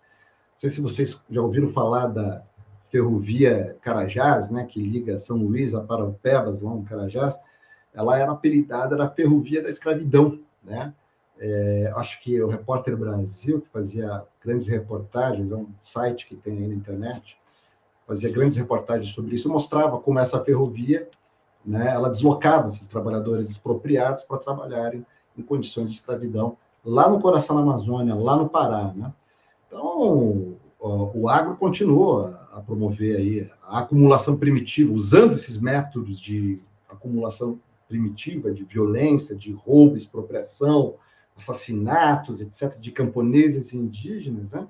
não 0.53 0.59
sei 0.61 0.69
se 0.69 0.81
vocês 0.81 1.19
já 1.29 1.41
ouviram 1.41 1.71
falar 1.71 2.07
da 2.07 2.43
ferrovia 2.89 3.75
Carajás, 3.81 4.49
né, 4.49 4.65
que 4.65 4.79
liga 4.79 5.19
São 5.19 5.37
Luís 5.37 5.73
a 5.73 5.81
Paraupebas, 5.81 6.61
lá 6.61 6.71
no 6.71 6.83
Carajás, 6.83 7.39
ela 7.93 8.17
era 8.17 8.31
apelidada 8.31 8.95
da 8.95 9.09
ferrovia 9.09 9.61
da 9.61 9.69
escravidão, 9.69 10.39
né? 10.63 10.93
É, 11.39 11.93
acho 11.95 12.19
que 12.21 12.41
o 12.41 12.47
Repórter 12.47 12.97
Brasil, 12.97 13.61
que 13.61 13.69
fazia 13.69 14.23
grandes 14.43 14.67
reportagens, 14.67 15.51
é 15.51 15.55
um 15.55 15.67
site 15.83 16.27
que 16.27 16.35
tem 16.35 16.57
aí 16.57 16.67
na 16.67 16.73
internet, 16.73 17.37
fazia 18.07 18.31
grandes 18.31 18.57
reportagens 18.57 19.13
sobre 19.13 19.35
isso, 19.35 19.49
mostrava 19.49 19.99
como 19.99 20.17
essa 20.17 20.43
ferrovia, 20.43 21.07
né, 21.63 21.93
ela 21.93 22.09
deslocava 22.09 22.69
esses 22.69 22.87
trabalhadores 22.87 23.51
expropriados 23.51 24.23
para 24.23 24.37
trabalharem 24.37 25.05
em 25.37 25.41
condições 25.43 25.89
de 25.89 25.97
escravidão 25.97 26.57
lá 26.83 27.09
no 27.09 27.19
coração 27.19 27.55
da 27.55 27.61
Amazônia, 27.61 28.15
lá 28.15 28.35
no 28.37 28.49
Pará, 28.49 28.93
né? 28.95 29.13
Então, 29.67 30.55
o 30.79 31.27
agro 31.27 31.57
continua 31.57 32.36
a 32.57 32.61
promover 32.61 33.17
aí 33.17 33.51
a 33.67 33.79
acumulação 33.79 34.35
primitiva, 34.35 34.91
usando 34.91 35.35
esses 35.35 35.59
métodos 35.59 36.19
de 36.19 36.59
acumulação 36.89 37.59
primitiva, 37.87 38.51
de 38.51 38.63
violência, 38.63 39.35
de 39.35 39.51
roubo, 39.51 39.95
expropriação, 39.95 40.95
assassinatos, 41.37 42.41
etc., 42.41 42.75
de 42.79 42.91
camponeses 42.91 43.71
e 43.71 43.77
indígenas, 43.77 44.53
né, 44.53 44.67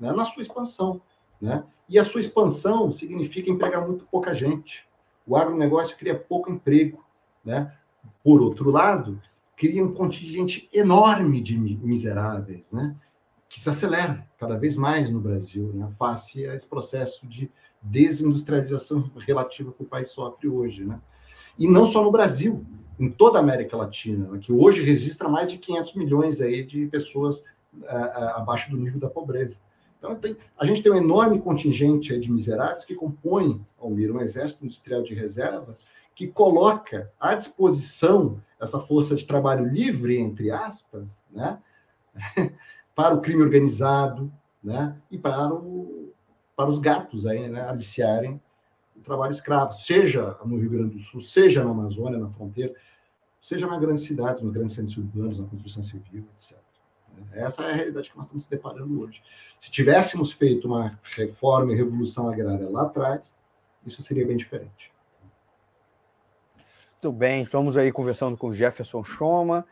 né, 0.00 0.12
na 0.12 0.24
sua 0.24 0.40
expansão. 0.40 0.98
Né? 1.38 1.62
E 1.86 1.98
a 1.98 2.04
sua 2.04 2.22
expansão 2.22 2.90
significa 2.90 3.50
empregar 3.50 3.86
muito 3.86 4.06
pouca 4.06 4.34
gente. 4.34 4.86
O 5.26 5.36
agronegócio 5.36 5.94
cria 5.98 6.18
pouco 6.18 6.50
emprego. 6.50 7.04
Né? 7.44 7.70
Por 8.24 8.40
outro 8.40 8.70
lado, 8.70 9.20
cria 9.54 9.84
um 9.84 9.92
contingente 9.92 10.70
enorme 10.72 11.42
de 11.42 11.58
miseráveis, 11.58 12.64
né? 12.72 12.96
Que 13.56 13.62
se 13.62 13.70
acelera 13.70 14.22
cada 14.36 14.58
vez 14.58 14.76
mais 14.76 15.08
no 15.08 15.18
Brasil, 15.18 15.72
né, 15.72 15.90
face 15.98 16.46
a 16.46 16.54
esse 16.54 16.66
processo 16.66 17.26
de 17.26 17.50
desindustrialização 17.80 19.10
relativa 19.26 19.72
que 19.72 19.82
o 19.82 19.86
país 19.86 20.10
sofre 20.10 20.46
hoje. 20.46 20.84
Né? 20.84 21.00
E 21.58 21.66
não 21.66 21.86
só 21.86 22.04
no 22.04 22.12
Brasil, 22.12 22.66
em 23.00 23.10
toda 23.10 23.38
a 23.38 23.40
América 23.40 23.74
Latina, 23.74 24.28
né, 24.28 24.38
que 24.42 24.52
hoje 24.52 24.82
registra 24.82 25.26
mais 25.26 25.50
de 25.50 25.56
500 25.56 25.94
milhões 25.94 26.38
aí 26.42 26.66
de 26.66 26.84
pessoas 26.88 27.40
uh, 27.80 28.36
abaixo 28.36 28.70
do 28.70 28.76
nível 28.76 29.00
da 29.00 29.08
pobreza. 29.08 29.56
Então, 29.98 30.14
tem, 30.16 30.36
a 30.58 30.66
gente 30.66 30.82
tem 30.82 30.92
um 30.92 30.96
enorme 30.96 31.40
contingente 31.40 32.18
de 32.20 32.30
miseráveis 32.30 32.84
que 32.84 32.94
compõe, 32.94 33.64
Almir, 33.80 34.14
um 34.14 34.20
exército 34.20 34.66
industrial 34.66 35.02
de 35.02 35.14
reserva 35.14 35.74
que 36.14 36.26
coloca 36.26 37.10
à 37.18 37.34
disposição 37.34 38.38
essa 38.60 38.78
força 38.80 39.14
de 39.14 39.24
trabalho 39.24 39.64
livre, 39.64 40.18
entre 40.18 40.50
aspas, 40.50 41.06
né? 41.30 41.58
para 42.96 43.14
o 43.14 43.20
crime 43.20 43.42
organizado, 43.42 44.32
né? 44.64 44.96
E 45.10 45.18
para, 45.18 45.52
o, 45.54 46.12
para 46.56 46.70
os 46.70 46.78
gatos 46.78 47.26
aí, 47.26 47.46
né? 47.46 47.60
Aliciarem 47.68 48.40
o 48.96 49.00
trabalho 49.00 49.32
escravo, 49.32 49.74
seja 49.74 50.36
no 50.44 50.56
Rio 50.56 50.70
Grande 50.70 50.96
do 50.96 51.02
Sul, 51.02 51.20
seja 51.20 51.62
na 51.62 51.70
Amazônia, 51.70 52.18
na 52.18 52.30
fronteira, 52.30 52.74
seja 53.42 53.66
na 53.66 53.78
grande 53.78 54.00
cidade, 54.00 54.42
nos 54.42 54.52
grandes 54.52 54.74
centros 54.74 54.96
urbanos, 54.96 55.38
na 55.38 55.46
construção 55.46 55.82
civil, 55.82 56.26
etc. 56.34 56.56
Essa 57.32 57.64
é 57.64 57.70
a 57.70 57.74
realidade 57.74 58.10
que 58.10 58.16
nós 58.16 58.24
estamos 58.26 58.44
se 58.44 58.50
deparando 58.50 59.02
hoje. 59.02 59.22
Se 59.60 59.70
tivéssemos 59.70 60.32
feito 60.32 60.66
uma 60.66 60.98
reforma 61.14 61.72
e 61.72 61.76
revolução 61.76 62.28
agrária 62.30 62.68
lá 62.68 62.82
atrás, 62.82 63.20
isso 63.86 64.02
seria 64.02 64.26
bem 64.26 64.38
diferente. 64.38 64.90
Muito 66.92 67.12
bem, 67.12 67.42
estamos 67.42 67.76
aí 67.76 67.92
conversando 67.92 68.36
com 68.36 68.52
Jefferson 68.52 69.04
Schoma, 69.04 69.66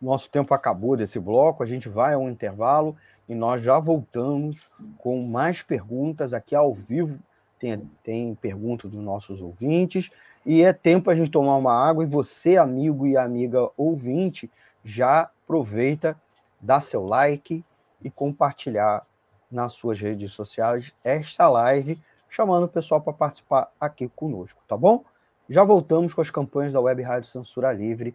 nosso 0.00 0.30
tempo 0.30 0.54
acabou 0.54 0.96
desse 0.96 1.18
bloco, 1.18 1.62
a 1.62 1.66
gente 1.66 1.88
vai 1.88 2.14
a 2.14 2.18
um 2.18 2.28
intervalo 2.28 2.96
e 3.28 3.34
nós 3.34 3.62
já 3.62 3.78
voltamos 3.78 4.70
com 4.98 5.22
mais 5.26 5.62
perguntas 5.62 6.32
aqui 6.32 6.54
ao 6.54 6.74
vivo. 6.74 7.18
Tem, 7.58 7.90
tem 8.04 8.34
perguntas 8.34 8.90
dos 8.90 9.02
nossos 9.02 9.40
ouvintes 9.40 10.10
e 10.44 10.62
é 10.62 10.72
tempo 10.72 11.10
a 11.10 11.14
gente 11.14 11.30
tomar 11.30 11.56
uma 11.56 11.72
água. 11.72 12.04
E 12.04 12.06
você, 12.06 12.56
amigo 12.56 13.06
e 13.06 13.16
amiga 13.16 13.70
ouvinte, 13.76 14.50
já 14.84 15.22
aproveita, 15.22 16.16
dá 16.60 16.80
seu 16.80 17.04
like 17.04 17.64
e 18.02 18.10
compartilhar 18.10 19.04
nas 19.50 19.72
suas 19.72 20.00
redes 20.00 20.32
sociais 20.32 20.92
esta 21.02 21.48
live, 21.48 22.00
chamando 22.28 22.64
o 22.64 22.68
pessoal 22.68 23.00
para 23.00 23.12
participar 23.12 23.70
aqui 23.80 24.08
conosco, 24.08 24.62
tá 24.68 24.76
bom? 24.76 25.04
Já 25.48 25.64
voltamos 25.64 26.12
com 26.12 26.20
as 26.20 26.30
campanhas 26.30 26.72
da 26.72 26.80
Web 26.80 27.02
Rádio 27.02 27.30
Censura 27.30 27.72
Livre 27.72 28.14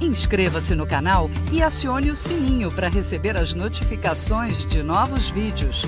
Inscreva-se 0.00 0.74
no 0.74 0.86
canal 0.86 1.28
e 1.52 1.62
acione 1.62 2.10
o 2.10 2.16
sininho 2.16 2.72
para 2.72 2.88
receber 2.88 3.36
as 3.36 3.52
notificações 3.52 4.64
de 4.64 4.82
novos 4.82 5.28
vídeos. 5.28 5.84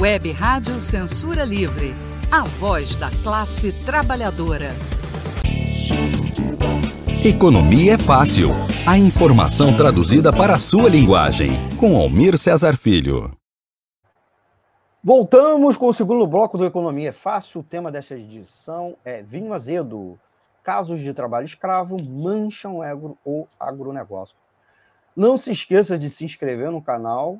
Web 0.00 0.32
Rádio 0.32 0.80
Censura 0.80 1.44
Livre. 1.44 1.94
A 2.30 2.44
voz 2.44 2.96
da 2.96 3.10
classe 3.22 3.72
trabalhadora. 3.84 4.70
Economia 7.22 7.94
é 7.94 7.98
fácil. 7.98 8.50
A 8.86 8.96
informação 8.96 9.76
traduzida 9.76 10.32
para 10.32 10.54
a 10.54 10.58
sua 10.58 10.88
linguagem. 10.88 11.50
Com 11.78 11.96
Almir 11.96 12.38
Cesar 12.38 12.76
Filho. 12.76 13.30
Voltamos 15.02 15.76
com 15.76 15.88
o 15.88 15.92
segundo 15.92 16.26
bloco 16.26 16.56
do 16.56 16.64
Economia 16.64 17.10
é 17.10 17.12
Fácil. 17.12 17.60
O 17.60 17.64
tema 17.64 17.92
desta 17.92 18.14
edição 18.14 18.96
é 19.04 19.22
vinho 19.22 19.52
azedo. 19.52 20.18
Casos 20.64 21.02
de 21.02 21.12
trabalho 21.12 21.44
escravo 21.44 21.96
mancham 22.02 22.80
o 23.22 23.46
agronegócio. 23.60 24.34
Não 25.14 25.36
se 25.36 25.52
esqueça 25.52 25.98
de 25.98 26.08
se 26.08 26.24
inscrever 26.24 26.70
no 26.70 26.80
canal 26.80 27.38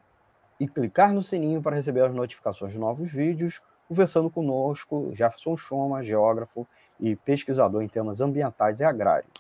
e 0.61 0.69
clicar 0.69 1.15
no 1.15 1.23
sininho 1.23 1.63
para 1.63 1.75
receber 1.75 2.03
as 2.03 2.15
notificações 2.15 2.75
de 2.75 2.79
novos 2.79 3.11
vídeos, 3.11 3.63
conversando 3.89 4.29
conosco, 4.29 5.11
Jefferson 5.15 5.57
Choma, 5.57 6.03
geógrafo 6.03 6.67
e 7.01 7.17
pesquisador 7.17 7.83
em 7.83 7.89
temas 7.89 8.21
ambientais 8.21 8.79
e 8.79 8.85
agrários. 8.85 9.33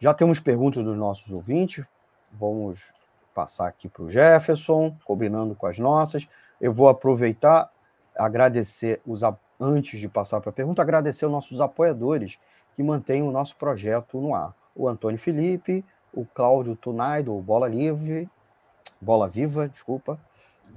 Já 0.00 0.12
temos 0.12 0.40
perguntas 0.40 0.82
dos 0.84 0.96
nossos 0.96 1.30
ouvintes, 1.30 1.84
vamos 2.32 2.92
passar 3.32 3.68
aqui 3.68 3.88
para 3.88 4.02
o 4.02 4.10
Jefferson, 4.10 4.96
combinando 5.04 5.54
com 5.54 5.68
as 5.68 5.78
nossas. 5.78 6.28
Eu 6.60 6.72
vou 6.72 6.88
aproveitar, 6.88 7.70
agradecer 8.16 9.00
os 9.06 9.22
antes 9.60 10.00
de 10.00 10.08
passar 10.08 10.40
para 10.40 10.50
a 10.50 10.52
pergunta, 10.52 10.82
agradecer 10.82 11.26
os 11.26 11.32
nossos 11.32 11.60
apoiadores 11.60 12.38
que 12.76 12.82
mantêm 12.82 13.22
o 13.22 13.32
nosso 13.32 13.56
projeto 13.56 14.20
no 14.20 14.34
ar. 14.34 14.54
O 14.74 14.86
Antônio 14.86 15.18
Felipe, 15.18 15.82
o 16.12 16.26
Cláudio 16.26 16.76
Tunai, 16.76 17.22
do 17.22 17.34
Bola 17.40 17.66
Livre, 17.66 18.28
Bola 19.00 19.26
Viva, 19.26 19.66
desculpa, 19.66 20.18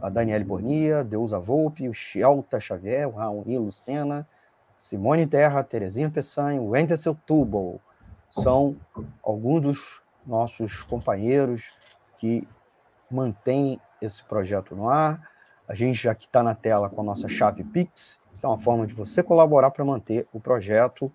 a 0.02 0.10
Daniele 0.10 0.46
Bornia, 0.46 1.04
Deusa 1.04 1.38
Volpe, 1.38 1.90
o 1.90 1.94
Shelta 1.94 2.60
Xavier, 2.60 3.08
o 3.08 3.12
Raoni 3.12 3.58
Lucena, 3.58 4.26
Simone 4.78 5.28
Terra, 5.28 5.62
Terezinha 5.62 6.10
Peçanha, 6.10 6.62
o 6.62 6.74
Anderson 6.74 7.16
Tubal. 7.26 7.82
São 8.32 8.78
alguns 9.22 9.62
dos 9.62 10.02
nossos 10.26 10.82
companheiros 10.84 11.74
que 12.18 12.48
mantêm 13.12 13.80
esse 14.02 14.24
projeto 14.24 14.76
no 14.76 14.90
ar. 14.90 15.30
A 15.68 15.76
gente 15.76 16.02
já 16.02 16.16
que 16.16 16.26
está 16.26 16.42
na 16.42 16.56
tela 16.56 16.90
com 16.90 17.02
a 17.02 17.04
nossa 17.04 17.28
chave 17.28 17.64
Pix, 17.64 18.20
é 18.42 18.48
uma 18.48 18.58
forma 18.58 18.88
de 18.88 18.94
você 18.94 19.22
colaborar 19.22 19.72
para 19.72 19.84
manter 19.84 20.26
o 20.32 20.40
projeto, 20.40 21.12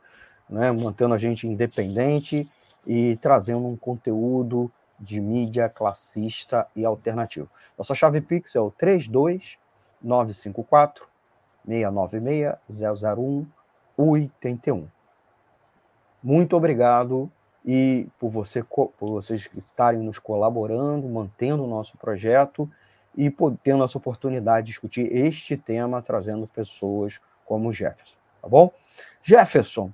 né, 0.49 0.73
mantendo 0.73 1.13
a 1.15 1.19
gente 1.19 1.47
independente 1.47 2.51
e 2.87 3.17
trazendo 3.17 3.67
um 3.67 3.77
conteúdo 3.77 4.73
de 4.99 5.21
mídia 5.21 5.69
classista 5.69 6.67
e 6.75 6.83
alternativo. 6.85 7.49
Nossa 7.77 7.95
chave 7.95 8.21
Pix 8.21 8.55
é 8.55 8.61
o 8.61 8.71
32954 8.71 11.07
696 11.67 12.55
001 12.69 13.47
81. 13.97 14.87
Muito 16.23 16.57
obrigado 16.57 17.31
e 17.65 18.07
por, 18.19 18.31
você, 18.31 18.63
por 18.63 18.93
vocês 18.99 19.49
estarem 19.57 20.01
nos 20.01 20.19
colaborando, 20.19 21.09
mantendo 21.09 21.65
o 21.65 21.69
nosso 21.69 21.97
projeto 21.97 22.71
e 23.17 23.33
tendo 23.63 23.85
essa 23.85 23.97
oportunidade 23.97 24.67
de 24.67 24.73
discutir 24.73 25.07
este 25.15 25.57
tema, 25.57 26.03
trazendo 26.03 26.49
pessoas 26.49 27.21
como 27.45 27.69
o 27.69 27.73
Jefferson, 27.73 28.17
tá 28.43 28.49
bom? 28.49 28.73
Jefferson, 29.23 29.93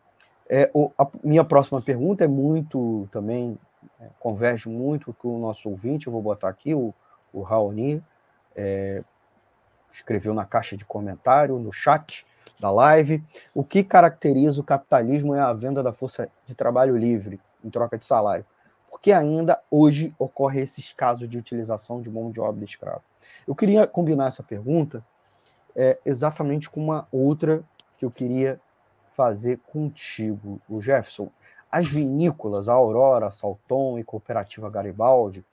é, 0.53 0.69
o, 0.75 0.91
a 0.99 1.07
minha 1.23 1.45
próxima 1.45 1.81
pergunta 1.81 2.25
é 2.25 2.27
muito 2.27 3.09
também, 3.13 3.57
é, 4.01 4.09
converge 4.19 4.69
muito 4.69 5.13
com 5.15 5.37
o 5.37 5.39
nosso 5.39 5.71
ouvinte, 5.71 6.09
eu 6.09 6.13
vou 6.13 6.21
botar 6.21 6.49
aqui, 6.49 6.75
o, 6.75 6.93
o 7.33 7.43
Raoni, 7.43 8.03
é, 8.57 9.05
escreveu 9.93 10.35
na 10.35 10.45
caixa 10.45 10.77
de 10.77 10.85
comentário, 10.85 11.57
no 11.61 11.73
chat 11.73 12.27
da 12.59 12.69
live, 12.69 13.23
o 13.55 13.63
que 13.63 13.85
caracteriza 13.85 14.61
o 14.61 14.65
capitalismo 14.65 15.37
é 15.37 15.41
a 15.41 15.53
venda 15.53 15.85
da 15.85 15.93
força 15.93 16.29
de 16.45 16.55
trabalho 16.57 16.97
livre, 16.97 17.41
em 17.65 17.71
troca 17.71 17.97
de 17.97 18.05
salário. 18.05 18.45
Porque 18.91 19.13
ainda 19.13 19.63
hoje 19.71 20.13
ocorre 20.19 20.61
esses 20.61 20.93
casos 20.93 21.29
de 21.31 21.39
utilização 21.39 22.03
de 22.03 22.11
mão 22.11 22.29
de 22.29 22.41
obra 22.41 22.65
escrava. 22.65 23.03
Eu 23.47 23.55
queria 23.55 23.87
combinar 23.87 24.27
essa 24.27 24.43
pergunta 24.43 25.03
é, 25.77 25.97
exatamente 26.05 26.69
com 26.69 26.83
uma 26.83 27.07
outra 27.13 27.63
que 27.97 28.05
eu 28.05 28.11
queria 28.11 28.61
fazer 29.21 29.59
contigo, 29.71 30.59
o 30.67 30.81
Jefferson. 30.81 31.29
as 31.71 31.87
vinícolas, 31.87 32.71
a 32.71 32.73
Aurora, 32.73 33.31
Salton 33.31 33.99
e 33.99 34.03
Cooperativa 34.03 34.71
Garibaldi, 34.71 35.45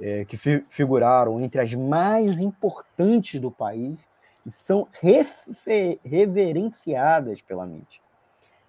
é, 0.00 0.24
que 0.24 0.36
fi 0.36 0.64
figuraram 0.68 1.40
entre 1.40 1.60
as 1.60 1.72
mais 1.72 2.40
importantes 2.40 3.40
do 3.40 3.48
país 3.48 4.00
e 4.44 4.50
são 4.50 4.88
reverenciadas 6.04 7.40
pela 7.40 7.64
mídia. 7.64 8.00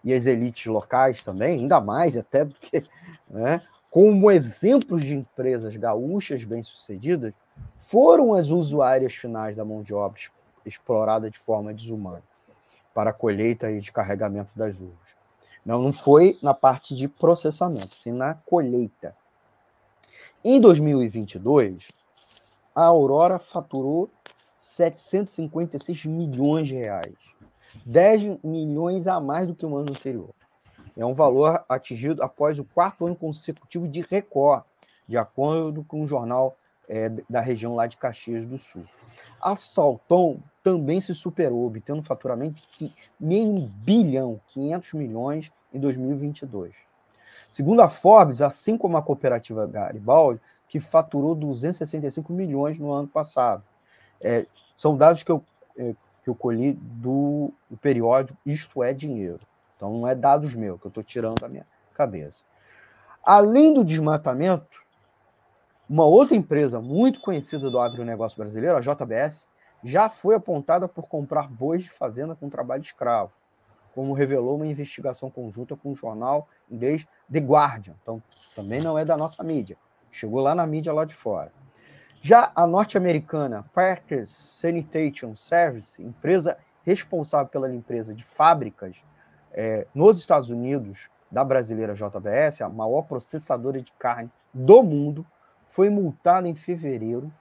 E 0.04 0.14
as 0.14 0.28
elites 0.28 0.68
locais 0.68 1.24
também, 1.24 1.62
ainda 1.62 1.82
mais 1.82 2.16
até 2.16 2.46
do 2.46 2.54
que, 2.54 2.84
né, 3.28 3.60
como 3.90 4.30
exemplos 4.30 5.02
de 5.04 5.16
empresas 5.16 5.76
gaúchas 5.76 6.44
bem-sucedidas, 6.44 7.34
foram 7.88 8.36
as 8.36 8.50
usuárias 8.50 9.16
finais 9.16 9.58
da 9.58 9.66
mão 9.66 9.82
de 9.82 9.96
obra 9.96 10.22
explorada 10.64 11.28
de 11.28 11.40
forma 11.40 11.74
desumana 11.74 12.22
para 12.98 13.12
a 13.12 13.14
colheita 13.14 13.70
e 13.70 13.80
descarregamento 13.80 14.58
das 14.58 14.76
uvas. 14.76 15.16
Não, 15.64 15.80
não 15.80 15.94
foi 15.94 16.36
na 16.42 16.52
parte 16.52 16.96
de 16.96 17.08
processamento, 17.08 17.94
sim 17.94 18.12
na 18.12 18.34
colheita. 18.34 19.16
Em 20.44 20.60
2022, 20.60 21.90
a 22.74 22.86
Aurora 22.86 23.38
faturou 23.38 24.10
756 24.58 26.08
milhões 26.08 26.70
de 26.70 26.74
reais, 26.74 27.14
10 27.86 28.44
milhões 28.44 29.06
a 29.06 29.20
mais 29.20 29.46
do 29.46 29.54
que 29.54 29.64
o 29.64 29.78
ano 29.78 29.92
anterior. 29.92 30.34
É 30.98 31.06
um 31.06 31.14
valor 31.14 31.64
atingido 31.70 32.24
após 32.24 32.58
o 32.58 32.66
quarto 32.66 33.06
ano 33.06 33.16
consecutivo 33.16 33.88
de 33.88 34.02
recorde, 34.02 34.66
de 35.08 35.20
acordo 35.20 35.84
com 35.84 36.02
o 36.02 36.08
jornal 36.08 36.58
é, 36.90 37.10
da 37.30 37.42
região 37.42 37.76
lá 37.76 37.86
de 37.86 37.96
Caxias 37.96 38.44
do 38.44 38.58
Sul. 38.58 38.86
A 39.40 39.56
Salton 39.56 40.40
também 40.68 41.00
se 41.00 41.16
superou, 41.16 41.66
obtendo 41.66 42.04
faturamento 42.04 42.60
de 42.78 42.92
meio 43.18 43.72
bilhão, 43.86 44.38
500 44.50 44.94
milhões 44.96 45.52
em 45.74 45.80
2022. 45.80 46.76
Segundo 47.50 47.82
a 47.82 47.88
Forbes, 47.88 48.42
assim 48.42 48.78
como 48.78 48.98
a 48.98 49.02
cooperativa 49.02 49.66
Garibaldi, 49.66 50.42
que 50.68 50.82
faturou 50.82 51.34
265 51.34 52.34
milhões 52.34 52.78
no 52.78 52.92
ano 52.92 53.08
passado. 53.08 53.64
É, 54.22 54.46
são 54.78 54.98
dados 54.98 55.24
que 55.24 55.32
eu, 55.32 55.42
é, 55.78 55.96
que 56.22 56.30
eu 56.30 56.36
colhi 56.36 56.74
do, 56.74 57.54
do 57.70 57.78
periódico 57.78 58.38
Isto 58.46 58.84
é 58.84 58.92
Dinheiro. 58.92 59.40
Então 59.78 59.94
não 59.94 60.06
é 60.06 60.14
dados 60.14 60.54
meus, 60.54 60.82
que 60.82 60.88
eu 60.88 60.90
estou 60.90 61.04
tirando 61.04 61.40
da 61.40 61.48
minha 61.48 61.66
cabeça. 61.94 62.44
Além 63.24 63.74
do 63.74 63.86
desmatamento, 63.86 64.68
uma 65.90 66.04
outra 66.04 66.36
empresa 66.36 66.82
muito 66.82 67.22
conhecida 67.22 67.70
do 67.70 67.80
agronegócio 67.80 68.38
brasileiro, 68.38 68.76
a 68.76 68.82
JBS, 68.82 69.48
já 69.84 70.10
foi 70.10 70.36
apontada 70.36 70.88
por 70.88 71.08
comprar 71.08 71.50
bois 71.50 71.84
de 71.84 71.90
fazenda 71.90 72.36
com 72.36 72.50
trabalho 72.50 72.82
escravo, 72.82 73.32
como 73.94 74.14
revelou 74.14 74.56
uma 74.56 74.68
investigação 74.68 75.30
conjunta 75.30 75.76
com 75.76 75.92
o 75.92 75.96
jornal 75.96 76.48
inglês 76.70 77.08
The 77.32 77.40
Guardian. 77.40 77.96
Então, 78.02 78.22
também 78.56 78.82
não 78.82 78.98
é 78.98 79.06
da 79.06 79.18
nossa 79.18 79.44
mídia. 79.44 79.78
Chegou 80.12 80.42
lá 80.42 80.54
na 80.54 80.66
mídia 80.66 80.94
lá 80.94 81.06
de 81.06 81.16
fora. 81.16 81.52
Já 82.22 82.52
a 82.56 82.66
norte-americana 82.66 83.66
Parker 83.74 84.28
Sanitation 84.28 85.36
Service, 85.36 86.02
empresa 86.02 86.58
responsável 86.84 87.48
pela 87.48 87.68
limpeza 87.68 88.14
de 88.14 88.24
fábricas 88.24 88.96
é, 89.54 89.86
nos 89.94 90.18
Estados 90.18 90.50
Unidos, 90.50 91.10
da 91.30 91.44
brasileira 91.44 91.94
JBS, 91.94 92.62
a 92.62 92.70
maior 92.70 93.04
processadora 93.04 93.82
de 93.82 93.92
carne 93.94 94.32
do 94.54 94.82
mundo, 94.82 95.26
foi 95.68 95.90
multado 95.90 96.48
em 96.48 96.56
fevereiro, 96.56 97.32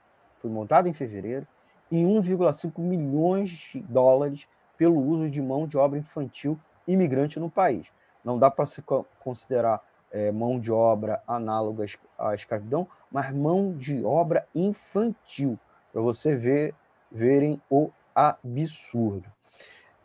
foi 0.40 0.50
multado 0.50 0.88
em 0.88 0.92
fevereiro, 0.92 1.46
em 1.90 2.04
1,5 2.06 2.78
milhões 2.80 3.50
de 3.50 3.80
dólares 3.80 4.46
pelo 4.76 5.00
uso 5.00 5.30
de 5.30 5.40
mão 5.40 5.66
de 5.66 5.78
obra 5.78 5.98
infantil 5.98 6.58
imigrante 6.86 7.40
no 7.40 7.50
país. 7.50 7.86
Não 8.24 8.38
dá 8.38 8.50
para 8.50 8.66
se 8.66 8.82
considerar 9.20 9.82
é, 10.10 10.30
mão 10.30 10.58
de 10.58 10.72
obra 10.72 11.22
análoga 11.26 11.84
à 12.18 12.34
escravidão, 12.34 12.86
mas 13.10 13.32
mão 13.32 13.76
de 13.76 14.04
obra 14.04 14.46
infantil, 14.54 15.58
para 15.92 16.00
você 16.02 16.34
ver, 16.34 16.74
verem 17.10 17.60
o 17.70 17.90
absurdo. 18.14 19.30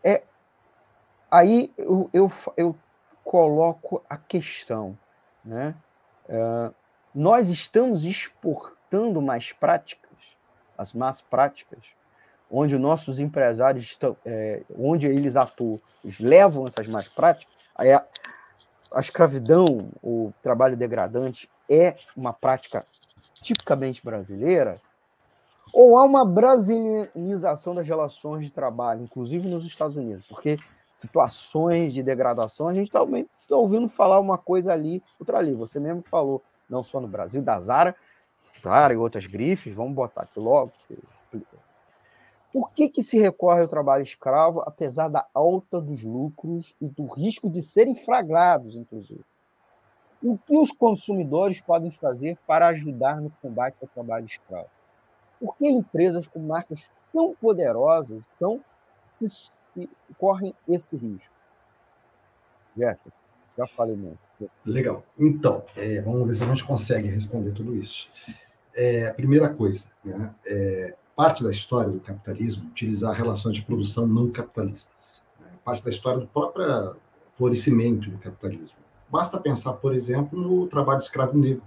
É, 0.03 0.23
aí 1.29 1.71
eu, 1.77 2.09
eu, 2.13 2.31
eu 2.57 2.75
coloco 3.23 4.03
a 4.09 4.17
questão, 4.17 4.97
né? 5.43 5.75
É, 6.27 6.71
nós 7.13 7.49
estamos 7.49 8.05
exportando 8.05 9.21
mais 9.21 9.51
práticas, 9.51 10.10
as 10.81 10.93
más 10.93 11.21
práticas, 11.21 11.79
onde 12.49 12.75
os 12.75 12.81
nossos 12.81 13.19
empresários 13.19 13.85
estão, 13.85 14.17
é, 14.25 14.63
onde 14.77 15.07
eles 15.07 15.35
atuam, 15.35 15.77
eles 16.03 16.19
levam 16.19 16.67
essas 16.67 16.87
más 16.87 17.07
práticas, 17.07 17.53
a, 17.75 18.03
a 18.91 18.99
escravidão, 18.99 19.89
o 20.01 20.33
trabalho 20.41 20.75
degradante 20.75 21.49
é 21.69 21.95
uma 22.17 22.33
prática 22.33 22.85
tipicamente 23.41 24.03
brasileira, 24.03 24.75
ou 25.73 25.97
há 25.97 26.03
uma 26.03 26.25
brasilianização 26.25 27.73
das 27.73 27.87
relações 27.87 28.45
de 28.45 28.51
trabalho, 28.51 29.03
inclusive 29.03 29.47
nos 29.47 29.65
Estados 29.65 29.95
Unidos, 29.95 30.25
porque 30.27 30.57
situações 30.93 31.93
de 31.93 32.03
degradação, 32.03 32.67
a 32.67 32.73
gente 32.73 32.87
está 32.87 32.99
tá 32.99 33.55
ouvindo 33.55 33.87
falar 33.87 34.19
uma 34.19 34.37
coisa 34.37 34.73
ali, 34.73 35.01
outra 35.19 35.37
ali. 35.37 35.53
Você 35.53 35.79
mesmo 35.79 36.03
falou 36.03 36.43
não 36.69 36.83
só 36.83 36.99
no 36.99 37.07
Brasil, 37.07 37.41
da 37.41 37.59
Zara, 37.59 37.95
Zara 38.59 38.93
e 38.93 38.97
outras 38.97 39.25
grifes, 39.25 39.73
vamos 39.73 39.93
botar 39.93 40.23
aqui 40.23 40.39
logo. 40.39 40.71
Por 42.51 42.71
que, 42.71 42.89
que 42.89 43.03
se 43.03 43.17
recorre 43.17 43.61
ao 43.61 43.67
trabalho 43.67 44.03
escravo, 44.03 44.61
apesar 44.61 45.07
da 45.07 45.25
alta 45.33 45.79
dos 45.79 46.03
lucros 46.03 46.75
e 46.81 46.87
do 46.87 47.05
risco 47.05 47.49
de 47.49 47.61
serem 47.61 47.95
flagrados, 47.95 48.75
inclusive? 48.75 49.23
O 50.21 50.37
que 50.37 50.57
os 50.57 50.71
consumidores 50.71 51.61
podem 51.61 51.91
fazer 51.91 52.37
para 52.45 52.67
ajudar 52.67 53.21
no 53.21 53.31
combate 53.41 53.77
ao 53.81 53.87
trabalho 53.87 54.25
escravo? 54.25 54.69
Por 55.39 55.55
que 55.55 55.67
empresas 55.67 56.27
com 56.27 56.39
marcas 56.39 56.91
tão 57.11 57.33
poderosas 57.35 58.27
tão, 58.37 58.63
se, 59.17 59.27
se, 59.27 59.89
correm 60.17 60.53
esse 60.67 60.95
risco? 60.95 61.33
Jefferson, 62.77 63.17
já 63.57 63.65
falei 63.65 63.95
muito. 63.95 64.19
Legal. 64.65 65.03
Então, 65.17 65.63
é, 65.75 66.01
vamos 66.01 66.27
ver 66.27 66.35
se 66.35 66.43
a 66.43 66.47
gente 66.47 66.63
consegue 66.63 67.07
responder 67.07 67.51
tudo 67.51 67.75
isso. 67.75 68.09
É, 68.73 69.07
a 69.07 69.13
primeira 69.13 69.49
coisa, 69.49 69.83
né, 70.03 70.33
é, 70.45 70.95
parte 71.15 71.43
da 71.43 71.51
história 71.51 71.91
do 71.91 71.99
capitalismo 71.99 72.69
utilizar 72.69 73.13
relações 73.13 73.55
de 73.55 73.63
produção 73.63 74.07
não 74.07 74.31
capitalistas. 74.31 75.21
Né, 75.39 75.47
parte 75.63 75.83
da 75.83 75.89
história 75.89 76.19
do 76.19 76.27
próprio 76.27 76.95
florescimento 77.37 78.09
do 78.09 78.17
capitalismo. 78.17 78.77
Basta 79.09 79.37
pensar, 79.39 79.73
por 79.73 79.93
exemplo, 79.93 80.39
no 80.39 80.67
trabalho 80.67 81.01
escravo 81.01 81.37
negro, 81.37 81.63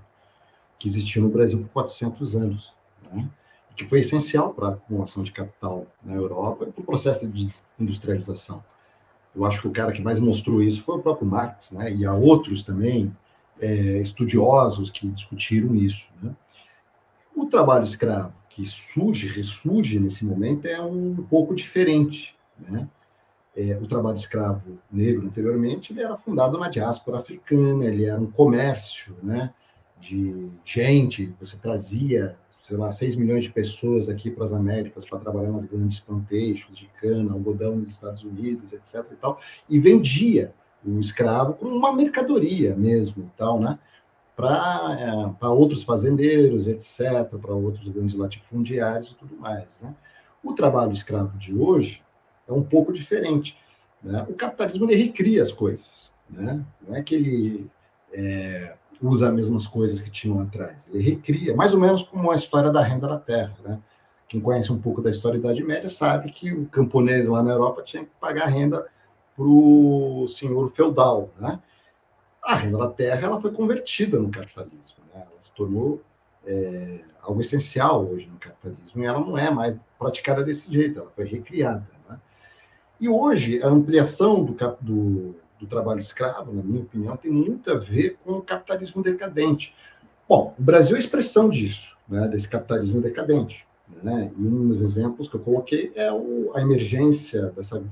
que 0.79 0.89
existiu 0.89 1.23
no 1.23 1.29
Brasil 1.29 1.59
por 1.59 1.69
400 1.69 2.37
anos, 2.37 2.73
né, 3.13 3.29
que 3.77 3.87
foi 3.87 4.01
essencial 4.01 4.55
para 4.55 4.69
a 4.69 4.73
acumulação 4.73 5.23
de 5.23 5.33
capital 5.33 5.87
na 6.03 6.15
Europa 6.15 6.65
e 6.65 6.73
para 6.73 6.81
o 6.81 6.85
processo 6.85 7.27
de 7.27 7.53
industrialização. 7.79 8.63
Eu 9.35 9.45
acho 9.45 9.61
que 9.61 9.69
o 9.69 9.73
cara 9.73 9.93
que 9.93 10.03
mais 10.03 10.21
mostrou 10.21 10.63
isso 10.63 10.83
foi 10.83 10.97
o 10.97 11.03
próprio 11.03 11.27
Marx, 11.27 11.71
né? 11.73 11.93
E 11.93 12.05
há 12.07 12.15
outros 12.15 12.63
também 12.63 13.15
é, 13.61 13.99
estudiosos 14.01 14.91
que 14.91 15.09
discutiram 15.09 15.75
isso. 15.75 16.09
Né? 16.23 16.35
O 17.35 17.47
trabalho 17.47 17.85
escravo 17.85 18.33
que 18.49 18.67
surge, 18.69 19.27
ressurge 19.27 19.99
nesse 19.99 20.25
momento 20.25 20.67
é 20.67 20.81
um 20.81 21.17
pouco 21.29 21.55
diferente, 21.55 22.35
né? 22.59 22.89
É, 23.57 23.77
o 23.81 23.87
trabalho 23.87 24.17
escravo 24.17 24.79
negro 24.91 25.27
anteriormente 25.27 25.93
ele 25.93 26.03
era 26.03 26.17
fundado 26.17 26.59
na 26.59 26.69
diáspora 26.69 27.19
africana, 27.19 27.85
ele 27.85 28.05
era 28.05 28.21
um 28.21 28.31
comércio, 28.31 29.17
né? 29.23 29.53
De 30.01 30.51
gente, 30.65 31.35
você 31.41 31.57
trazia 31.57 32.37
sei 32.67 32.79
lá, 32.79 32.91
6 32.91 33.17
milhões 33.17 33.45
de 33.45 33.53
pessoas 33.53 34.09
aqui 34.09 34.31
para 34.31 34.47
as 34.47 34.53
Américas 34.53 35.05
para 35.05 35.19
trabalhar 35.19 35.53
nas 35.53 35.67
grandes 35.67 36.01
plantations 36.01 36.79
de 36.79 36.87
cana, 36.99 37.33
algodão 37.33 37.77
nos 37.77 37.91
Estados 37.91 38.25
Unidos, 38.25 38.73
etc. 38.73 39.05
e 39.13 39.17
tal, 39.17 39.39
e 39.69 39.79
vendia 39.79 40.55
o 40.83 40.99
escravo 40.99 41.55
como 41.55 41.77
uma 41.77 41.95
mercadoria 41.95 42.75
mesmo, 42.75 43.31
tal, 43.37 43.61
né? 43.61 43.79
Para 44.35 45.37
é, 45.43 45.47
outros 45.47 45.85
fazendeiros, 45.85 46.67
etc., 46.67 47.29
para 47.41 47.53
outros 47.53 47.87
grandes 47.89 48.17
latifundiários 48.17 49.11
e 49.11 49.15
tudo 49.15 49.37
mais. 49.37 49.69
Né? 49.81 49.95
O 50.43 50.55
trabalho 50.55 50.93
escravo 50.93 51.37
de 51.39 51.55
hoje 51.55 52.03
é 52.49 52.53
um 52.53 52.63
pouco 52.63 52.93
diferente. 52.93 53.57
Né? 54.03 54.27
O 54.29 54.35
capitalismo 54.35 54.91
ele 54.91 55.05
recria 55.05 55.43
as 55.43 55.53
coisas. 55.53 56.13
Né? 56.29 56.65
Não 56.87 56.97
é 56.97 57.03
que 57.03 57.15
ele 57.15 57.71
é, 58.13 58.75
usa 59.03 59.29
as 59.29 59.35
mesmas 59.35 59.67
coisas 59.67 60.01
que 60.01 60.11
tinham 60.11 60.41
atrás. 60.41 60.77
Ele 60.93 61.03
recria, 61.03 61.55
mais 61.55 61.75
ou 61.75 61.81
menos 61.81 62.03
como 62.03 62.31
a 62.31 62.37
história 62.37 62.71
da 62.71 62.83
renda 62.83 63.09
da 63.09 63.19
terra. 63.19 63.55
Né? 63.65 63.79
Quem 64.29 64.41
conhece 64.41 64.73
um 64.73 64.81
pouco 64.81 65.01
da 65.01 65.11
história 65.11 65.39
da 65.39 65.51
Idade 65.51 65.67
Média 65.67 65.89
sabe 65.89 66.31
que 66.33 66.53
o 66.53 66.67
camponês 66.67 67.29
lá 67.29 67.43
na 67.43 67.53
Europa 67.53 67.83
tinha 67.83 68.05
que 68.05 68.11
pagar 68.21 68.47
renda 68.47 68.87
para 69.37 69.45
o 69.45 70.27
senhor 70.29 70.71
feudal. 70.73 71.31
Né? 71.39 71.59
A 72.43 72.57
renda 72.57 72.79
da 72.79 72.89
terra 72.89 73.27
ela 73.27 73.41
foi 73.41 73.53
convertida 73.53 74.19
no 74.19 74.31
capitalismo. 74.31 75.05
Né? 75.15 75.23
Ela 75.23 75.43
se 75.43 75.53
tornou 75.53 76.01
é, 76.47 77.01
algo 77.23 77.41
essencial 77.41 78.07
hoje 78.07 78.27
no 78.27 78.39
capitalismo 78.39 79.03
e 79.03 79.07
ela 79.07 79.21
não 79.21 79.37
é 79.37 79.51
mais 79.51 79.77
praticada 79.99 80.43
desse 80.43 80.73
jeito, 80.73 81.01
ela 81.01 81.11
foi 81.15 81.25
recriada. 81.25 81.87
Né? 82.09 82.19
E 83.01 83.09
hoje, 83.09 83.63
a 83.63 83.69
ampliação 83.69 84.45
do, 84.45 84.57
do 84.81 85.37
do 85.61 85.67
trabalho 85.67 86.01
escravo, 86.01 86.53
na 86.53 86.63
minha 86.63 86.83
opinião, 86.83 87.17
tem 87.17 87.31
muito 87.31 87.71
a 87.71 87.79
ver 87.79 88.19
com 88.25 88.33
o 88.33 88.43
capitalismo 88.43 89.03
decadente. 89.03 89.75
Bom, 90.29 90.55
o 90.59 90.63
Brasil 90.63 90.97
é 90.97 90.99
expressão 90.99 91.49
disso, 91.49 91.97
né, 92.09 92.27
desse 92.29 92.49
capitalismo 92.49 93.01
decadente. 93.01 93.65
Né? 94.03 94.33
E 94.37 94.43
um 94.43 94.69
dos 94.69 94.81
exemplos 94.81 95.29
que 95.29 95.37
eu 95.37 95.41
coloquei 95.41 95.93
é 95.95 96.11
o, 96.11 96.53
a 96.55 96.61
emergência 96.61 97.47
dessa, 97.57 97.83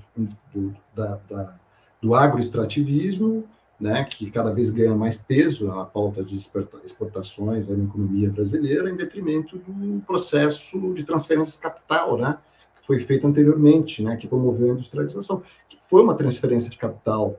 do, 0.54 0.74
da, 0.94 1.18
da, 1.28 1.54
do 2.00 2.14
agroextrativismo, 2.14 3.44
né, 3.78 4.04
que 4.04 4.30
cada 4.30 4.52
vez 4.52 4.70
ganha 4.70 4.94
mais 4.94 5.16
peso 5.16 5.70
a 5.72 5.84
pauta 5.84 6.22
de 6.22 6.36
exportações 6.84 7.68
na 7.68 7.84
economia 7.84 8.30
brasileira, 8.30 8.88
em 8.88 8.96
detrimento 8.96 9.58
do 9.58 10.00
processo 10.06 10.94
de 10.94 11.04
transferência 11.04 11.54
de 11.54 11.58
capital, 11.58 12.16
né, 12.16 12.38
que 12.80 12.86
foi 12.86 13.04
feito 13.04 13.26
anteriormente, 13.26 14.02
né, 14.02 14.16
que 14.16 14.28
promoveu 14.28 14.70
a 14.70 14.74
industrialização, 14.74 15.42
que 15.68 15.76
foi 15.90 16.02
uma 16.02 16.14
transferência 16.14 16.70
de 16.70 16.78
capital 16.78 17.38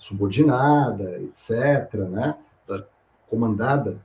subordinada, 0.00 1.22
etc., 1.22 1.94
né, 2.10 2.36
comandada 3.28 3.96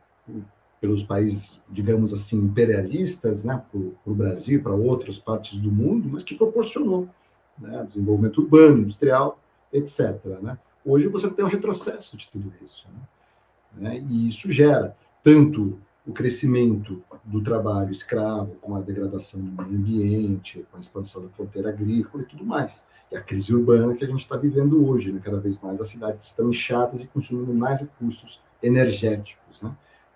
pelos 0.79 1.01
países, 1.01 1.59
digamos 1.67 2.13
assim, 2.13 2.37
imperialistas, 2.37 3.43
né, 3.43 3.59
para 3.71 4.11
o 4.11 4.15
Brasil, 4.15 4.61
para 4.61 4.73
outras 4.73 5.17
partes 5.17 5.57
do 5.59 5.71
mundo, 5.71 6.07
mas 6.11 6.21
que 6.21 6.35
proporcionou 6.35 7.09
né, 7.57 7.83
desenvolvimento 7.87 8.41
urbano, 8.41 8.79
industrial, 8.79 9.39
etc. 9.73 10.23
Né? 10.41 10.57
Hoje 10.85 11.07
você 11.07 11.29
tem 11.29 11.43
um 11.43 11.49
retrocesso 11.49 12.15
de 12.15 12.29
tudo 12.29 12.53
isso. 12.63 12.85
Né? 12.93 13.89
né? 13.89 13.99
E 13.99 14.27
isso 14.27 14.51
gera 14.51 14.95
tanto 15.23 15.79
o 16.05 16.13
crescimento 16.13 17.01
do 17.23 17.41
trabalho 17.41 17.91
escravo, 17.91 18.55
com 18.61 18.75
a 18.75 18.81
degradação 18.81 19.41
do 19.41 19.63
meio 19.63 19.75
ambiente, 19.75 20.63
com 20.69 20.77
a 20.77 20.79
expansão 20.79 21.23
da 21.23 21.29
fronteira 21.29 21.69
agrícola 21.69 22.23
e 22.23 22.27
tudo 22.27 22.45
mais. 22.45 22.85
E 23.11 23.15
a 23.15 23.21
crise 23.21 23.53
urbana 23.53 23.95
que 23.95 24.03
a 24.03 24.07
gente 24.07 24.21
está 24.21 24.35
vivendo 24.35 24.87
hoje, 24.87 25.11
né? 25.11 25.21
cada 25.23 25.39
vez 25.39 25.59
mais 25.61 25.79
as 25.79 25.89
cidades 25.89 26.25
estão 26.25 26.49
inchadas 26.49 27.03
e 27.03 27.07
consumindo 27.07 27.53
mais 27.53 27.79
recursos 27.79 28.41
energéticos. 28.61 29.61
Né? 29.61 29.71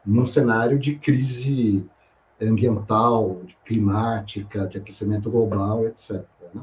num 0.06 0.26
cenário 0.26 0.80
de 0.80 0.96
crise 0.96 1.84
ambiental, 2.42 3.42
climática, 3.66 4.66
de 4.66 4.78
aquecimento 4.78 5.30
global, 5.30 5.86
etc. 5.88 6.26
Né? 6.54 6.62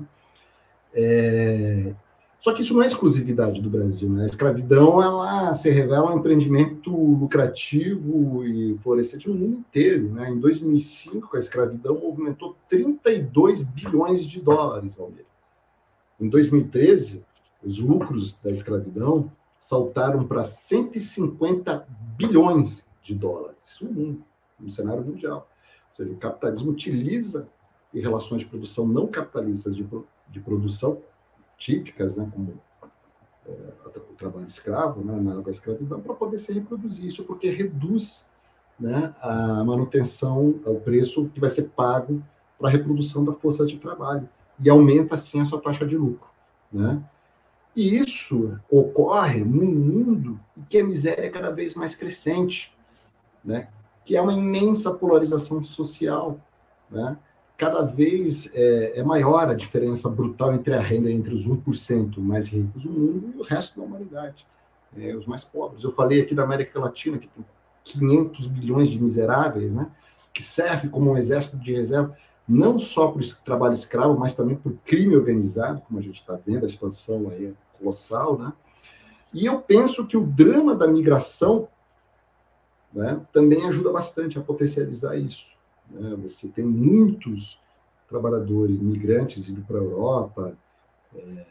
É... 0.95 1.95
Só 2.41 2.53
que 2.53 2.63
isso 2.63 2.75
não 2.75 2.83
é 2.83 2.87
exclusividade 2.87 3.61
do 3.61 3.69
Brasil. 3.69 4.09
Né? 4.09 4.25
A 4.25 4.27
escravidão 4.27 5.03
ela 5.03 5.55
se 5.55 5.69
revela 5.71 6.13
um 6.13 6.19
empreendimento 6.19 6.91
lucrativo 6.91 8.45
e 8.45 8.79
florescente 8.83 9.29
no 9.29 9.35
mundo 9.35 9.59
inteiro. 9.59 10.11
Né? 10.11 10.31
Em 10.31 10.39
2005, 10.39 11.37
a 11.37 11.41
escravidão 11.41 11.99
movimentou 11.99 12.57
32 12.69 13.63
bilhões 13.65 14.25
de 14.25 14.41
dólares 14.41 14.99
ao 14.99 15.11
mês. 15.11 15.27
Em 16.19 16.29
2013, 16.29 17.25
os 17.63 17.79
lucros 17.79 18.39
da 18.43 18.51
escravidão 18.51 19.31
saltaram 19.59 20.27
para 20.27 20.45
150 20.45 21.87
bilhões 22.17 22.83
de 23.03 23.15
dólares. 23.15 23.59
Isso 23.67 23.85
no 23.85 23.93
mundo, 23.93 24.25
no 24.59 24.71
cenário 24.71 25.05
mundial. 25.05 25.49
Ou 25.91 25.97
seja, 25.97 26.13
o 26.13 26.17
capitalismo 26.17 26.71
utiliza 26.71 27.49
em 27.93 28.01
relações 28.01 28.43
de 28.43 28.47
produção 28.47 28.87
não 28.87 29.07
capitalistas 29.07 29.75
de, 29.75 29.87
de 30.29 30.41
produção 30.41 31.01
típicas, 31.59 32.17
né, 32.17 32.31
como 32.33 32.55
é, 33.47 33.53
o 33.97 34.15
trabalho 34.17 34.47
escravo, 34.47 35.05
né, 35.05 35.19
na 35.21 35.51
escravidão, 35.51 36.01
para 36.01 36.15
poder 36.15 36.39
se 36.39 36.53
reproduzir 36.53 37.07
isso, 37.07 37.25
porque 37.25 37.51
reduz 37.51 38.27
né, 38.79 39.15
a 39.21 39.65
manutenção, 39.65 40.61
o 40.65 40.81
preço 40.81 41.29
que 41.31 41.41
vai 41.41 41.51
ser 41.51 41.71
pago 41.71 42.23
para 42.59 42.69
a 42.69 42.73
reprodução 42.73 43.25
da 43.25 43.33
força 43.33 43.67
de 43.67 43.79
trabalho 43.79 44.29
e 44.59 44.71
aumenta 44.71 45.15
assim 45.15 45.41
a 45.41 45.45
sua 45.45 45.61
taxa 45.61 45.87
de 45.87 45.97
lucro, 45.97 46.29
né? 46.73 47.03
E 47.77 47.99
isso 47.99 48.59
ocorre 48.71 49.45
num 49.45 49.67
mundo 49.67 50.41
em 50.57 50.63
que 50.63 50.79
a 50.79 50.85
miséria 50.85 51.27
é 51.27 51.29
cada 51.29 51.51
vez 51.51 51.75
mais 51.75 51.95
crescente, 51.95 52.75
né? 53.45 53.69
que 54.03 54.17
é 54.17 54.23
uma 54.23 54.33
imensa 54.33 54.91
polarização 54.95 55.63
social. 55.63 56.41
Né? 56.91 57.19
Cada 57.59 57.83
vez 57.83 58.51
é, 58.55 58.99
é, 58.99 59.03
maior 59.03 59.51
a 59.51 59.55
diferença 59.55 60.09
brutal 60.09 60.55
entre 60.55 60.73
a 60.73 60.81
renda 60.81 61.11
entre 61.11 61.35
os 61.35 61.47
1% 61.47 62.19
mais 62.19 62.49
ricos 62.49 62.83
do 62.83 62.91
mundo 62.91 63.35
e 63.37 63.41
o 63.41 63.43
resto 63.43 63.79
da 63.79 63.85
humanidade, 63.85 64.47
é, 64.97 65.15
os 65.15 65.27
mais 65.27 65.45
pobres. 65.45 65.85
Eu 65.85 65.93
falei 65.93 66.23
aqui 66.23 66.35
da 66.35 66.45
América 66.45 66.81
Latina, 66.81 67.19
que 67.19 67.29
tem 67.29 67.45
500 67.85 68.47
bilhões 68.47 68.89
de 68.89 68.99
miseráveis, 68.99 69.71
né? 69.71 69.87
que 70.33 70.43
serve 70.43 70.89
como 70.89 71.11
um 71.11 71.19
exército 71.19 71.59
de 71.59 71.75
reserva, 71.75 72.17
não 72.49 72.79
só 72.79 73.09
por 73.09 73.23
trabalho 73.45 73.75
escravo, 73.75 74.19
mas 74.19 74.35
também 74.35 74.57
por 74.57 74.73
crime 74.85 75.17
organizado, 75.17 75.81
como 75.83 75.99
a 75.99 76.03
gente 76.03 76.21
está 76.21 76.39
vendo, 76.47 76.65
a 76.65 76.69
expansão 76.69 77.29
aí 77.31 77.47
é 77.47 77.53
colossal. 77.79 78.39
Né? 78.39 78.53
E 79.35 79.47
eu 79.47 79.61
penso 79.61 80.07
que 80.07 80.17
o 80.17 80.25
drama 80.25 80.75
da 80.75 80.87
migração 80.87 81.69
né, 82.93 83.21
também 83.33 83.67
ajuda 83.67 83.93
bastante 83.93 84.39
a 84.39 84.43
potencializar 84.43 85.17
isso. 85.17 85.47
Né? 85.91 86.17
Você 86.23 86.49
tem 86.49 86.65
muitos 86.65 87.59
trabalhadores 88.09 88.81
migrantes 88.81 89.49
indo 89.49 89.63
para 89.63 89.79
a 89.79 89.83
Europa, 89.83 90.57
é, 91.15 91.45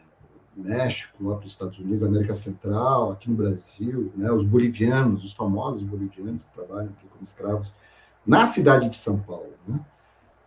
México, 0.56 1.28
lá 1.28 1.36
para 1.36 1.46
os 1.46 1.52
Estados 1.52 1.78
Unidos, 1.78 2.02
América 2.02 2.34
Central, 2.34 3.12
aqui 3.12 3.28
no 3.28 3.36
Brasil, 3.36 4.10
né, 4.16 4.32
os 4.32 4.42
bolivianos, 4.42 5.22
os 5.22 5.34
famosos 5.34 5.82
bolivianos 5.82 6.44
que 6.44 6.54
trabalham 6.54 6.88
aqui 6.88 7.06
como 7.08 7.22
escravos, 7.22 7.74
na 8.26 8.46
cidade 8.46 8.88
de 8.88 8.96
São 8.96 9.18
Paulo. 9.18 9.52
Né? 9.68 9.78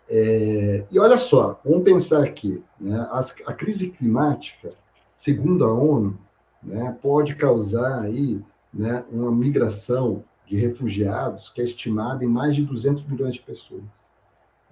É, 0.09 0.85
e 0.89 0.99
olha 0.99 1.19
só, 1.19 1.59
vamos 1.63 1.83
pensar 1.83 2.23
aqui, 2.23 2.63
né, 2.79 3.07
as, 3.11 3.35
a 3.45 3.53
crise 3.53 3.91
climática, 3.91 4.71
segundo 5.15 5.63
a 5.63 5.71
ONU, 5.71 6.17
né, 6.63 6.97
pode 6.99 7.35
causar 7.35 8.01
aí 8.01 8.41
né, 8.73 9.03
uma 9.11 9.31
migração 9.31 10.23
de 10.47 10.57
refugiados, 10.57 11.49
que 11.49 11.61
é 11.61 11.63
estimada 11.63 12.25
em 12.25 12.27
mais 12.27 12.55
de 12.55 12.63
200 12.63 13.05
milhões 13.05 13.35
de 13.35 13.41
pessoas. 13.41 13.83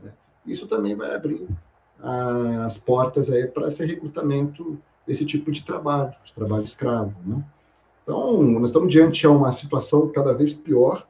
Né? 0.01 0.11
Isso 0.43 0.67
também 0.67 0.95
vai 0.95 1.13
abrir 1.13 1.47
as 2.65 2.77
portas 2.77 3.27
para 3.53 3.67
esse 3.67 3.85
recrutamento 3.85 4.77
desse 5.05 5.25
tipo 5.25 5.51
de 5.51 5.63
trabalho, 5.63 6.13
de 6.25 6.33
trabalho 6.33 6.63
escravo. 6.63 7.15
Né? 7.25 7.43
Então, 8.03 8.41
nós 8.41 8.69
estamos 8.69 8.91
diante 8.91 9.19
de 9.19 9.27
uma 9.27 9.51
situação 9.51 10.07
cada 10.09 10.33
vez 10.33 10.53
pior, 10.53 11.07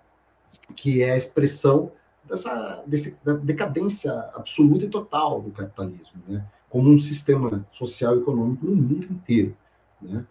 que 0.76 1.02
é 1.02 1.12
a 1.12 1.18
expressão 1.18 1.92
dessa 2.28 2.84
desse, 2.86 3.18
da 3.24 3.34
decadência 3.34 4.12
absoluta 4.34 4.86
e 4.86 4.90
total 4.90 5.42
do 5.42 5.52
capitalismo, 5.52 6.22
né? 6.28 6.46
como 6.70 6.90
um 6.90 7.00
sistema 7.00 7.66
social 7.72 8.16
e 8.16 8.20
econômico 8.20 8.66
no 8.66 8.76
mundo 8.76 9.06
inteiro. 9.06 9.56
Né? 10.02 10.26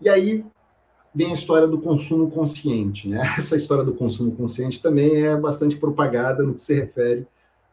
E 0.00 0.08
aí 0.08 0.44
vem 1.14 1.30
a 1.30 1.34
história 1.34 1.66
do 1.66 1.80
consumo 1.80 2.30
consciente. 2.30 3.08
Né? 3.08 3.20
Essa 3.36 3.56
história 3.56 3.84
do 3.84 3.94
consumo 3.94 4.32
consciente 4.32 4.80
também 4.80 5.26
é 5.26 5.36
bastante 5.36 5.76
propagada 5.76 6.42
no 6.42 6.54
que 6.54 6.62
se 6.62 6.74
refere 6.74 7.26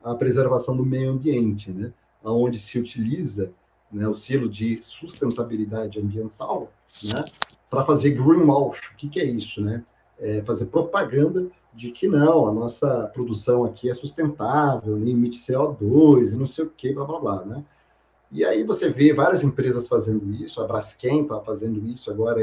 à 0.04 0.16
preservação 0.16 0.76
do 0.76 0.86
meio 0.86 1.12
ambiente, 1.12 1.72
né? 1.72 1.92
onde 2.24 2.58
se 2.58 2.80
utiliza 2.80 3.52
né, 3.92 4.08
o 4.08 4.16
selo 4.16 4.50
de 4.50 4.78
sustentabilidade 4.82 6.00
ambiental 6.00 6.72
né, 7.04 7.24
para 7.70 7.86
fazer 7.86 8.12
greenwash. 8.12 8.80
O 8.94 8.98
que, 8.98 9.08
que 9.08 9.20
é 9.20 9.26
isso? 9.26 9.62
Né? 9.62 9.84
É 10.20 10.42
fazer 10.42 10.66
propaganda 10.66 11.48
de 11.76 11.92
que 11.92 12.08
não, 12.08 12.48
a 12.48 12.54
nossa 12.54 13.08
produção 13.14 13.64
aqui 13.64 13.90
é 13.90 13.96
sustentável, 13.96 14.96
limite 14.98 15.40
CO2, 15.40 16.34
e 16.34 16.36
não 16.36 16.48
sei 16.48 16.66
o 16.66 16.70
que, 16.70 16.94
blá 16.94 17.06
blá 17.06 17.20
blá. 17.20 17.46
Né? 17.46 17.64
E 18.32 18.46
aí 18.46 18.64
você 18.64 18.90
vê 18.90 19.14
várias 19.14 19.44
empresas 19.44 19.88
fazendo 19.88 20.32
isso, 20.34 20.62
a 20.62 20.68
Braskem 20.68 21.24
está 21.24 21.40
fazendo 21.40 21.86
isso 21.88 22.12
agora, 22.12 22.42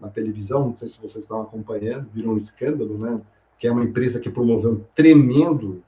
na 0.00 0.08
televisão, 0.08 0.68
não 0.68 0.76
sei 0.76 0.88
se 0.88 0.98
vocês 0.98 1.24
estão 1.24 1.42
acompanhando, 1.42 2.08
virou 2.12 2.34
um 2.34 2.38
escândalo, 2.38 2.98
né? 2.98 3.20
Que 3.58 3.68
é 3.68 3.72
uma 3.72 3.84
empresa 3.84 4.18
que 4.18 4.28
promoveu 4.28 4.72
um 4.72 4.84
tremendo 4.96 5.82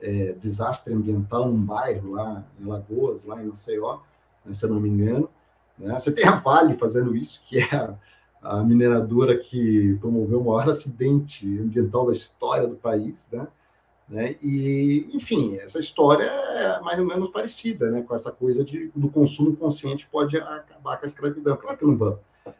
é, 0.00 0.34
desastre 0.42 0.92
ambiental 0.92 1.48
num 1.48 1.64
bairro 1.64 2.10
lá 2.10 2.44
em 2.60 2.64
Lagoas, 2.66 3.24
lá 3.24 3.40
em 3.40 3.46
Maceió, 3.46 4.00
né, 4.44 4.52
se 4.52 4.64
eu 4.64 4.70
não 4.70 4.80
me 4.80 4.88
engano. 4.88 5.30
Né? 5.78 5.98
Você 5.98 6.10
tem 6.10 6.26
a 6.26 6.36
Vale 6.36 6.76
fazendo 6.76 7.14
isso, 7.16 7.40
que 7.46 7.60
é 7.60 7.94
a 8.42 8.62
mineradora 8.62 9.38
que 9.38 9.96
promoveu 10.00 10.40
o 10.40 10.44
maior 10.44 10.68
acidente 10.70 11.46
ambiental 11.58 12.06
da 12.06 12.12
história 12.12 12.66
do 12.66 12.76
país, 12.76 13.14
né? 13.30 13.46
Né? 14.08 14.36
E, 14.42 15.08
enfim, 15.14 15.56
essa 15.56 15.78
história 15.78 16.24
é 16.24 16.80
mais 16.80 16.98
ou 16.98 17.06
menos 17.06 17.30
parecida, 17.30 17.90
né? 17.90 18.02
Com 18.02 18.14
essa 18.14 18.30
coisa 18.30 18.62
de, 18.62 18.90
do 18.94 19.08
consumo 19.08 19.56
consciente 19.56 20.06
pode 20.10 20.36
acabar 20.36 20.98
com 20.98 21.06
a 21.06 21.08
escravidão. 21.08 21.56
Claro 21.56 21.78
que 21.78 21.86
não 21.86 21.96
vamos 21.96 22.18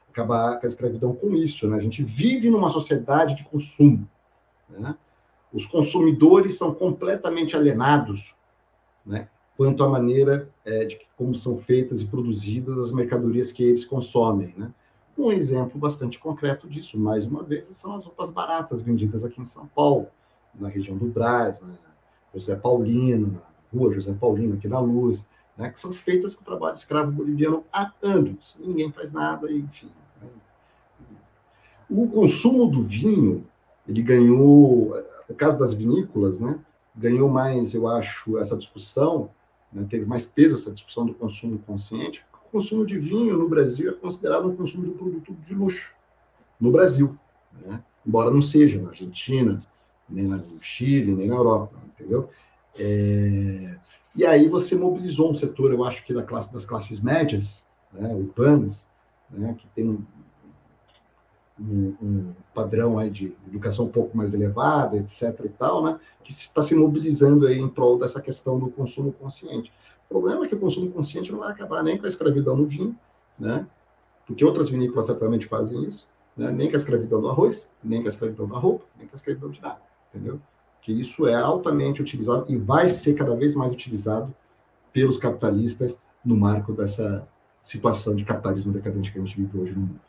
acabar 0.09 0.59
com 0.59 0.67
a 0.67 0.69
escravidão 0.69 1.15
com 1.15 1.35
isso. 1.35 1.69
Né? 1.69 1.77
A 1.77 1.81
gente 1.81 2.03
vive 2.03 2.49
numa 2.49 2.71
sociedade 2.71 3.35
de 3.35 3.45
consumo. 3.45 4.09
Né? 4.71 4.95
Os 5.53 5.67
consumidores 5.67 6.57
são 6.57 6.73
completamente 6.73 7.57
alienados 7.57 8.35
né? 9.05 9.29
quanto 9.57 9.83
à 9.85 9.89
maneira 9.89 10.49
é, 10.65 10.85
de 10.85 11.01
como 11.17 11.35
são 11.35 11.59
feitas 11.59 12.01
e 12.01 12.07
produzidas 12.07 12.79
as 12.79 12.93
mercadorias 12.93 13.53
que 13.53 13.63
eles 13.63 13.85
consomem. 13.85 14.55
Né? 14.57 14.73
Um 15.17 15.31
exemplo 15.31 15.79
bastante 15.79 16.19
concreto 16.19 16.69
disso, 16.69 16.99
mais 16.99 17.27
uma 17.27 17.43
vez, 17.43 17.67
são 17.69 17.95
as 17.95 18.05
roupas 18.05 18.31
baratas 18.31 18.81
vendidas 18.81 19.23
aqui 19.25 19.41
em 19.41 19.45
São 19.45 19.67
Paulo, 19.67 20.07
na 20.55 20.69
região 20.69 20.97
do 20.97 21.07
Brás, 21.07 21.61
na 21.61 21.75
José 22.35 22.57
Paulino, 22.57 23.33
na 23.33 23.79
rua 23.79 23.93
José 23.93 24.13
Paulino, 24.15 24.55
aqui 24.55 24.69
na 24.69 24.81
Luz, 24.81 25.23
né, 25.57 25.71
que 25.71 25.81
são 25.81 25.93
feitas 25.93 26.35
com 26.35 26.41
o 26.41 26.45
trabalho 26.45 26.77
escravo 26.77 27.13
boliviano 27.13 27.63
há 27.71 27.93
anos. 28.03 28.57
Ninguém 28.59 28.91
faz 28.91 29.13
nada, 29.13 29.53
enfim. 29.53 29.91
Né? 30.21 30.29
O 31.91 32.09
consumo 32.09 32.67
do 32.67 32.83
vinho, 32.83 33.47
ele 33.87 34.03
ganhou, 34.03 34.97
no 35.29 35.35
caso 35.35 35.59
das 35.59 35.75
vinícolas, 35.75 36.41
né, 36.41 36.59
ganhou 36.97 37.29
mais, 37.29 37.75
eu 37.75 37.87
acho, 37.87 38.39
essa 38.39 38.57
discussão, 38.57 39.31
né, 39.71 39.87
teve 39.89 40.07
mais 40.07 40.25
peso 40.25 40.57
essa 40.57 40.71
discussão 40.71 41.05
do 41.05 41.13
consumo 41.13 41.59
consciente. 41.59 42.25
Consumo 42.53 42.85
de 42.85 42.99
vinho 42.99 43.37
no 43.37 43.49
Brasil 43.49 43.91
é 43.91 43.95
considerado 43.95 44.47
um 44.47 44.55
consumo 44.55 44.85
de 44.85 44.91
produto 44.91 45.35
de 45.47 45.55
luxo, 45.55 45.91
no 46.61 46.71
Brasil, 46.71 47.19
né? 47.65 47.83
embora 48.07 48.31
não 48.31 48.43
seja 48.43 48.81
na 48.81 48.91
Argentina, 48.91 49.59
nem 50.09 50.27
no 50.27 50.63
Chile, 50.63 51.15
nem 51.15 51.29
na 51.29 51.37
Europa, 51.37 51.75
entendeu? 51.95 52.29
É... 52.79 53.75
E 54.15 54.27
aí 54.27 54.49
você 54.49 54.75
mobilizou 54.75 55.31
um 55.31 55.35
setor, 55.35 55.73
eu 55.73 55.83
acho 55.83 56.05
que 56.05 56.13
da 56.13 56.23
classe, 56.23 56.53
das 56.53 56.67
classes 56.67 57.01
médias, 57.01 57.65
né, 57.91 58.13
urbanas, 58.15 58.87
né, 59.31 59.57
que 59.59 59.67
tem 59.69 59.89
um, 59.89 60.05
um, 61.59 61.97
um, 62.03 62.35
padrão 62.55 62.99
aí 62.99 63.09
de 63.09 63.35
educação 63.49 63.87
um 63.87 63.91
pouco 63.91 64.15
mais 64.15 64.35
elevado, 64.35 64.97
etc. 64.99 65.41
e 65.45 65.49
tal, 65.49 65.83
né, 65.83 65.99
que 66.23 66.33
está 66.33 66.63
se 66.63 66.75
mobilizando 66.75 67.47
aí 67.47 67.59
em 67.59 67.69
prol 67.69 67.99
dessa 67.99 68.21
questão 68.21 68.59
do 68.59 68.71
consumo 68.71 69.13
consciente. 69.13 69.73
O 70.13 70.21
problema 70.21 70.45
é 70.45 70.49
que 70.49 70.55
o 70.55 70.61
consumo 70.61 70.91
consciente 70.91 71.33
não 71.33 71.39
vai 71.39 71.51
acabar 71.51 71.83
nem 71.83 71.97
com 71.97 72.05
a 72.05 72.09
escravidão 72.09 72.55
no 72.55 72.67
vinho, 72.67 72.95
né, 73.39 73.67
porque 74.27 74.45
outras 74.45 74.69
vinícolas 74.69 75.07
certamente 75.07 75.47
fazem 75.47 75.85
isso, 75.85 76.07
né, 76.37 76.51
nem 76.51 76.69
com 76.69 76.77
a 76.77 76.79
escravidão 76.79 77.21
do 77.21 77.29
arroz, 77.29 77.67
nem 77.83 78.03
com 78.03 78.09
a 78.09 78.11
escravidão 78.11 78.47
da 78.47 78.59
roupa, 78.59 78.85
nem 78.99 79.09
com 79.09 79.15
a 79.15 79.17
escravidão 79.17 79.51
de 79.51 79.61
nada, 79.63 79.81
entendeu? 80.13 80.39
que 80.83 80.93
isso 80.93 81.27
é 81.29 81.35
altamente 81.35 82.03
utilizado 82.03 82.45
e 82.49 82.57
vai 82.57 82.91
ser 82.91 83.15
cada 83.15 83.35
vez 83.35 83.55
mais 83.55 83.73
utilizado 83.73 84.35
pelos 84.93 85.17
capitalistas 85.17 85.99
no 86.25 86.37
marco 86.37 86.73
dessa 86.73 87.27
situação 87.65 88.15
de 88.15 88.25
capitalismo 88.25 88.73
decadente 88.73 89.13
que 89.13 89.19
a 89.19 89.23
gente 89.23 89.37
vive 89.37 89.59
hoje 89.59 89.73
no 89.73 89.81
mundo. 89.81 90.01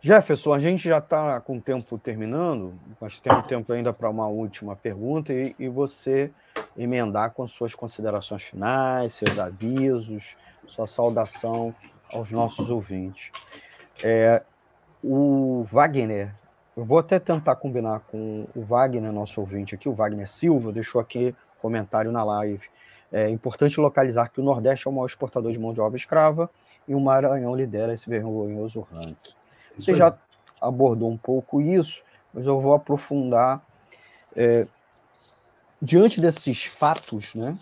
Jefferson, 0.00 0.52
a 0.52 0.58
gente 0.60 0.88
já 0.88 0.98
está 0.98 1.40
com 1.40 1.56
o 1.56 1.60
tempo 1.60 1.98
terminando, 1.98 2.74
mas 3.00 3.18
tem 3.18 3.42
tempo 3.42 3.72
ainda 3.72 3.92
para 3.92 4.08
uma 4.08 4.28
última 4.28 4.76
pergunta 4.76 5.32
e, 5.32 5.56
e, 5.58 5.68
você 5.68 6.30
emendar 6.76 7.32
com 7.32 7.46
suas 7.46 7.74
considerações 7.74 8.42
finais, 8.42 9.14
seus 9.14 9.38
avisos, 9.38 10.36
sua 10.66 10.86
saudação 10.86 11.74
aos 12.12 12.30
nossos 12.30 12.70
ouvintes. 12.70 13.32
É, 14.02 14.42
o 15.02 15.64
Wagner 15.70 16.34
eu 16.76 16.84
vou 16.84 16.98
até 16.98 17.18
tentar 17.18 17.56
combinar 17.56 18.00
com 18.00 18.46
o 18.54 18.60
Wagner, 18.60 19.10
nosso 19.10 19.40
ouvinte 19.40 19.74
aqui, 19.74 19.88
o 19.88 19.94
Wagner 19.94 20.28
Silva, 20.28 20.70
deixou 20.70 21.00
aqui 21.00 21.34
comentário 21.58 22.12
na 22.12 22.22
live. 22.22 22.68
É 23.10 23.30
importante 23.30 23.80
localizar 23.80 24.28
que 24.28 24.42
o 24.42 24.44
Nordeste 24.44 24.86
é 24.86 24.90
o 24.90 24.92
maior 24.92 25.06
exportador 25.06 25.50
de 25.50 25.58
mão 25.58 25.72
de 25.72 25.80
obra 25.80 25.96
escrava 25.96 26.50
e 26.86 26.94
o 26.94 27.00
Maranhão 27.00 27.56
lidera 27.56 27.94
esse 27.94 28.10
vergonhoso 28.10 28.86
ranking. 28.92 29.34
Você 29.78 29.94
já 29.94 30.14
abordou 30.60 31.10
um 31.10 31.16
pouco 31.16 31.62
isso, 31.62 32.02
mas 32.34 32.46
eu 32.46 32.60
vou 32.60 32.74
aprofundar. 32.74 33.62
É, 34.34 34.66
diante 35.80 36.20
desses 36.20 36.64
fatos, 36.64 37.34
né, 37.34 37.56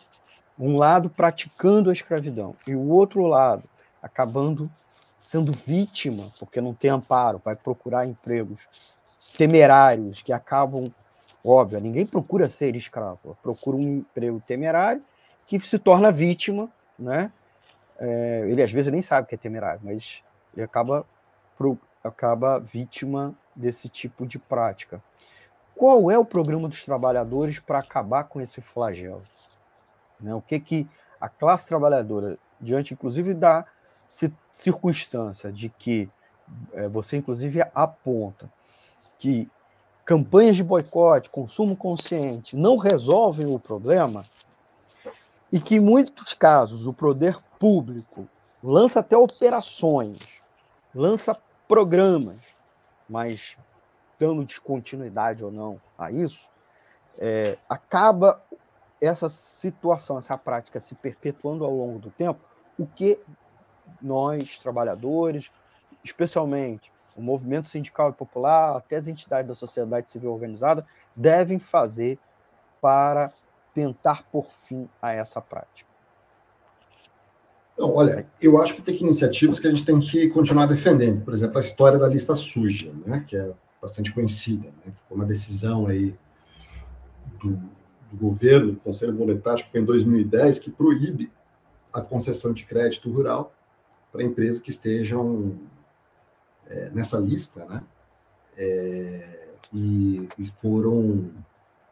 um 0.58 0.76
lado 0.76 1.10
praticando 1.10 1.90
a 1.90 1.92
escravidão 1.92 2.54
e 2.66 2.74
o 2.74 2.88
outro 2.88 3.22
lado 3.26 3.64
acabando 4.02 4.70
sendo 5.18 5.52
vítima, 5.52 6.30
porque 6.38 6.60
não 6.60 6.74
tem 6.74 6.90
amparo, 6.90 7.40
vai 7.42 7.56
procurar 7.56 8.06
empregos 8.06 8.68
temerários 9.36 10.22
que 10.22 10.32
acabam, 10.32 10.92
óbvio, 11.42 11.80
ninguém 11.80 12.06
procura 12.06 12.48
ser 12.48 12.76
escravo, 12.76 13.36
procura 13.42 13.76
um 13.76 13.98
emprego 13.98 14.42
temerário 14.46 15.02
que 15.46 15.58
se 15.60 15.78
torna 15.78 16.12
vítima, 16.12 16.68
né? 16.98 17.32
É, 17.98 18.44
ele 18.48 18.62
às 18.62 18.70
vezes 18.70 18.92
nem 18.92 19.02
sabe 19.02 19.28
que 19.28 19.34
é 19.34 19.38
temerário, 19.38 19.80
mas 19.82 20.22
ele 20.54 20.64
acaba, 20.64 21.06
pro, 21.56 21.78
acaba 22.02 22.58
vítima 22.58 23.34
desse 23.54 23.88
tipo 23.88 24.26
de 24.26 24.38
prática. 24.38 25.02
Qual 25.76 26.10
é 26.10 26.18
o 26.18 26.24
programa 26.24 26.68
dos 26.68 26.84
trabalhadores 26.84 27.58
para 27.58 27.78
acabar 27.78 28.24
com 28.24 28.40
esse 28.40 28.60
flagelo? 28.60 29.22
Né? 30.20 30.34
O 30.34 30.40
que 30.40 30.60
que 30.60 30.88
a 31.20 31.28
classe 31.28 31.68
trabalhadora, 31.68 32.38
diante 32.60 32.94
inclusive 32.94 33.34
da 33.34 33.64
circunstância 34.52 35.50
de 35.50 35.68
que 35.68 36.08
é, 36.72 36.88
você 36.88 37.16
inclusive 37.16 37.62
aponta 37.74 38.50
que 39.18 39.48
campanhas 40.04 40.56
de 40.56 40.62
boicote, 40.62 41.30
consumo 41.30 41.74
consciente 41.74 42.54
não 42.54 42.76
resolvem 42.76 43.46
o 43.46 43.58
problema 43.58 44.24
e 45.50 45.58
que 45.58 45.76
em 45.76 45.80
muitos 45.80 46.34
casos 46.34 46.86
o 46.86 46.92
poder 46.92 47.38
público 47.58 48.28
lança 48.62 49.00
até 49.00 49.16
operações, 49.16 50.42
lança 50.94 51.36
programas, 51.66 52.36
mas 53.08 53.56
dando 54.18 54.44
descontinuidade 54.44 55.44
ou 55.44 55.50
não 55.50 55.80
a 55.98 56.10
isso, 56.10 56.48
é, 57.18 57.58
acaba 57.68 58.42
essa 59.00 59.28
situação, 59.28 60.18
essa 60.18 60.36
prática 60.36 60.80
se 60.80 60.94
perpetuando 60.94 61.64
ao 61.64 61.74
longo 61.74 61.98
do 61.98 62.10
tempo, 62.10 62.40
o 62.78 62.86
que 62.86 63.18
nós, 64.00 64.58
trabalhadores, 64.58 65.50
especialmente 66.02 66.92
o 67.16 67.22
movimento 67.22 67.68
sindical 67.68 68.10
e 68.10 68.12
popular, 68.12 68.76
até 68.76 68.96
as 68.96 69.06
entidades 69.06 69.48
da 69.48 69.54
sociedade 69.54 70.10
civil 70.10 70.32
organizada, 70.32 70.84
devem 71.14 71.58
fazer 71.58 72.18
para 72.80 73.32
tentar 73.72 74.24
pôr 74.30 74.46
fim 74.66 74.88
a 75.00 75.12
essa 75.12 75.40
prática? 75.40 75.88
Não, 77.78 77.94
olha, 77.94 78.26
eu 78.40 78.60
acho 78.62 78.74
que 78.74 78.82
tem 78.82 78.96
iniciativas 78.96 79.58
que 79.58 79.66
a 79.66 79.70
gente 79.70 79.84
tem 79.84 79.98
que 80.00 80.28
continuar 80.30 80.66
defendendo. 80.66 81.24
Por 81.24 81.34
exemplo, 81.34 81.58
a 81.58 81.60
história 81.60 81.98
da 81.98 82.06
lista 82.06 82.36
suja, 82.36 82.92
né, 83.04 83.24
que 83.26 83.36
é 83.36 83.52
bastante 83.84 84.12
conhecida, 84.12 84.72
né, 84.84 84.94
foi 85.06 85.14
uma 85.14 85.26
decisão 85.26 85.86
aí 85.86 86.14
do, 87.38 87.50
do 88.10 88.16
governo, 88.16 88.72
do 88.72 88.80
Conselho 88.80 89.12
Monetário, 89.12 89.62
que 89.62 89.70
foi 89.70 89.80
em 89.82 89.84
2010, 89.84 90.58
que 90.58 90.70
proíbe 90.70 91.30
a 91.92 92.00
concessão 92.00 92.54
de 92.54 92.64
crédito 92.64 93.10
rural 93.12 93.52
para 94.10 94.22
empresas 94.22 94.62
que 94.62 94.70
estejam 94.70 95.58
é, 96.66 96.88
nessa 96.94 97.18
lista, 97.18 97.66
né? 97.66 97.82
É, 98.56 99.48
e, 99.72 100.28
e, 100.38 100.46
foram 100.62 101.30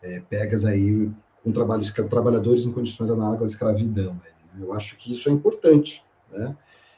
é, 0.01 0.21
pegas 0.21 0.65
aí 0.65 1.11
com 1.43 1.53
trabalhos, 1.53 1.93
trabalhadores 1.93 2.65
em 2.65 2.73
condições 2.73 3.11
análogas 3.11 3.43
à 3.43 3.47
escravidão. 3.47 4.15
Né? 4.15 4.61
Eu 4.61 4.73
acho 4.73 4.97
que 4.97 5.13
isso 5.13 5.29
é 5.29 5.33
importante. 5.33 6.03
Né? 6.31 6.57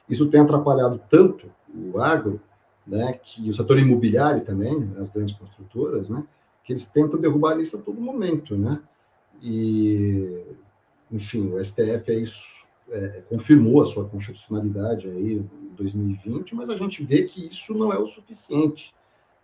Isso 0.08 0.28
tem 0.28 0.40
atrapalhado 0.40 1.00
tanto 1.10 1.50
o 1.74 1.98
agro, 2.00 2.40
né, 2.86 3.14
que 3.14 3.50
o 3.50 3.54
setor 3.54 3.78
imobiliário 3.78 4.44
também, 4.44 4.90
as 4.98 5.10
grandes 5.10 5.34
construtoras, 5.36 6.10
né, 6.10 6.24
que 6.64 6.72
eles 6.72 6.84
tentam 6.84 7.20
derrubar 7.20 7.52
a 7.52 7.54
lista 7.56 7.76
a 7.76 7.80
todo 7.80 8.00
momento, 8.00 8.56
né? 8.56 8.80
E, 9.42 10.42
enfim, 11.10 11.52
o 11.52 11.62
STF 11.62 12.10
é 12.90 13.22
confirmou 13.28 13.82
a 13.82 13.86
sua 13.86 14.08
constitucionalidade 14.08 15.08
aí 15.08 15.34
em 15.34 15.74
2020, 15.74 16.54
mas 16.54 16.70
a 16.70 16.76
gente 16.76 17.02
vê 17.04 17.24
que 17.24 17.46
isso 17.46 17.74
não 17.74 17.92
é 17.92 17.98
o 17.98 18.08
suficiente, 18.08 18.94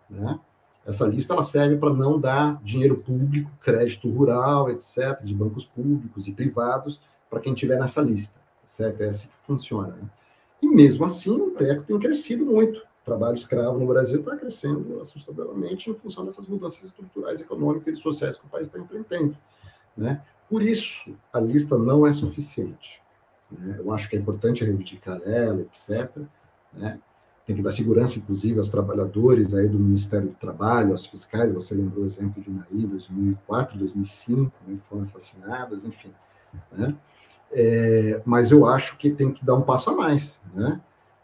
né? 0.08 0.38
Essa 0.86 1.06
lista 1.06 1.34
ela 1.34 1.44
serve 1.44 1.76
para 1.76 1.92
não 1.92 2.18
dar 2.18 2.60
dinheiro 2.62 2.96
público, 2.96 3.50
crédito 3.62 4.08
rural, 4.08 4.70
etc., 4.70 5.22
de 5.22 5.34
bancos 5.34 5.64
públicos 5.66 6.26
e 6.26 6.32
privados 6.32 7.00
para 7.28 7.40
quem 7.40 7.54
tiver 7.54 7.78
nessa 7.78 8.00
lista, 8.00 8.34
certo? 8.70 9.02
É 9.02 9.08
assim 9.08 9.28
que 9.28 9.46
funciona. 9.46 9.88
Né? 9.88 10.10
E 10.62 10.66
mesmo 10.66 11.04
assim, 11.04 11.30
o 11.30 11.50
PECO 11.50 11.84
tem 11.84 11.98
crescido 11.98 12.46
muito. 12.46 12.82
Trabalho 13.04 13.36
escravo 13.36 13.78
no 13.78 13.86
Brasil 13.86 14.20
está 14.20 14.36
crescendo 14.36 15.00
assustadoramente 15.00 15.90
em 15.90 15.94
função 15.94 16.24
dessas 16.24 16.46
mudanças 16.46 16.82
estruturais, 16.84 17.40
econômicas 17.40 17.98
e 17.98 18.00
sociais 18.00 18.36
que 18.36 18.46
o 18.46 18.48
país 18.48 18.66
está 18.66 18.78
enfrentando. 18.78 19.36
Né? 19.96 20.22
Por 20.48 20.62
isso, 20.62 21.14
a 21.32 21.40
lista 21.40 21.78
não 21.78 22.06
é 22.06 22.12
suficiente. 22.12 23.00
Né? 23.50 23.76
Eu 23.78 23.92
acho 23.92 24.08
que 24.08 24.16
é 24.16 24.18
importante 24.18 24.64
reivindicar 24.64 25.20
ela, 25.24 25.60
etc. 25.62 26.10
Né? 26.72 26.98
Tem 27.46 27.56
que 27.56 27.62
dar 27.62 27.72
segurança, 27.72 28.18
inclusive, 28.18 28.58
aos 28.58 28.68
trabalhadores 28.68 29.54
aí 29.54 29.68
do 29.68 29.78
Ministério 29.78 30.28
do 30.28 30.34
Trabalho, 30.34 30.92
aos 30.92 31.06
fiscais. 31.06 31.52
Você 31.52 31.74
lembrou 31.74 32.04
o 32.04 32.06
exemplo 32.06 32.42
de 32.42 32.50
Naí, 32.50 32.86
2004, 32.86 33.78
2005, 33.78 34.52
né, 34.66 34.78
foram 34.88 35.02
assassinadas, 35.02 35.84
enfim. 35.84 36.12
Né? 36.70 36.94
É, 37.52 38.22
mas 38.24 38.52
eu 38.52 38.66
acho 38.66 38.96
que 38.98 39.10
tem 39.10 39.32
que 39.32 39.44
dar 39.44 39.54
um 39.54 39.62
passo 39.62 39.90
a 39.90 39.96
mais. 39.96 40.38
Né? 40.54 40.80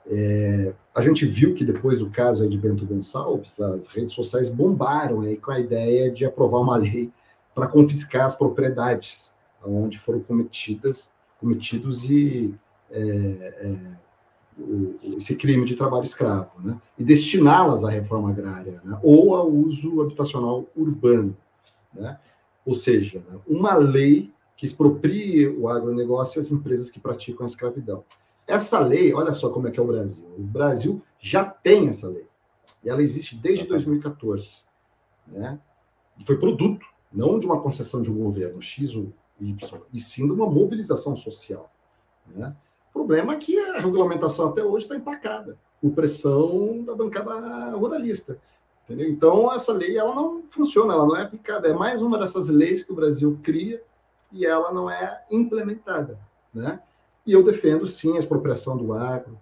É, 0.07 0.73
a 0.97 1.03
gente 1.03 1.27
viu 1.27 1.55
que 1.55 1.65
depois 1.65 1.99
do 1.99 2.11
caso 2.11 2.49
de 2.49 2.57
Bento 2.57 2.87
Gonçalves, 2.87 3.61
as 3.61 3.87
redes 3.89 4.15
sociais 4.15 4.49
bombaram 4.49 5.21
aí 5.21 5.37
com 5.37 5.51
a 5.51 5.61
ideia 5.61 6.11
de 6.11 6.25
aprovar 6.25 6.61
uma 6.61 6.77
lei 6.77 7.13
para 7.55 7.67
confiscar 7.67 8.27
as 8.27 8.35
propriedades 8.35 9.31
onde 9.63 9.99
foram 9.99 10.21
cometidas 10.21 11.09
cometidos 11.39 12.03
e 12.05 12.55
é, 12.91 12.99
é, 12.99 13.77
o, 14.59 14.95
esse 15.17 15.37
crime 15.37 15.67
de 15.67 15.77
trabalho 15.77 16.05
escravo, 16.05 16.51
né? 16.63 16.81
e 16.99 17.05
destiná-las 17.05 17.85
à 17.85 17.91
reforma 17.91 18.31
agrária, 18.31 18.81
né? 18.83 18.99
ou 19.03 19.35
ao 19.35 19.51
uso 19.51 20.01
habitacional 20.01 20.65
urbano. 20.75 21.37
Né? 21.93 22.19
Ou 22.65 22.75
seja, 22.75 23.23
uma 23.47 23.75
lei 23.75 24.33
que 24.57 24.65
exproprie 24.65 25.47
o 25.47 25.69
agronegócio 25.69 26.39
e 26.39 26.41
as 26.41 26.51
empresas 26.51 26.91
que 26.91 26.99
praticam 26.99 27.45
a 27.45 27.49
escravidão. 27.51 28.03
Essa 28.47 28.79
lei, 28.79 29.13
olha 29.13 29.33
só 29.33 29.51
como 29.51 29.69
é 29.69 29.71
que 29.71 29.81
é 29.81 29.83
o 29.83 29.87
Brasil. 29.87 30.25
O 30.39 30.43
Brasil 30.43 31.03
já 31.19 31.45
tem 31.45 31.89
essa 31.89 32.09
lei. 32.09 32.27
E 32.85 32.89
ela 32.89 33.03
existe 33.03 33.35
desde 33.35 33.67
2014. 33.67 34.49
Né? 35.27 35.59
E 36.19 36.25
foi 36.25 36.39
produto, 36.39 36.87
não 37.13 37.39
de 37.39 37.47
uma 37.47 37.61
concessão 37.61 38.01
de 38.03 38.11
um 38.11 38.17
governo 38.17 38.63
X 38.63 38.95
ou 38.95 39.13
Y, 39.41 39.81
e 39.93 40.01
sim 40.01 40.27
de 40.27 40.33
uma 40.33 40.47
mobilização 40.47 41.17
social. 41.17 41.71
Né? 42.27 42.55
O 42.91 42.93
problema 42.93 43.35
é 43.35 43.37
que 43.39 43.59
a 43.59 43.81
regulamentação 43.81 44.49
até 44.49 44.63
hoje 44.63 44.85
está 44.85 44.97
empacada, 44.97 45.59
por 45.81 45.91
pressão 45.93 46.85
da 46.85 46.95
bancada 46.95 47.71
ruralista. 47.71 48.41
Entendeu? 48.85 49.11
Então, 49.11 49.53
essa 49.53 49.73
lei 49.73 49.99
ela 49.99 50.15
não 50.15 50.45
funciona, 50.49 50.95
ela 50.95 51.05
não 51.05 51.17
é 51.17 51.23
aplicada. 51.23 51.67
É 51.67 51.75
mais 51.75 52.01
uma 52.01 52.17
dessas 52.19 52.49
leis 52.49 52.85
que 52.85 52.93
o 52.93 52.95
Brasil 52.95 53.39
cria 53.43 53.83
e 54.31 54.47
ela 54.47 54.73
não 54.73 54.89
é 54.89 55.25
implementada. 55.29 56.19
Né? 56.55 56.81
E 57.27 57.33
eu 57.33 57.43
defendo, 57.43 57.87
sim, 57.89 58.17
a 58.17 58.21
expropriação 58.21 58.77
do 58.77 58.93
agro, 58.93 59.37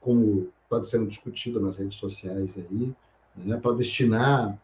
como 0.00 0.48
está 0.64 0.84
sendo 0.86 1.06
discutido 1.06 1.60
nas 1.60 1.78
redes 1.78 1.98
sociais 1.98 2.50
aí, 2.56 2.92
né, 3.36 3.56
para 3.56 3.72
destinar 3.72 4.58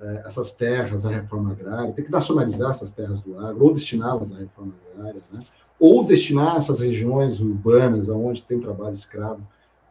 é, 0.00 0.22
essas 0.26 0.52
terras 0.52 1.04
à 1.04 1.10
reforma 1.10 1.52
agrária, 1.52 1.92
tem 1.92 2.04
que 2.04 2.10
nacionalizar 2.10 2.70
essas 2.70 2.92
terras 2.92 3.20
do 3.22 3.38
agro, 3.38 3.64
ou 3.64 3.74
destiná-las 3.74 4.32
à 4.32 4.36
reforma 4.36 4.72
agrária, 4.94 5.20
né, 5.32 5.44
ou 5.80 6.04
destinar 6.04 6.58
essas 6.58 6.78
regiões 6.78 7.40
urbanas, 7.40 8.08
onde 8.08 8.42
tem 8.42 8.60
trabalho 8.60 8.94
escravo, 8.94 9.42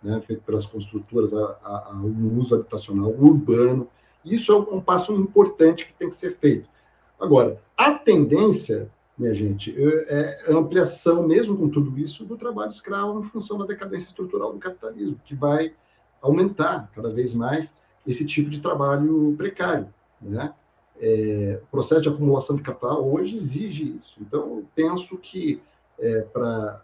né, 0.01 0.21
feito 0.25 0.41
pelas 0.43 0.65
construtoras, 0.65 1.33
a, 1.33 1.57
a, 1.63 1.89
a 1.91 1.95
um 1.95 2.39
uso 2.39 2.55
habitacional 2.55 3.09
urbano. 3.09 3.87
Isso 4.23 4.51
é 4.53 4.55
um 4.55 4.79
passo 4.79 5.13
importante 5.13 5.85
que 5.85 5.93
tem 5.93 6.09
que 6.09 6.15
ser 6.15 6.37
feito. 6.37 6.69
Agora, 7.19 7.61
a 7.77 7.91
tendência 7.91 8.89
minha 9.21 9.35
gente, 9.35 9.73
é, 9.77 10.45
é 10.47 10.53
ampliação, 10.53 11.27
mesmo 11.27 11.55
com 11.55 11.69
tudo 11.69 11.97
isso, 11.99 12.25
do 12.25 12.35
trabalho 12.35 12.71
escravo 12.71 13.19
em 13.19 13.23
função 13.23 13.57
da 13.59 13.65
decadência 13.65 14.07
estrutural 14.07 14.51
do 14.51 14.59
capitalismo, 14.59 15.19
que 15.23 15.35
vai 15.35 15.73
aumentar 16.21 16.89
cada 16.95 17.09
vez 17.09 17.33
mais 17.33 17.73
esse 18.05 18.25
tipo 18.25 18.49
de 18.49 18.59
trabalho 18.59 19.35
precário. 19.37 19.87
Né? 20.19 20.51
É, 20.99 21.59
o 21.63 21.67
processo 21.67 22.01
de 22.01 22.09
acumulação 22.09 22.55
de 22.55 22.63
capital 22.63 23.07
hoje 23.07 23.37
exige 23.37 23.95
isso. 24.01 24.15
Então, 24.19 24.57
eu 24.57 24.65
penso 24.75 25.17
que 25.17 25.61
é, 25.99 26.21
para 26.21 26.81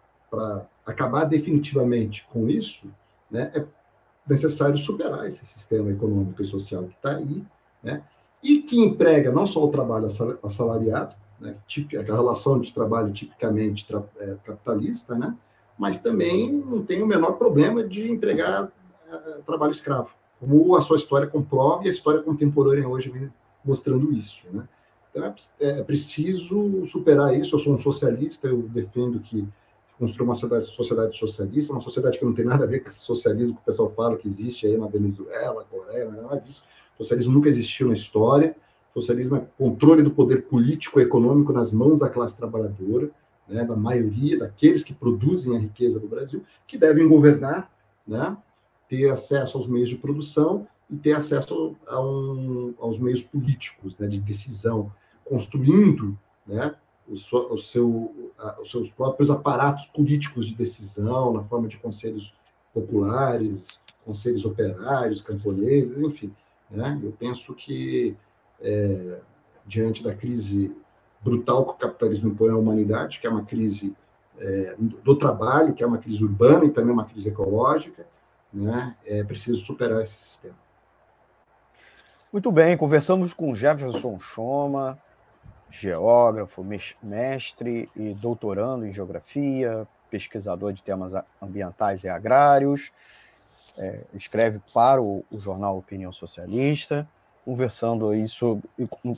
acabar 0.85 1.25
definitivamente 1.25 2.25
com 2.31 2.47
isso, 2.47 2.87
né, 3.31 3.51
é 3.55 3.65
necessário 4.27 4.77
superar 4.77 5.27
esse 5.27 5.43
sistema 5.45 5.89
econômico 5.89 6.41
e 6.41 6.45
social 6.45 6.83
que 6.83 6.95
está 6.95 7.15
aí, 7.15 7.43
né, 7.81 8.03
e 8.43 8.61
que 8.61 8.79
emprega 8.79 9.31
não 9.31 9.47
só 9.47 9.63
o 9.63 9.71
trabalho 9.71 10.07
assalariado, 10.43 11.15
né, 11.39 11.55
típica, 11.67 12.01
a 12.01 12.03
relação 12.03 12.59
de 12.59 12.73
trabalho 12.73 13.11
tipicamente 13.13 13.85
tra, 13.85 14.03
é, 14.19 14.35
capitalista, 14.43 15.15
né, 15.15 15.35
mas 15.77 15.99
também 15.99 16.51
não 16.51 16.83
tem 16.83 17.01
o 17.03 17.07
menor 17.07 17.33
problema 17.33 17.83
de 17.83 18.09
empregar 18.09 18.71
é, 19.11 19.15
trabalho 19.45 19.71
escravo, 19.71 20.09
como 20.39 20.75
a 20.75 20.81
sua 20.81 20.97
história 20.97 21.27
comprova 21.27 21.85
e 21.85 21.87
a 21.87 21.91
história 21.91 22.21
contemporânea 22.21 22.87
hoje 22.87 23.09
vem 23.09 23.31
mostrando 23.63 24.11
isso. 24.13 24.45
Né. 24.51 24.67
Então 25.11 25.33
é, 25.59 25.79
é, 25.79 25.83
preciso 25.83 26.85
superar 26.87 27.35
isso. 27.37 27.55
Eu 27.55 27.59
sou 27.59 27.73
um 27.73 27.79
socialista, 27.79 28.47
eu 28.47 28.63
defendo 28.63 29.19
que 29.19 29.47
construir 29.97 30.25
uma 30.25 30.35
sociedade, 30.35 30.67
sociedade 30.75 31.17
socialista, 31.17 31.73
uma 31.73 31.81
sociedade 31.81 32.19
que 32.19 32.25
não 32.25 32.33
tem 32.33 32.45
nada 32.45 32.65
a 32.65 32.67
ver 32.67 32.81
com 32.81 32.89
esse 32.89 32.99
socialismo 32.99 33.55
que 33.55 33.61
o 33.61 33.65
pessoal 33.65 33.91
fala 33.95 34.15
que 34.15 34.27
existe 34.27 34.67
aí 34.67 34.77
na 34.77 34.87
Venezuela, 34.87 35.65
Coreia, 35.69 36.09
nada 36.09 36.39
disso. 36.39 36.63
O 36.95 37.03
socialismo 37.03 37.33
nunca 37.33 37.49
existiu 37.49 37.87
na 37.87 37.93
história 37.93 38.55
Socialismo 38.97 39.35
é 39.35 39.47
controle 39.59 40.01
do 40.01 40.09
poder 40.09 40.47
político 40.47 40.99
e 40.99 41.03
econômico 41.03 41.53
nas 41.53 41.71
mãos 41.71 41.99
da 41.99 42.09
classe 42.09 42.35
trabalhadora, 42.35 43.11
né, 43.47 43.63
da 43.63 43.75
maioria, 43.75 44.39
daqueles 44.39 44.83
que 44.83 44.91
produzem 44.91 45.55
a 45.55 45.59
riqueza 45.59 45.99
do 45.99 46.07
Brasil, 46.07 46.43
que 46.67 46.79
devem 46.79 47.07
governar, 47.07 47.71
né, 48.07 48.35
ter 48.89 49.07
acesso 49.11 49.55
aos 49.55 49.67
meios 49.67 49.89
de 49.89 49.97
produção 49.97 50.67
e 50.89 50.95
ter 50.95 51.13
acesso 51.13 51.75
a 51.85 52.01
um, 52.01 52.73
aos 52.79 52.97
meios 52.97 53.21
políticos 53.21 53.95
né, 53.99 54.07
de 54.07 54.19
decisão, 54.19 54.91
construindo 55.23 56.17
né, 56.47 56.73
o, 57.07 57.13
o 57.13 57.57
seu, 57.59 58.31
a, 58.39 58.59
os 58.59 58.71
seus 58.71 58.89
próprios 58.89 59.29
aparatos 59.29 59.85
políticos 59.85 60.47
de 60.47 60.55
decisão, 60.55 61.33
na 61.33 61.43
forma 61.43 61.67
de 61.67 61.77
conselhos 61.77 62.33
populares, 62.73 63.79
conselhos 64.03 64.43
operários, 64.43 65.21
camponeses, 65.21 65.99
enfim. 65.99 66.33
Né? 66.71 66.99
Eu 67.03 67.11
penso 67.11 67.53
que 67.53 68.15
é, 68.61 69.19
diante 69.65 70.03
da 70.03 70.13
crise 70.15 70.75
brutal 71.21 71.65
que 71.65 71.71
o 71.71 71.87
capitalismo 71.87 72.29
impõe 72.29 72.49
à 72.49 72.55
humanidade, 72.55 73.19
que 73.19 73.27
é 73.27 73.29
uma 73.29 73.43
crise 73.43 73.95
é, 74.39 74.75
do 74.77 75.15
trabalho, 75.15 75.73
que 75.73 75.83
é 75.83 75.87
uma 75.87 75.97
crise 75.97 76.23
urbana 76.23 76.65
e 76.65 76.69
também 76.69 76.93
uma 76.93 77.05
crise 77.05 77.29
ecológica, 77.29 78.05
né? 78.53 78.95
é 79.05 79.23
preciso 79.23 79.59
superar 79.59 80.03
esse 80.03 80.15
sistema. 80.15 80.55
Muito 82.31 82.51
bem, 82.51 82.77
conversamos 82.77 83.33
com 83.33 83.55
Jefferson 83.55 84.19
Choma, 84.19 84.97
geógrafo, 85.69 86.63
mestre 87.01 87.89
e 87.95 88.13
doutorando 88.13 88.85
em 88.85 88.91
geografia, 88.91 89.87
pesquisador 90.09 90.71
de 90.71 90.83
temas 90.83 91.13
ambientais 91.41 92.03
e 92.03 92.09
agrários, 92.09 92.91
é, 93.77 94.03
escreve 94.13 94.61
para 94.73 95.01
o, 95.01 95.25
o 95.31 95.39
jornal 95.39 95.77
Opinião 95.77 96.11
Socialista 96.11 97.07
conversando 97.47 98.09
aí 98.09 98.27
sobre, 98.27 98.61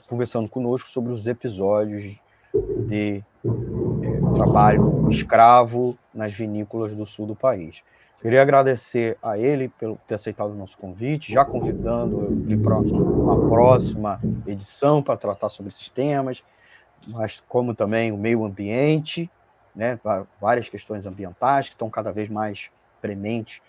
conversando 0.08 0.48
conosco 0.48 0.88
sobre 0.88 1.12
os 1.12 1.26
episódios 1.26 2.16
de 2.86 3.24
é, 3.44 4.34
trabalho 4.36 5.08
escravo 5.10 5.98
nas 6.14 6.32
vinícolas 6.32 6.94
do 6.94 7.04
sul 7.04 7.26
do 7.26 7.34
país. 7.34 7.82
Queria 8.22 8.40
agradecer 8.40 9.18
a 9.20 9.36
ele 9.36 9.68
pelo 9.68 9.98
ter 10.06 10.14
aceitado 10.14 10.52
o 10.52 10.54
nosso 10.54 10.78
convite, 10.78 11.32
já 11.32 11.44
convidando 11.44 12.26
ele 12.46 12.56
para 12.56 12.76
uma 12.76 13.48
próxima 13.48 14.20
edição 14.46 15.02
para 15.02 15.16
tratar 15.16 15.48
sobre 15.48 15.72
esses 15.72 15.90
temas, 15.90 16.44
mas 17.08 17.42
como 17.48 17.74
também 17.74 18.12
o 18.12 18.16
meio 18.16 18.44
ambiente, 18.44 19.28
né, 19.74 19.98
várias 20.40 20.68
questões 20.68 21.04
ambientais 21.04 21.68
que 21.68 21.74
estão 21.74 21.90
cada 21.90 22.12
vez 22.12 22.28
mais 22.28 22.70
prementes 23.00 23.60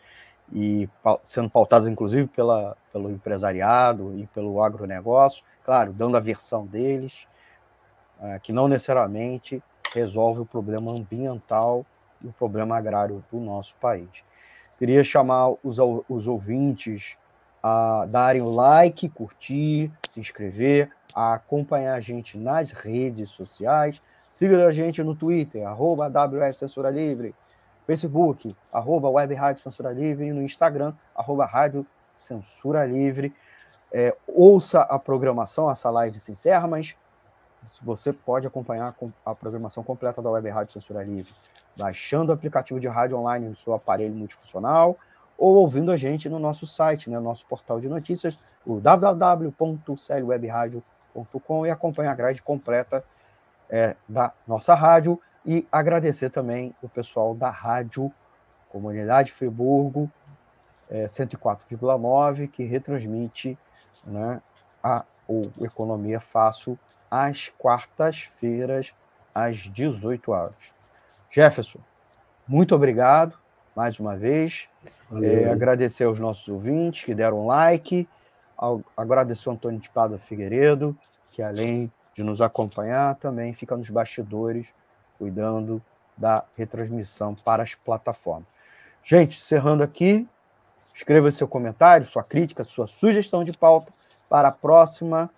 e 0.53 0.89
sendo 1.25 1.49
pautadas, 1.49 1.87
inclusive, 1.87 2.27
pela, 2.27 2.75
pelo 2.91 3.09
empresariado 3.09 4.17
e 4.17 4.27
pelo 4.27 4.61
agronegócio, 4.61 5.43
claro, 5.63 5.93
dando 5.93 6.17
a 6.17 6.19
versão 6.19 6.65
deles, 6.65 7.27
é, 8.21 8.39
que 8.39 8.51
não 8.51 8.67
necessariamente 8.67 9.63
resolve 9.93 10.41
o 10.41 10.45
problema 10.45 10.91
ambiental 10.91 11.85
e 12.21 12.27
o 12.27 12.33
problema 12.33 12.77
agrário 12.77 13.23
do 13.31 13.39
nosso 13.39 13.75
país. 13.75 14.09
Queria 14.77 15.03
chamar 15.03 15.51
os, 15.63 15.77
os 16.09 16.27
ouvintes 16.27 17.15
a 17.63 18.05
darem 18.07 18.41
o 18.41 18.49
like, 18.49 19.07
curtir, 19.09 19.91
se 20.09 20.19
inscrever, 20.19 20.89
a 21.13 21.33
acompanhar 21.33 21.95
a 21.95 21.99
gente 21.99 22.37
nas 22.37 22.71
redes 22.71 23.29
sociais. 23.29 24.01
Siga 24.29 24.65
a 24.65 24.71
gente 24.71 25.03
no 25.03 25.15
Twitter, 25.15 25.67
arroba 25.67 26.07
WS 26.07 26.57
Censura 26.57 26.89
Livre, 26.89 27.35
Facebook, 27.85 28.55
arroba 28.71 29.09
Web 29.09 29.33
Rádio 29.33 29.63
Censura 29.63 29.91
Livre, 29.91 30.31
no 30.31 30.41
Instagram, 30.41 30.93
arroba 31.15 31.45
Rádio 31.45 31.85
Censura 32.15 32.85
Livre. 32.85 33.33
É, 33.91 34.15
ouça 34.27 34.81
a 34.81 34.97
programação, 34.97 35.69
essa 35.69 35.89
live 35.89 36.17
se 36.17 36.31
encerra, 36.31 36.67
mas 36.67 36.95
você 37.81 38.13
pode 38.13 38.47
acompanhar 38.47 38.95
a 39.25 39.35
programação 39.35 39.83
completa 39.83 40.21
da 40.21 40.29
Web 40.29 40.49
Rádio 40.49 40.73
Censura 40.73 41.03
Livre, 41.03 41.31
baixando 41.77 42.31
o 42.31 42.33
aplicativo 42.33 42.79
de 42.79 42.87
rádio 42.87 43.17
online 43.17 43.49
no 43.49 43.55
seu 43.55 43.73
aparelho 43.73 44.15
multifuncional 44.15 44.97
ou 45.41 45.55
ouvindo 45.55 45.91
a 45.91 45.97
gente 45.97 46.29
no 46.29 46.37
nosso 46.37 46.67
site, 46.67 47.09
né, 47.09 47.19
nosso 47.19 47.43
portal 47.47 47.79
de 47.79 47.89
notícias, 47.89 48.37
o 48.63 48.79
www.celwebradio.com 48.79 51.65
e 51.65 51.71
acompanhar 51.71 52.11
a 52.11 52.15
grade 52.15 52.43
completa 52.43 53.03
é, 53.67 53.95
da 54.07 54.31
nossa 54.47 54.75
rádio 54.75 55.19
e 55.45 55.67
agradecer 55.71 56.29
também 56.29 56.75
o 56.81 56.89
pessoal 56.89 57.33
da 57.33 57.49
Rádio 57.49 58.11
Comunidade 58.69 59.31
Friburgo 59.31 60.09
é, 60.89 61.05
104,9, 61.05 62.49
que 62.49 62.63
retransmite 62.63 63.57
né, 64.05 64.41
a 64.83 65.05
o 65.27 65.43
Economia 65.63 66.19
Fácil 66.19 66.77
às 67.09 67.49
quartas-feiras, 67.57 68.93
às 69.33 69.57
18 69.57 70.31
horas. 70.31 70.55
Jefferson, 71.29 71.79
muito 72.45 72.75
obrigado 72.75 73.37
mais 73.73 73.97
uma 73.97 74.17
vez. 74.17 74.67
É, 75.21 75.49
agradecer 75.49 76.03
aos 76.03 76.19
nossos 76.19 76.47
ouvintes 76.49 77.05
que 77.05 77.15
deram 77.15 77.45
like. 77.45 78.07
Ao, 78.57 78.81
agradecer 78.95 79.47
ao 79.47 79.55
Antônio 79.55 79.79
Tipada 79.79 80.17
Figueiredo, 80.17 80.97
que 81.31 81.41
além 81.41 81.89
de 82.13 82.23
nos 82.23 82.41
acompanhar, 82.41 83.15
também 83.15 83.53
fica 83.53 83.75
nos 83.77 83.89
bastidores 83.89 84.67
cuidando 85.21 85.79
da 86.17 86.43
retransmissão 86.57 87.35
para 87.35 87.61
as 87.61 87.75
plataformas. 87.75 88.47
Gente, 89.03 89.39
encerrando 89.39 89.83
aqui, 89.83 90.27
escreva 90.95 91.29
seu 91.29 91.47
comentário, 91.47 92.07
sua 92.07 92.23
crítica, 92.23 92.63
sua 92.63 92.87
sugestão 92.87 93.43
de 93.43 93.55
pauta 93.55 93.93
para 94.27 94.47
a 94.47 94.51
próxima, 94.51 95.29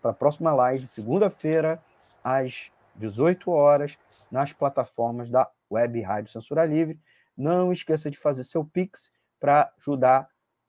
para 0.00 0.12
a 0.12 0.14
próxima 0.14 0.54
live, 0.54 0.86
segunda-feira, 0.86 1.82
às 2.22 2.70
18 2.94 3.50
horas, 3.50 3.98
nas 4.30 4.52
plataformas 4.52 5.28
da 5.28 5.50
Web 5.68 6.00
Rádio 6.02 6.30
Censura 6.30 6.64
Livre. 6.64 7.00
Não 7.36 7.72
esqueça 7.72 8.08
de 8.08 8.16
fazer 8.16 8.44
seu 8.44 8.64
Pix 8.64 9.12
para 9.40 9.72
ajudar 9.76 10.28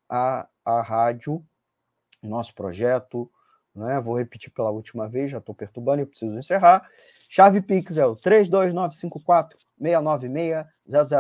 a, 0.10 0.48
a 0.66 0.82
rádio, 0.82 1.46
nosso 2.24 2.56
projeto, 2.56 3.30
né? 3.76 4.00
Vou 4.00 4.18
repetir 4.18 4.52
pela 4.52 4.70
última 4.70 5.08
vez, 5.08 5.32
já 5.32 5.38
estou 5.38 5.54
perturbando 5.56 6.02
e 6.02 6.06
preciso 6.06 6.38
encerrar. 6.38 6.88
Chave 7.30 7.62
Pix 7.62 7.98
é 7.98 8.06
o 8.06 8.16
32954 8.16 9.58
696 9.80 10.66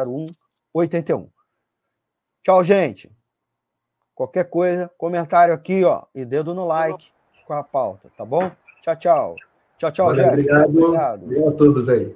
001 0.07 0.27
81. 0.73 1.29
Tchau, 2.43 2.63
gente. 2.63 3.11
Qualquer 4.13 4.49
coisa, 4.49 4.91
comentário 4.97 5.53
aqui, 5.53 5.83
ó, 5.83 6.03
e 6.13 6.23
dedo 6.23 6.53
no 6.53 6.65
like 6.65 7.11
com 7.47 7.53
a 7.53 7.63
pauta, 7.63 8.11
tá 8.15 8.23
bom? 8.23 8.51
Tchau, 8.81 8.95
tchau. 8.95 9.35
Tchau, 9.77 9.91
tchau, 9.91 10.07
Olha, 10.07 10.27
obrigado. 10.27 10.69
obrigado. 10.69 11.23
Obrigado 11.23 11.49
a 11.49 11.57
todos 11.57 11.89
aí. 11.89 12.15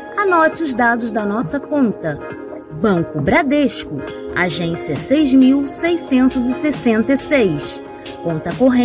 anote 0.21 0.63
os 0.63 0.73
dados 0.73 1.11
da 1.11 1.25
nossa 1.25 1.59
conta. 1.59 2.17
Banco 2.79 3.19
Bradesco, 3.19 3.99
agência 4.35 4.95
6666. 4.95 7.83
Conta 8.23 8.53
corrente 8.53 8.81